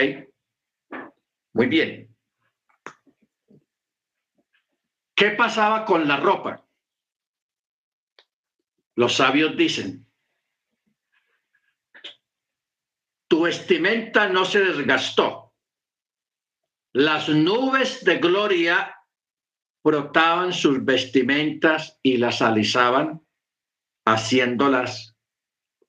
Muy 1.55 1.67
bien. 1.69 2.15
¿Qué 5.15 5.31
pasaba 5.31 5.87
con 5.87 6.07
la 6.07 6.19
ropa? 6.19 6.63
Los 8.95 9.17
sabios 9.17 9.57
dicen, 9.57 10.07
tu 13.29 13.45
vestimenta 13.45 14.29
no 14.29 14.45
se 14.45 14.61
desgastó. 14.61 15.55
Las 16.93 17.31
nubes 17.31 18.05
de 18.05 18.19
gloria 18.19 18.95
frotaban 19.83 20.53
sus 20.53 20.85
vestimentas 20.85 21.99
y 22.03 22.17
las 22.17 22.41
alisaban, 22.41 23.23
haciéndolas 24.05 25.17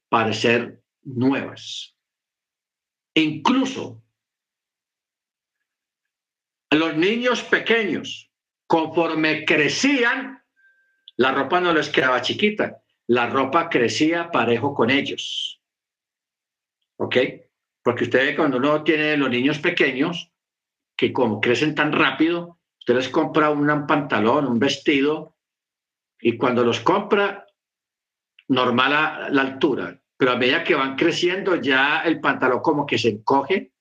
parecer 0.09 0.83
nuevas. 1.01 1.95
Incluso 3.15 4.03
los 6.71 6.95
niños 6.95 7.43
pequeños, 7.43 8.31
conforme 8.65 9.45
crecían, 9.45 10.43
la 11.15 11.31
ropa 11.31 11.61
no 11.61 11.73
les 11.73 11.89
quedaba 11.89 12.21
chiquita, 12.21 12.83
la 13.07 13.29
ropa 13.29 13.69
crecía 13.69 14.31
parejo 14.31 14.73
con 14.73 14.89
ellos. 14.89 15.61
¿Ok? 16.97 17.17
Porque 17.83 18.05
usted 18.05 18.19
ve 18.19 18.35
cuando 18.35 18.57
uno 18.57 18.83
tiene 18.83 19.17
los 19.17 19.29
niños 19.29 19.59
pequeños, 19.59 20.31
que 20.95 21.13
como 21.13 21.41
crecen 21.41 21.75
tan 21.75 21.91
rápido, 21.91 22.59
Usted 22.84 22.95
les 22.95 23.07
compra 23.07 23.49
un 23.49 23.88
pantalón, 23.88 24.45
un 24.45 24.59
vestido, 24.59 25.38
y 26.19 26.36
cuando 26.36 26.65
los 26.65 26.81
compra, 26.81 27.47
normal 28.49 28.93
a 28.93 29.29
la 29.29 29.41
altura, 29.41 29.97
pero 30.17 30.31
a 30.31 30.36
medida 30.36 30.65
que 30.65 30.75
van 30.75 30.97
creciendo, 30.97 31.55
ya 31.55 32.01
el 32.01 32.19
pantalón 32.19 32.59
como 32.59 32.86
que 32.86 32.97
se 32.97 33.07
encoge. 33.07 33.71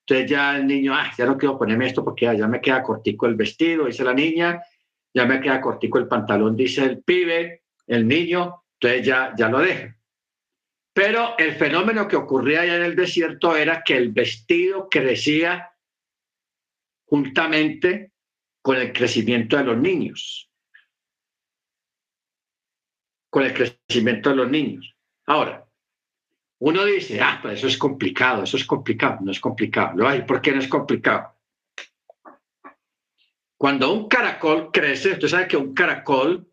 Entonces 0.00 0.28
ya 0.28 0.56
el 0.56 0.66
niño, 0.66 0.92
ah, 0.96 1.12
ya 1.16 1.26
no 1.26 1.38
quiero 1.38 1.56
ponerme 1.56 1.86
esto 1.86 2.02
porque 2.02 2.24
ya, 2.36 2.48
me 2.48 2.60
queda 2.60 2.82
cortico 2.82 3.26
el 3.26 3.36
vestido, 3.36 3.86
dice 3.86 4.02
la 4.02 4.14
niña, 4.14 4.60
ya 5.14 5.26
me 5.26 5.40
queda 5.40 5.60
cortico 5.60 5.98
el 5.98 6.08
pantalón, 6.08 6.56
dice 6.56 6.82
el 6.82 7.04
pibe, 7.04 7.62
el 7.86 8.08
niño, 8.08 8.64
entonces 8.80 9.06
ya, 9.06 9.32
ya 9.38 9.48
lo 9.48 9.60
deja. 9.60 9.96
Pero 10.92 11.38
el 11.38 11.52
fenómeno 11.52 12.08
que 12.08 12.16
ocurría 12.16 12.62
allá 12.62 12.74
en 12.74 12.82
el 12.82 12.96
desierto 12.96 13.56
era 13.56 13.84
que 13.84 13.96
el 13.96 14.10
vestido 14.10 14.88
crecía 14.90 15.70
juntamente 17.04 18.10
con 18.62 18.76
el 18.76 18.92
crecimiento 18.92 19.56
de 19.56 19.64
los 19.64 19.76
niños. 19.76 20.50
Con 23.30 23.44
el 23.44 23.54
crecimiento 23.54 24.30
de 24.30 24.36
los 24.36 24.50
niños. 24.50 24.94
Ahora, 25.26 25.66
uno 26.58 26.84
dice, 26.84 27.20
ah, 27.20 27.38
pues 27.40 27.58
eso 27.58 27.68
es 27.68 27.78
complicado, 27.78 28.42
eso 28.42 28.56
es 28.56 28.66
complicado, 28.66 29.18
no 29.22 29.30
es 29.30 29.40
complicado. 29.40 29.96
¿Por 30.26 30.42
qué 30.42 30.52
no 30.52 30.58
es 30.58 30.68
complicado? 30.68 31.34
Cuando 33.56 33.92
un 33.92 34.08
caracol 34.08 34.70
crece, 34.72 35.12
usted 35.12 35.28
sabe 35.28 35.48
que 35.48 35.56
un 35.56 35.74
caracol 35.74 36.50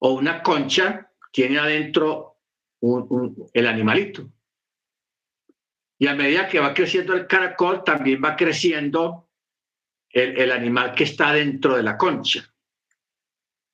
o 0.00 0.12
una 0.12 0.42
concha 0.42 1.12
tiene 1.32 1.58
adentro 1.58 2.40
el 3.52 3.66
animalito. 3.66 4.30
Y 5.98 6.06
a 6.06 6.14
medida 6.14 6.48
que 6.48 6.60
va 6.60 6.74
creciendo 6.74 7.14
el 7.14 7.26
caracol, 7.26 7.82
también 7.84 8.22
va 8.24 8.36
creciendo 8.36 9.27
el, 10.18 10.52
animal 10.52 10.94
que 10.94 11.04
está 11.04 11.32
dentro 11.32 11.76
de 11.76 11.82
la 11.82 11.96
concha. 11.96 12.44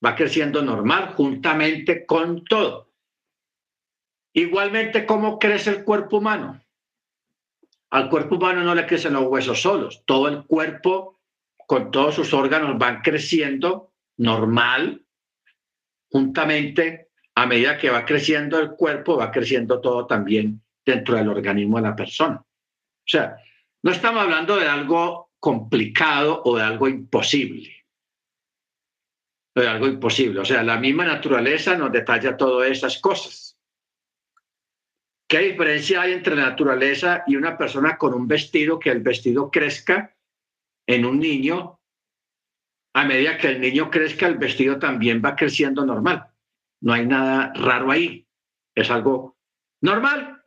Va 0.03 0.15
creciendo 0.15 0.61
normal 0.61 1.13
juntamente 1.15 2.05
con 2.05 2.43
todo. 2.43 2.91
Igualmente, 4.33 5.05
¿cómo 5.05 5.39
crece 5.39 5.69
el 5.71 5.83
cuerpo 5.83 6.17
humano? 6.17 6.61
Al 7.91 8.09
cuerpo 8.09 8.35
humano 8.35 8.63
no 8.63 8.75
le 8.75 8.85
crecen 8.85 9.13
los 9.13 9.23
huesos 9.23 9.61
solos. 9.61 10.03
Todo 10.05 10.27
el 10.27 10.45
cuerpo, 10.45 11.19
con 11.67 11.91
todos 11.91 12.15
sus 12.15 12.33
órganos, 12.33 12.77
van 12.77 13.01
creciendo 13.01 13.93
normal, 14.17 15.05
juntamente 16.09 17.09
a 17.35 17.45
medida 17.45 17.77
que 17.77 17.89
va 17.89 18.05
creciendo 18.05 18.59
el 18.59 18.71
cuerpo, 18.71 19.17
va 19.17 19.31
creciendo 19.31 19.81
todo 19.81 20.05
también 20.05 20.61
dentro 20.85 21.15
del 21.15 21.29
organismo 21.29 21.77
de 21.77 21.83
la 21.83 21.95
persona. 21.95 22.37
O 22.37 23.07
sea, 23.07 23.37
no 23.83 23.91
estamos 23.91 24.21
hablando 24.21 24.57
de 24.57 24.67
algo 24.67 25.24
complicado 25.45 26.41
o 26.43 26.57
de 26.57 26.63
algo 26.63 26.87
imposible. 26.87 27.85
de 29.53 29.67
algo 29.67 29.85
imposible. 29.87 30.39
O 30.39 30.45
sea, 30.45 30.63
la 30.63 30.77
misma 30.77 31.05
naturaleza 31.05 31.77
nos 31.77 31.91
detalla 31.91 32.35
todas 32.35 32.71
esas 32.71 32.97
cosas. 32.97 33.55
¿Qué 35.29 35.39
diferencia 35.39 36.01
hay 36.01 36.13
entre 36.13 36.35
la 36.35 36.49
naturaleza 36.49 37.23
y 37.27 37.35
una 37.35 37.55
persona 37.59 37.95
con 37.95 38.15
un 38.15 38.27
vestido 38.27 38.79
que 38.79 38.89
el 38.89 39.01
vestido 39.01 39.51
crezca 39.51 40.17
en 40.87 41.05
un 41.05 41.19
niño? 41.19 41.79
A 42.95 43.05
medida 43.05 43.37
que 43.37 43.49
el 43.49 43.61
niño 43.61 43.91
crezca, 43.91 44.25
el 44.25 44.39
vestido 44.39 44.79
también 44.79 45.21
va 45.23 45.35
creciendo 45.35 45.85
normal. 45.85 46.25
No 46.81 46.91
hay 46.91 47.05
nada 47.05 47.53
raro 47.53 47.91
ahí. 47.91 48.27
Es 48.73 48.89
algo 48.89 49.37
normal. 49.81 50.43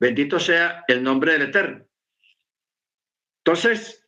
Bendito 0.00 0.40
sea 0.40 0.84
el 0.88 1.04
nombre 1.04 1.32
del 1.34 1.42
Eterno. 1.42 1.87
Entonces, 3.48 4.06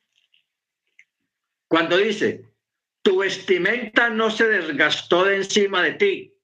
cuando 1.66 1.96
dice, 1.96 2.52
tu 3.00 3.20
vestimenta 3.20 4.10
no 4.10 4.30
se 4.30 4.46
desgastó 4.46 5.24
de 5.24 5.36
encima 5.36 5.82
de 5.82 5.92
ti, 5.92 6.34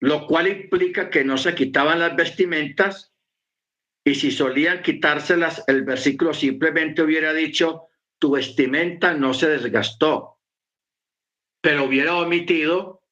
lo 0.00 0.26
cual 0.26 0.48
implica 0.48 1.10
que 1.10 1.24
no 1.24 1.36
se 1.36 1.54
quitaban 1.54 1.98
las 1.98 2.16
vestimentas 2.16 3.14
y 4.02 4.14
si 4.14 4.30
solían 4.30 4.80
quitárselas, 4.80 5.64
el 5.66 5.84
versículo 5.84 6.32
simplemente 6.32 7.02
hubiera 7.02 7.34
dicho, 7.34 7.88
tu 8.18 8.30
vestimenta 8.30 9.12
no 9.12 9.34
se 9.34 9.50
desgastó, 9.50 10.40
pero 11.60 11.84
hubiera 11.84 12.16
omitido 12.16 13.02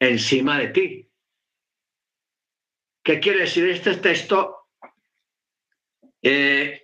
encima 0.00 0.58
de 0.58 0.68
ti. 0.70 1.10
¿Qué 3.04 3.20
quiere 3.20 3.42
decir 3.42 3.68
este 3.68 3.94
texto? 3.94 4.70
Eh, 6.20 6.83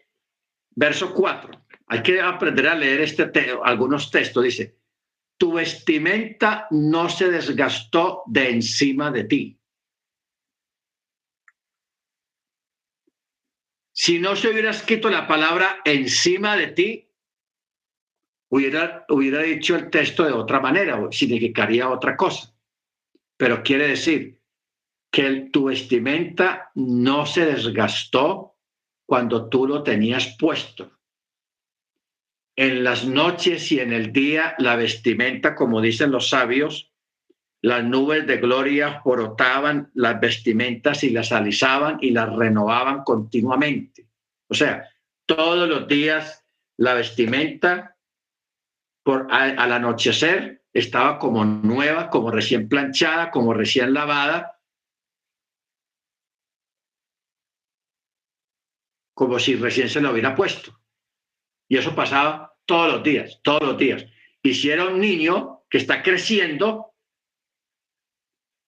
Verso 0.80 1.12
4. 1.12 1.50
Hay 1.88 2.02
que 2.02 2.22
aprender 2.22 2.66
a 2.66 2.74
leer 2.74 3.02
este 3.02 3.30
algunos 3.62 4.10
textos. 4.10 4.42
Dice, 4.42 4.78
tu 5.36 5.52
vestimenta 5.52 6.68
no 6.70 7.10
se 7.10 7.30
desgastó 7.30 8.22
de 8.26 8.48
encima 8.48 9.10
de 9.10 9.24
ti. 9.24 9.60
Si 13.92 14.18
no 14.18 14.34
se 14.34 14.48
hubiera 14.48 14.70
escrito 14.70 15.10
la 15.10 15.28
palabra 15.28 15.82
encima 15.84 16.56
de 16.56 16.68
ti, 16.68 17.12
hubiera, 18.48 19.04
hubiera 19.10 19.42
dicho 19.42 19.76
el 19.76 19.90
texto 19.90 20.24
de 20.24 20.32
otra 20.32 20.60
manera, 20.60 20.98
significaría 21.10 21.90
otra 21.90 22.16
cosa. 22.16 22.54
Pero 23.36 23.62
quiere 23.62 23.88
decir 23.88 24.40
que 25.12 25.50
tu 25.52 25.64
vestimenta 25.64 26.70
no 26.74 27.26
se 27.26 27.44
desgastó 27.44 28.49
cuando 29.10 29.48
tú 29.48 29.66
lo 29.66 29.82
tenías 29.82 30.36
puesto. 30.38 30.92
En 32.54 32.84
las 32.84 33.04
noches 33.04 33.72
y 33.72 33.80
en 33.80 33.92
el 33.92 34.12
día, 34.12 34.54
la 34.58 34.76
vestimenta, 34.76 35.56
como 35.56 35.80
dicen 35.80 36.12
los 36.12 36.28
sabios, 36.28 36.92
las 37.60 37.82
nubes 37.82 38.24
de 38.28 38.36
gloria 38.36 39.00
frotaban 39.02 39.90
las 39.94 40.20
vestimentas 40.20 41.02
y 41.02 41.10
las 41.10 41.32
alisaban 41.32 41.98
y 42.00 42.12
las 42.12 42.32
renovaban 42.32 43.02
continuamente. 43.02 44.06
O 44.46 44.54
sea, 44.54 44.88
todos 45.26 45.68
los 45.68 45.88
días 45.88 46.44
la 46.76 46.94
vestimenta 46.94 47.96
por, 49.02 49.26
al 49.32 49.72
anochecer 49.72 50.62
estaba 50.72 51.18
como 51.18 51.44
nueva, 51.44 52.10
como 52.10 52.30
recién 52.30 52.68
planchada, 52.68 53.32
como 53.32 53.54
recién 53.54 53.92
lavada, 53.92 54.59
como 59.20 59.38
si 59.38 59.54
recién 59.54 59.90
se 59.90 60.00
lo 60.00 60.12
hubiera 60.12 60.34
puesto. 60.34 60.80
Y 61.68 61.76
eso 61.76 61.94
pasaba 61.94 62.56
todos 62.64 62.90
los 62.90 63.02
días, 63.02 63.38
todos 63.42 63.60
los 63.60 63.76
días. 63.76 64.06
Y 64.42 64.54
si 64.54 64.70
era 64.70 64.86
un 64.86 64.98
niño, 64.98 65.66
que 65.68 65.76
está 65.76 66.02
creciendo, 66.02 66.94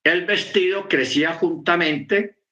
el 0.05 0.27
vestido 0.27 0.91
crecía 0.91 1.33
juntamente 1.33 2.43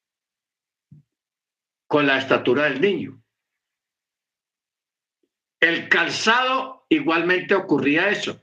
con 1.87 2.07
la 2.07 2.17
estatura 2.17 2.65
del 2.65 2.81
niño. 2.81 3.23
El 5.61 5.91
calzado 5.91 6.87
igualmente 6.89 7.55
ocurría 7.55 8.09
eso. 8.09 8.43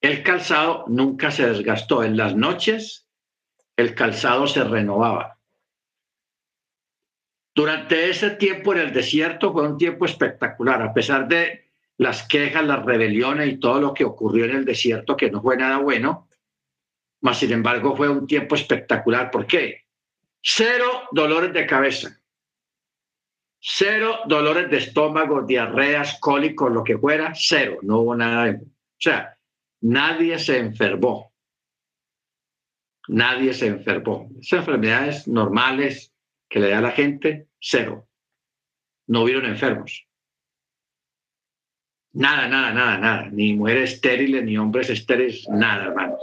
El 0.00 0.24
calzado 0.24 0.84
nunca 0.88 1.30
se 1.30 1.46
desgastó. 1.46 2.02
En 2.02 2.16
las 2.16 2.34
noches 2.34 3.08
el 3.76 3.94
calzado 3.94 4.48
se 4.48 4.64
renovaba. 4.64 5.39
Durante 7.54 8.08
ese 8.08 8.30
tiempo 8.30 8.72
en 8.72 8.80
el 8.80 8.92
desierto 8.92 9.52
fue 9.52 9.66
un 9.66 9.76
tiempo 9.76 10.04
espectacular, 10.04 10.82
a 10.82 10.94
pesar 10.94 11.26
de 11.26 11.70
las 11.96 12.26
quejas, 12.26 12.64
las 12.64 12.84
rebeliones 12.84 13.48
y 13.48 13.58
todo 13.58 13.80
lo 13.80 13.92
que 13.92 14.04
ocurrió 14.04 14.44
en 14.44 14.52
el 14.52 14.64
desierto, 14.64 15.16
que 15.16 15.30
no 15.30 15.42
fue 15.42 15.56
nada 15.56 15.78
bueno, 15.78 16.28
mas 17.20 17.38
sin 17.38 17.52
embargo 17.52 17.96
fue 17.96 18.08
un 18.08 18.26
tiempo 18.26 18.54
espectacular. 18.54 19.30
¿Por 19.30 19.46
qué? 19.46 19.84
Cero 20.40 21.08
dolores 21.12 21.52
de 21.52 21.66
cabeza, 21.66 22.18
cero 23.60 24.20
dolores 24.26 24.70
de 24.70 24.78
estómago, 24.78 25.42
diarreas, 25.42 26.18
cólicos, 26.20 26.72
lo 26.72 26.82
que 26.82 26.96
fuera, 26.96 27.32
cero, 27.34 27.78
no 27.82 27.98
hubo 27.98 28.16
nada. 28.16 28.46
De... 28.46 28.52
O 28.52 28.98
sea, 28.98 29.36
nadie 29.82 30.38
se 30.38 30.58
enfermó. 30.58 31.34
Nadie 33.08 33.52
se 33.52 33.66
enfermó. 33.66 34.30
Esas 34.40 34.60
enfermedades 34.60 35.26
normales 35.28 36.09
que 36.50 36.58
le 36.58 36.68
da 36.68 36.78
a 36.78 36.82
la 36.82 36.90
gente, 36.90 37.46
cero. 37.60 38.08
No 39.06 39.22
hubieron 39.22 39.46
enfermos. 39.46 40.06
Nada, 42.12 42.48
nada, 42.48 42.72
nada, 42.72 42.98
nada. 42.98 43.28
Ni 43.30 43.54
mujeres 43.54 43.94
estériles, 43.94 44.44
ni 44.44 44.58
hombres 44.58 44.90
estériles, 44.90 45.48
nada, 45.48 45.84
hermanos. 45.84 46.20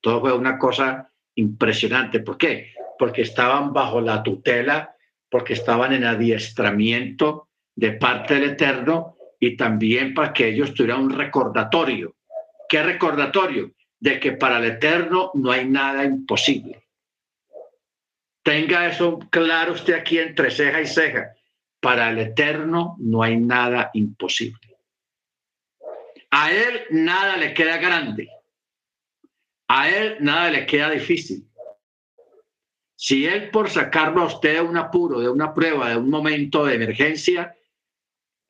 Todo 0.00 0.20
fue 0.20 0.34
una 0.34 0.58
cosa 0.58 1.10
impresionante. 1.34 2.20
¿Por 2.20 2.36
qué? 2.36 2.74
Porque 2.98 3.22
estaban 3.22 3.72
bajo 3.72 4.02
la 4.02 4.22
tutela, 4.22 4.94
porque 5.30 5.54
estaban 5.54 5.94
en 5.94 6.04
adiestramiento 6.04 7.48
de 7.74 7.92
parte 7.92 8.34
del 8.34 8.50
Eterno 8.50 9.16
y 9.38 9.56
también 9.56 10.12
para 10.12 10.34
que 10.34 10.48
ellos 10.48 10.74
tuvieran 10.74 11.04
un 11.04 11.10
recordatorio. 11.10 12.16
¿Qué 12.68 12.82
recordatorio? 12.82 13.72
De 13.98 14.20
que 14.20 14.32
para 14.32 14.58
el 14.58 14.64
Eterno 14.64 15.30
no 15.34 15.50
hay 15.50 15.66
nada 15.66 16.04
imposible. 16.04 16.89
Tenga 18.42 18.86
eso 18.86 19.18
claro 19.30 19.72
usted 19.72 19.94
aquí 19.94 20.18
entre 20.18 20.50
ceja 20.50 20.80
y 20.80 20.86
ceja. 20.86 21.34
Para 21.80 22.10
el 22.10 22.18
Eterno 22.18 22.96
no 22.98 23.22
hay 23.22 23.36
nada 23.36 23.90
imposible. 23.94 24.78
A 26.30 26.52
Él 26.52 26.82
nada 26.90 27.36
le 27.36 27.54
queda 27.54 27.78
grande. 27.78 28.28
A 29.68 29.88
Él 29.88 30.16
nada 30.20 30.50
le 30.50 30.66
queda 30.66 30.90
difícil. 30.90 31.46
Si 32.96 33.26
Él 33.26 33.50
por 33.50 33.70
sacarlo 33.70 34.22
a 34.22 34.26
usted 34.26 34.54
de 34.54 34.60
un 34.60 34.76
apuro, 34.76 35.20
de 35.20 35.28
una 35.28 35.54
prueba, 35.54 35.90
de 35.90 35.96
un 35.96 36.10
momento 36.10 36.64
de 36.64 36.74
emergencia, 36.74 37.56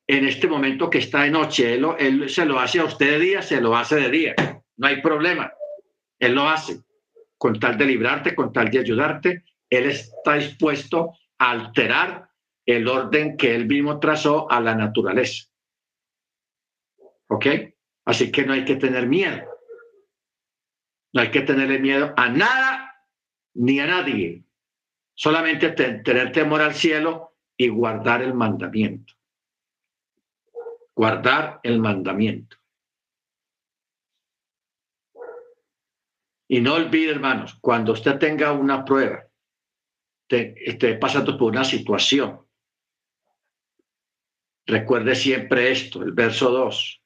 en 0.07 0.27
este 0.27 0.47
momento 0.47 0.89
que 0.89 0.97
está 0.97 1.23
de 1.23 1.31
noche, 1.31 1.73
él, 1.73 1.85
él 1.97 2.29
se 2.29 2.45
lo 2.45 2.59
hace 2.59 2.79
a 2.79 2.85
usted 2.85 3.11
de 3.11 3.19
día, 3.19 3.41
se 3.41 3.61
lo 3.61 3.77
hace 3.77 3.95
de 3.95 4.09
día. 4.09 4.35
No 4.75 4.87
hay 4.87 5.01
problema. 5.01 5.53
Él 6.19 6.33
lo 6.33 6.49
hace 6.49 6.81
con 7.37 7.59
tal 7.59 7.77
de 7.77 7.85
librarte, 7.85 8.35
con 8.35 8.51
tal 8.51 8.69
de 8.69 8.79
ayudarte. 8.79 9.45
Él 9.71 9.85
está 9.85 10.35
dispuesto 10.35 11.13
a 11.39 11.51
alterar 11.51 12.29
el 12.65 12.87
orden 12.87 13.37
que 13.37 13.55
él 13.55 13.65
mismo 13.65 13.99
trazó 13.99 14.51
a 14.51 14.59
la 14.59 14.75
naturaleza. 14.75 15.49
¿Ok? 17.27 17.45
Así 18.05 18.31
que 18.31 18.45
no 18.45 18.53
hay 18.53 18.65
que 18.65 18.75
tener 18.75 19.07
miedo. 19.07 19.47
No 21.13 21.21
hay 21.21 21.31
que 21.31 21.41
tenerle 21.41 21.79
miedo 21.79 22.13
a 22.17 22.29
nada 22.29 23.07
ni 23.53 23.79
a 23.79 23.87
nadie. 23.87 24.43
Solamente 25.13 25.71
tener 25.71 26.31
temor 26.31 26.61
al 26.61 26.73
cielo 26.73 27.37
y 27.55 27.69
guardar 27.69 28.21
el 28.21 28.33
mandamiento. 28.33 29.13
Guardar 30.93 31.59
el 31.63 31.79
mandamiento. 31.79 32.57
Y 36.49 36.59
no 36.59 36.73
olvide, 36.73 37.11
hermanos, 37.11 37.57
cuando 37.61 37.93
usted 37.93 38.17
tenga 38.17 38.51
una 38.51 38.83
prueba, 38.83 39.30
esté 40.31 40.95
pasando 40.95 41.37
por 41.37 41.51
una 41.51 41.63
situación, 41.63 42.45
recuerde 44.65 45.15
siempre 45.15 45.71
esto, 45.71 46.01
el 46.01 46.13
verso 46.13 46.49
2. 46.51 47.01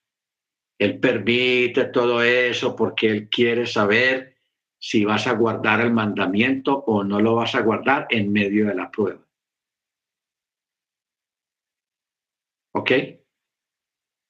Él 0.77 0.99
permite 0.99 1.85
todo 1.85 2.21
eso 2.21 2.75
porque 2.75 3.07
Él 3.07 3.29
quiere 3.29 3.65
saber 3.65 4.35
si 4.77 5.05
vas 5.05 5.25
a 5.27 5.33
guardar 5.33 5.81
el 5.81 5.91
mandamiento 5.91 6.77
o 6.85 7.03
no 7.03 7.19
lo 7.19 7.35
vas 7.35 7.55
a 7.55 7.61
guardar 7.61 8.07
en 8.09 8.31
medio 8.31 8.67
de 8.67 8.75
la 8.75 8.91
prueba. 8.91 9.25
¿Ok? 12.73 12.91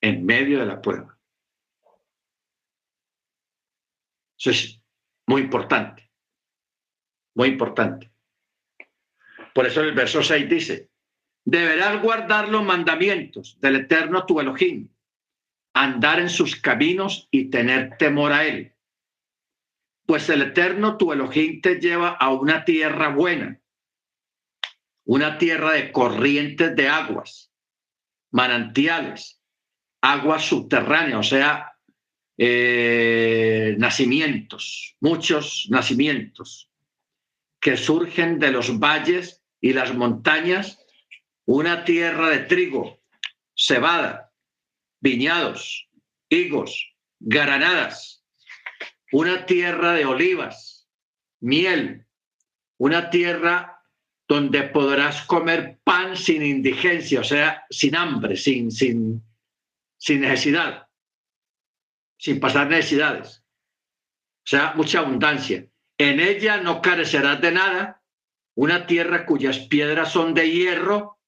En 0.01 0.25
medio 0.25 0.59
de 0.59 0.65
la 0.65 0.81
prueba. 0.81 1.19
Eso 4.37 4.51
es 4.51 4.81
muy 5.27 5.41
importante. 5.41 6.11
Muy 7.33 7.49
importante. 7.49 8.14
Por 9.56 9.66
eso 9.66 9.82
el 9.82 9.93
verso 9.93 10.22
6 10.22 10.47
dice, 10.47 10.89
deberás 11.45 11.99
guardar 12.01 12.49
los 12.49 12.64
mandamientos 12.64 13.58
del 13.60 13.78
eterno 13.78 14.28
tu 14.28 14.39
Elohim 14.39 14.89
andar 15.76 16.22
en 16.22 16.30
sus 16.30 16.56
caminos 16.56 17.28
y 17.30 17.49
tener 17.49 17.97
temor 17.97 18.32
a 18.32 18.45
él. 18.45 18.74
Pues 20.08 20.30
el 20.30 20.41
Eterno 20.41 20.97
tu 20.97 21.12
Elohim 21.12 21.62
te 21.62 21.76
lleva 21.76 22.10
a 22.10 22.32
una 22.32 22.64
tierra 22.64 23.10
buena, 23.10 23.60
una 25.03 25.38
tierra 25.38 25.74
de 25.74 25.91
corrientes 25.91 26.76
de 26.76 26.88
aguas, 26.88 27.51
manantiales, 28.32 29.41
aguas 30.01 30.45
subterráneas, 30.45 31.20
o 31.20 31.24
sea, 31.24 31.74
eh, 32.38 33.76
nacimientos, 33.78 34.95
muchos 35.01 35.68
nacimientos 35.70 36.70
que 37.60 37.76
surgen 37.76 38.39
de 38.39 38.51
los 38.51 38.80
valles 38.80 39.43
y 39.66 39.74
las 39.74 39.95
montañas, 39.95 40.78
una 41.47 41.86
tierra 41.86 42.30
de 42.30 42.38
trigo, 42.41 43.01
cebada, 43.55 44.32
viñados, 45.01 45.89
higos, 46.30 46.93
granadas, 47.20 48.24
una 49.11 49.47
tierra 49.47 49.93
de 49.93 50.05
olivas, 50.05 50.88
miel, 51.39 52.05
una 52.78 53.09
tierra 53.09 53.82
donde 54.28 54.61
podrás 54.70 55.24
comer 55.24 55.80
pan 55.84 56.16
sin 56.16 56.43
indigencia, 56.43 57.22
o 57.22 57.24
sea, 57.24 57.66
sin 57.72 57.95
hambre, 57.95 58.38
sin, 58.38 58.70
sin, 58.70 59.24
sin 59.97 60.22
necesidad, 60.22 60.88
sin 62.20 62.39
pasar 62.39 62.68
necesidades. 62.68 63.43
O 64.43 64.47
sea, 64.47 64.74
mucha 64.76 64.99
abundancia. 64.99 65.66
En 65.97 66.20
ella 66.20 66.57
no 66.57 66.84
carecerás 66.84 67.41
de 67.41 67.51
nada, 67.51 68.03
una 68.56 68.88
tierra 68.88 69.26
cuyas 69.26 69.60
piedras 69.60 70.12
son 70.12 70.34
de 70.34 70.49
hierro 70.49 71.20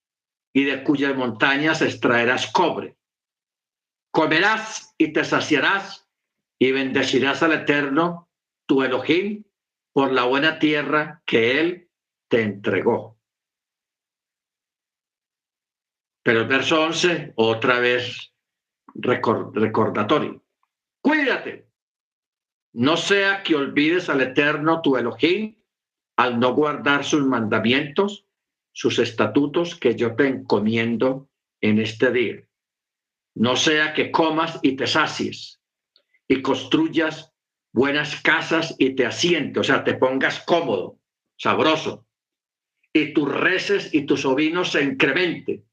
y 0.53 0.63
de 0.63 0.83
cuyas 0.83 1.15
montañas 1.15 1.81
extraerás 1.81 2.51
cobre 2.51 2.97
comerás 4.17 4.95
y 4.97 5.13
te 5.13 5.23
saciarás 5.23 6.09
y 6.57 6.71
bendecirás 6.71 7.43
al 7.43 7.53
Eterno, 7.53 8.31
tu 8.65 8.81
Elohim, 8.81 9.43
por 9.93 10.11
la 10.11 10.23
buena 10.23 10.57
tierra 10.57 11.21
que 11.23 11.59
Él 11.59 11.91
te 12.27 12.41
entregó. 12.41 13.19
Pero 16.23 16.39
el 16.41 16.47
verso 16.47 16.81
11, 16.81 17.33
otra 17.35 17.77
vez 17.77 18.33
recordatorio. 18.95 20.43
Cuídate. 20.99 21.69
No 22.73 22.97
sea 22.97 23.43
que 23.43 23.53
olvides 23.53 24.09
al 24.09 24.21
Eterno, 24.21 24.81
tu 24.81 24.97
Elohim, 24.97 25.56
al 26.17 26.39
no 26.39 26.53
guardar 26.53 27.05
sus 27.05 27.25
mandamientos, 27.25 28.25
sus 28.73 28.99
estatutos 28.99 29.75
que 29.75 29.95
yo 29.95 30.15
te 30.15 30.27
encomiendo 30.27 31.29
en 31.61 31.79
este 31.79 32.11
día 32.11 32.47
no 33.37 33.55
sea 33.55 33.93
que 33.93 34.11
comas 34.11 34.59
y 34.63 34.75
te 34.75 34.87
sacies 34.87 35.61
y 36.27 36.41
construyas 36.41 37.33
buenas 37.71 38.19
casas 38.21 38.75
y 38.79 38.95
te 38.95 39.05
asientes, 39.05 39.61
o 39.61 39.63
sea, 39.63 39.83
te 39.83 39.93
pongas 39.93 40.39
cómodo, 40.39 40.99
sabroso, 41.37 42.07
y 42.91 43.13
tus 43.13 43.31
reses 43.31 43.93
y 43.93 44.01
tus 44.01 44.25
ovinos 44.25 44.71
se 44.71 44.83
incrementen, 44.83 45.63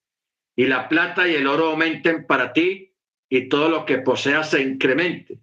y 0.55 0.66
la 0.66 0.88
plata 0.88 1.26
y 1.26 1.34
el 1.34 1.47
oro 1.47 1.70
aumenten 1.70 2.26
para 2.26 2.53
ti, 2.53 2.95
y 3.30 3.49
todo 3.49 3.70
lo 3.70 3.86
que 3.86 3.99
poseas 3.99 4.51
se 4.51 4.61
incremente. 4.61 5.40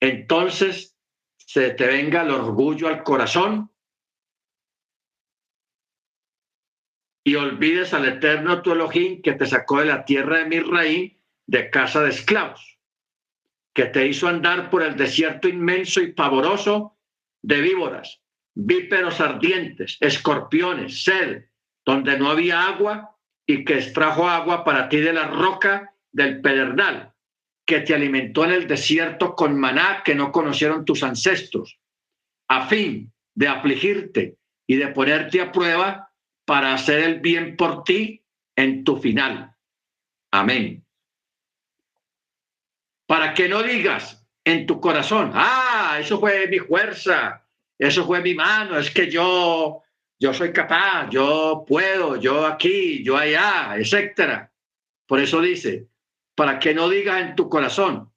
Entonces 0.00 0.98
se 1.36 1.70
te 1.70 1.86
venga 1.86 2.22
el 2.22 2.30
orgullo 2.30 2.88
al 2.88 3.04
corazón 3.04 3.70
y 7.24 7.36
olvides 7.36 7.94
al 7.94 8.06
eterno 8.06 8.62
tu 8.62 8.72
Elohim 8.72 9.22
que 9.22 9.32
te 9.32 9.46
sacó 9.46 9.80
de 9.80 9.86
la 9.86 10.04
tierra 10.04 10.38
de 10.38 10.46
Misraín 10.46 11.18
de 11.46 11.70
casa 11.70 12.02
de 12.02 12.10
esclavos. 12.10 12.78
que 13.74 13.86
te 13.86 14.06
hizo 14.06 14.28
andar 14.28 14.68
por 14.68 14.82
el 14.82 14.96
desierto 14.96 15.48
inmenso 15.48 16.02
y 16.02 16.12
pavoroso 16.12 16.98
de 17.40 17.62
víboras, 17.62 18.20
víperos 18.54 19.18
ardientes, 19.18 19.96
escorpiones, 20.00 21.04
sed, 21.04 21.46
donde 21.82 22.18
no 22.18 22.30
había 22.30 22.66
agua 22.66 23.16
y 23.46 23.64
que 23.64 23.78
extrajo 23.78 24.28
agua 24.28 24.62
para 24.62 24.90
ti 24.90 24.98
de 24.98 25.14
la 25.14 25.26
roca 25.28 25.94
del 26.10 26.42
pedernal, 26.42 27.14
que 27.64 27.80
te 27.80 27.94
alimentó 27.94 28.44
en 28.44 28.50
el 28.50 28.68
desierto 28.68 29.34
con 29.34 29.58
maná 29.58 30.02
que 30.04 30.14
no 30.14 30.32
conocieron 30.32 30.84
tus 30.84 31.02
ancestros, 31.02 31.78
a 32.48 32.66
fin 32.66 33.10
de 33.34 33.48
afligirte 33.48 34.36
y 34.66 34.76
de 34.76 34.88
ponerte 34.88 35.40
a 35.40 35.50
prueba 35.50 36.11
para 36.44 36.74
hacer 36.74 37.00
el 37.00 37.20
bien 37.20 37.56
por 37.56 37.84
ti 37.84 38.22
en 38.56 38.84
tu 38.84 38.96
final. 38.96 39.54
Amén. 40.32 40.84
Para 43.06 43.34
que 43.34 43.48
no 43.48 43.62
digas 43.62 44.26
en 44.44 44.66
tu 44.66 44.80
corazón, 44.80 45.32
ah, 45.34 45.98
eso 46.00 46.18
fue 46.18 46.46
mi 46.48 46.58
fuerza, 46.58 47.46
eso 47.78 48.06
fue 48.06 48.20
mi 48.20 48.34
mano, 48.34 48.78
es 48.78 48.90
que 48.90 49.10
yo, 49.10 49.82
yo 50.18 50.34
soy 50.34 50.52
capaz, 50.52 51.10
yo 51.10 51.64
puedo, 51.66 52.16
yo 52.16 52.46
aquí, 52.46 53.04
yo 53.04 53.16
allá, 53.16 53.76
etcétera. 53.76 54.50
Por 55.06 55.20
eso 55.20 55.40
dice, 55.40 55.88
para 56.34 56.58
que 56.58 56.74
no 56.74 56.88
digas 56.88 57.20
en 57.20 57.36
tu 57.36 57.48
corazón, 57.48 58.10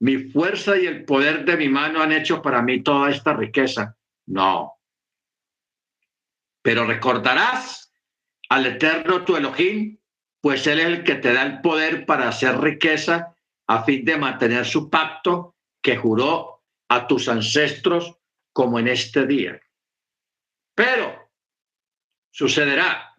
mi 0.00 0.18
fuerza 0.18 0.76
y 0.76 0.86
el 0.86 1.04
poder 1.04 1.44
de 1.44 1.56
mi 1.56 1.68
mano 1.68 2.02
han 2.02 2.12
hecho 2.12 2.42
para 2.42 2.60
mí 2.60 2.82
toda 2.82 3.10
esta 3.10 3.32
riqueza. 3.34 3.96
No. 4.26 4.74
Pero 6.62 6.86
recordarás 6.86 7.92
al 8.48 8.66
eterno 8.66 9.24
tu 9.24 9.36
Elohim, 9.36 9.98
pues 10.40 10.66
él 10.66 10.80
es 10.80 10.86
el 10.86 11.04
que 11.04 11.16
te 11.16 11.32
da 11.32 11.42
el 11.42 11.60
poder 11.60 12.06
para 12.06 12.28
hacer 12.28 12.60
riqueza 12.60 13.34
a 13.66 13.84
fin 13.84 14.04
de 14.04 14.16
mantener 14.16 14.66
su 14.66 14.90
pacto 14.90 15.56
que 15.82 15.96
juró 15.96 16.62
a 16.88 17.06
tus 17.06 17.28
ancestros 17.28 18.16
como 18.52 18.78
en 18.78 18.88
este 18.88 19.26
día. 19.26 19.60
Pero 20.74 21.30
sucederá 22.30 23.16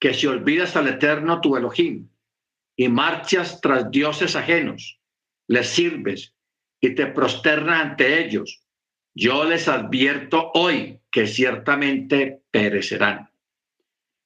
que 0.00 0.14
si 0.14 0.26
olvidas 0.26 0.76
al 0.76 0.88
eterno 0.88 1.40
tu 1.40 1.56
Elohim 1.56 2.08
y 2.76 2.88
marchas 2.88 3.60
tras 3.60 3.90
dioses 3.90 4.36
ajenos, 4.36 5.00
les 5.48 5.68
sirves 5.68 6.34
y 6.80 6.94
te 6.94 7.06
prosternas 7.06 7.82
ante 7.82 8.24
ellos, 8.24 8.62
yo 9.14 9.44
les 9.44 9.68
advierto 9.68 10.50
hoy 10.54 11.00
que 11.14 11.28
ciertamente 11.28 12.42
perecerán. 12.50 13.30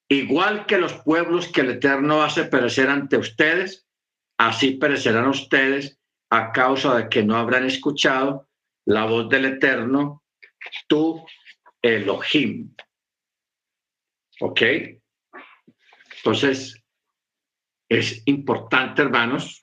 Igual 0.09 0.65
que 0.65 0.79
los 0.79 0.95
pueblos 0.95 1.49
que 1.49 1.61
el 1.61 1.73
Eterno 1.73 2.23
hace 2.23 2.45
perecer 2.45 2.89
ante 2.89 3.19
ustedes, 3.19 3.87
así 4.39 4.71
perecerán 4.71 5.29
ustedes 5.29 6.01
a 6.31 6.51
causa 6.51 6.97
de 6.97 7.11
que 7.11 7.23
no 7.23 7.37
habrán 7.37 7.67
escuchado 7.67 8.49
la 8.87 9.05
voz 9.05 9.29
del 9.29 9.45
Eterno, 9.45 10.25
tu 10.87 11.27
Elohim. 11.83 12.75
¿Ok? 14.41 14.63
Entonces, 16.17 16.83
es 17.91 18.23
importante, 18.25 19.03
hermanos, 19.03 19.63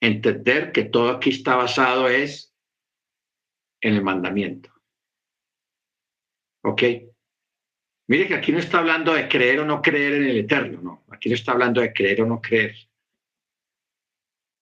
entender 0.00 0.72
que 0.72 0.82
todo 0.86 1.10
aquí 1.10 1.30
está 1.30 1.54
basado 1.54 2.08
es 2.08 2.52
en 3.80 3.94
el 3.94 4.02
mandamiento. 4.02 4.73
¿Ok? 6.64 6.82
Mire 8.06 8.26
que 8.26 8.34
aquí 8.34 8.52
no 8.52 8.58
está 8.58 8.78
hablando 8.78 9.14
de 9.14 9.28
creer 9.28 9.60
o 9.60 9.64
no 9.64 9.80
creer 9.80 10.14
en 10.14 10.24
el 10.24 10.38
eterno, 10.38 10.80
no. 10.82 11.04
Aquí 11.10 11.28
no 11.28 11.34
está 11.34 11.52
hablando 11.52 11.80
de 11.80 11.92
creer 11.92 12.22
o 12.22 12.26
no 12.26 12.40
creer, 12.40 12.74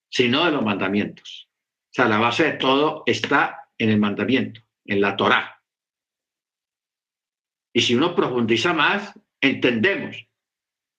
sino 0.09 0.45
de 0.45 0.51
los 0.51 0.63
mandamientos. 0.63 1.49
O 1.89 1.93
sea, 1.93 2.07
la 2.07 2.17
base 2.17 2.43
de 2.43 2.53
todo 2.53 3.03
está 3.05 3.69
en 3.77 3.89
el 3.89 3.99
mandamiento, 3.99 4.61
en 4.85 5.01
la 5.01 5.15
Torá. 5.15 5.61
Y 7.73 7.81
si 7.81 7.95
uno 7.95 8.15
profundiza 8.15 8.73
más, 8.73 9.13
entendemos 9.41 10.27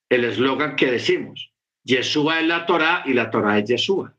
el 0.09 0.25
eslogan 0.25 0.77
que 0.77 0.91
decimos. 0.91 1.53
Yeshua 1.83 2.41
es 2.41 2.47
la 2.47 2.67
Torá 2.67 3.03
y 3.07 3.13
la 3.13 3.31
Torá 3.31 3.59
es 3.59 3.69
Yeshua. 3.69 4.15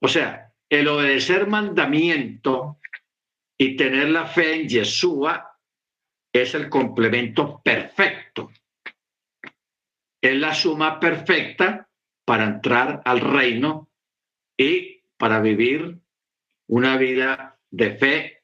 O 0.00 0.08
sea, 0.08 0.52
el 0.68 0.88
obedecer 0.88 1.46
mandamiento 1.46 2.78
y 3.58 3.76
tener 3.76 4.08
la 4.10 4.26
fe 4.26 4.54
en 4.54 4.68
Yeshua 4.68 5.58
es 6.32 6.54
el 6.54 6.68
complemento 6.68 7.60
perfecto. 7.62 8.50
Es 10.20 10.36
la 10.36 10.54
suma 10.54 10.98
perfecta 10.98 11.88
para 12.24 12.44
entrar 12.44 13.02
al 13.04 13.20
reino 13.20 13.90
y 14.56 15.02
para 15.16 15.40
vivir 15.40 15.98
una 16.68 16.96
vida 16.96 17.58
de 17.70 17.96
fe 17.96 18.42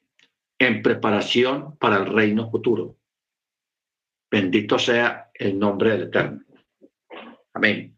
en 0.59 0.81
preparación 0.81 1.77
para 1.77 1.97
el 1.97 2.05
reino 2.05 2.49
futuro. 2.49 2.97
Bendito 4.29 4.79
sea 4.79 5.31
el 5.33 5.57
nombre 5.59 5.91
del 5.91 6.03
Eterno. 6.03 6.45
Amén. 7.53 7.97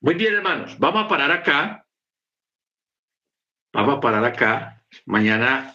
Muy 0.00 0.14
bien, 0.14 0.34
hermanos, 0.34 0.78
vamos 0.78 1.04
a 1.04 1.08
parar 1.08 1.30
acá. 1.30 1.86
Vamos 3.72 3.96
a 3.96 4.00
parar 4.00 4.24
acá. 4.24 4.77
Mañana 5.06 5.74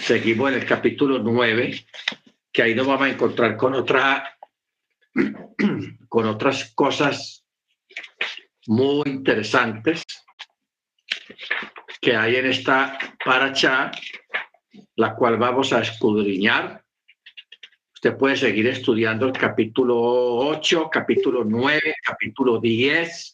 seguimos 0.00 0.52
en 0.52 0.58
el 0.58 0.66
capítulo 0.66 1.18
9, 1.18 1.86
que 2.52 2.62
ahí 2.62 2.74
nos 2.74 2.86
vamos 2.86 3.06
a 3.06 3.10
encontrar 3.10 3.56
con 3.56 3.74
otra 3.74 4.36
con 6.08 6.26
otras 6.26 6.72
cosas 6.74 7.44
muy 8.66 9.02
interesantes 9.06 10.02
que 12.00 12.16
hay 12.16 12.36
en 12.36 12.46
esta 12.46 12.98
paracha, 13.24 13.90
la 14.96 15.14
cual 15.14 15.36
vamos 15.36 15.72
a 15.72 15.80
escudriñar 15.80 16.84
Usted 18.04 18.18
puede 18.18 18.36
seguir 18.36 18.66
estudiando 18.66 19.24
el 19.24 19.32
capítulo 19.32 19.96
8, 19.98 20.90
capítulo 20.92 21.42
9, 21.42 21.94
capítulo 22.04 22.60
10. 22.60 23.33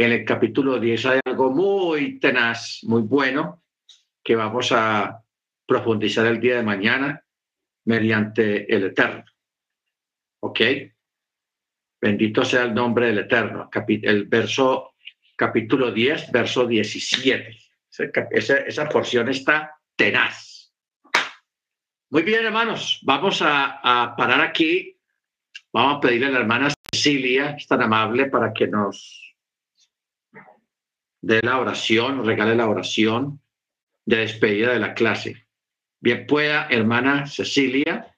En 0.00 0.12
el 0.12 0.24
capítulo 0.24 0.78
10 0.78 1.06
hay 1.06 1.20
algo 1.24 1.50
muy 1.50 2.20
tenaz, 2.20 2.84
muy 2.84 3.02
bueno, 3.02 3.64
que 4.22 4.36
vamos 4.36 4.70
a 4.70 5.24
profundizar 5.66 6.24
el 6.26 6.38
día 6.38 6.56
de 6.56 6.62
mañana 6.62 7.24
mediante 7.84 8.72
el 8.72 8.84
Eterno. 8.84 9.24
¿Ok? 10.40 10.60
Bendito 12.00 12.44
sea 12.44 12.62
el 12.62 12.74
nombre 12.74 13.06
del 13.06 13.18
Eterno. 13.18 13.68
El 13.88 14.26
verso, 14.26 14.94
capítulo 15.36 15.90
10, 15.90 16.30
verso 16.30 16.64
17. 16.64 17.58
Esa, 18.30 18.88
porción 18.88 19.28
está 19.28 19.80
tenaz. 19.96 20.72
Muy 22.10 22.22
bien, 22.22 22.44
hermanos, 22.44 23.00
vamos 23.02 23.42
a, 23.42 24.14
parar 24.16 24.42
aquí. 24.42 24.96
Vamos 25.72 25.96
a 25.96 26.00
pedirle 26.00 26.28
a 26.28 26.30
la 26.30 26.38
hermana 26.38 26.72
Cecilia, 26.94 27.56
es 27.58 27.66
tan 27.66 27.82
amable, 27.82 28.26
para 28.26 28.52
que 28.52 28.68
nos 28.68 29.27
dé 31.20 31.40
la 31.42 31.58
oración, 31.58 32.24
regale 32.24 32.54
la 32.54 32.68
oración 32.68 33.40
de 34.06 34.18
despedida 34.18 34.72
de 34.72 34.78
la 34.78 34.94
clase. 34.94 35.46
Bien 36.00 36.26
pueda, 36.26 36.66
hermana 36.70 37.26
Cecilia. 37.26 38.14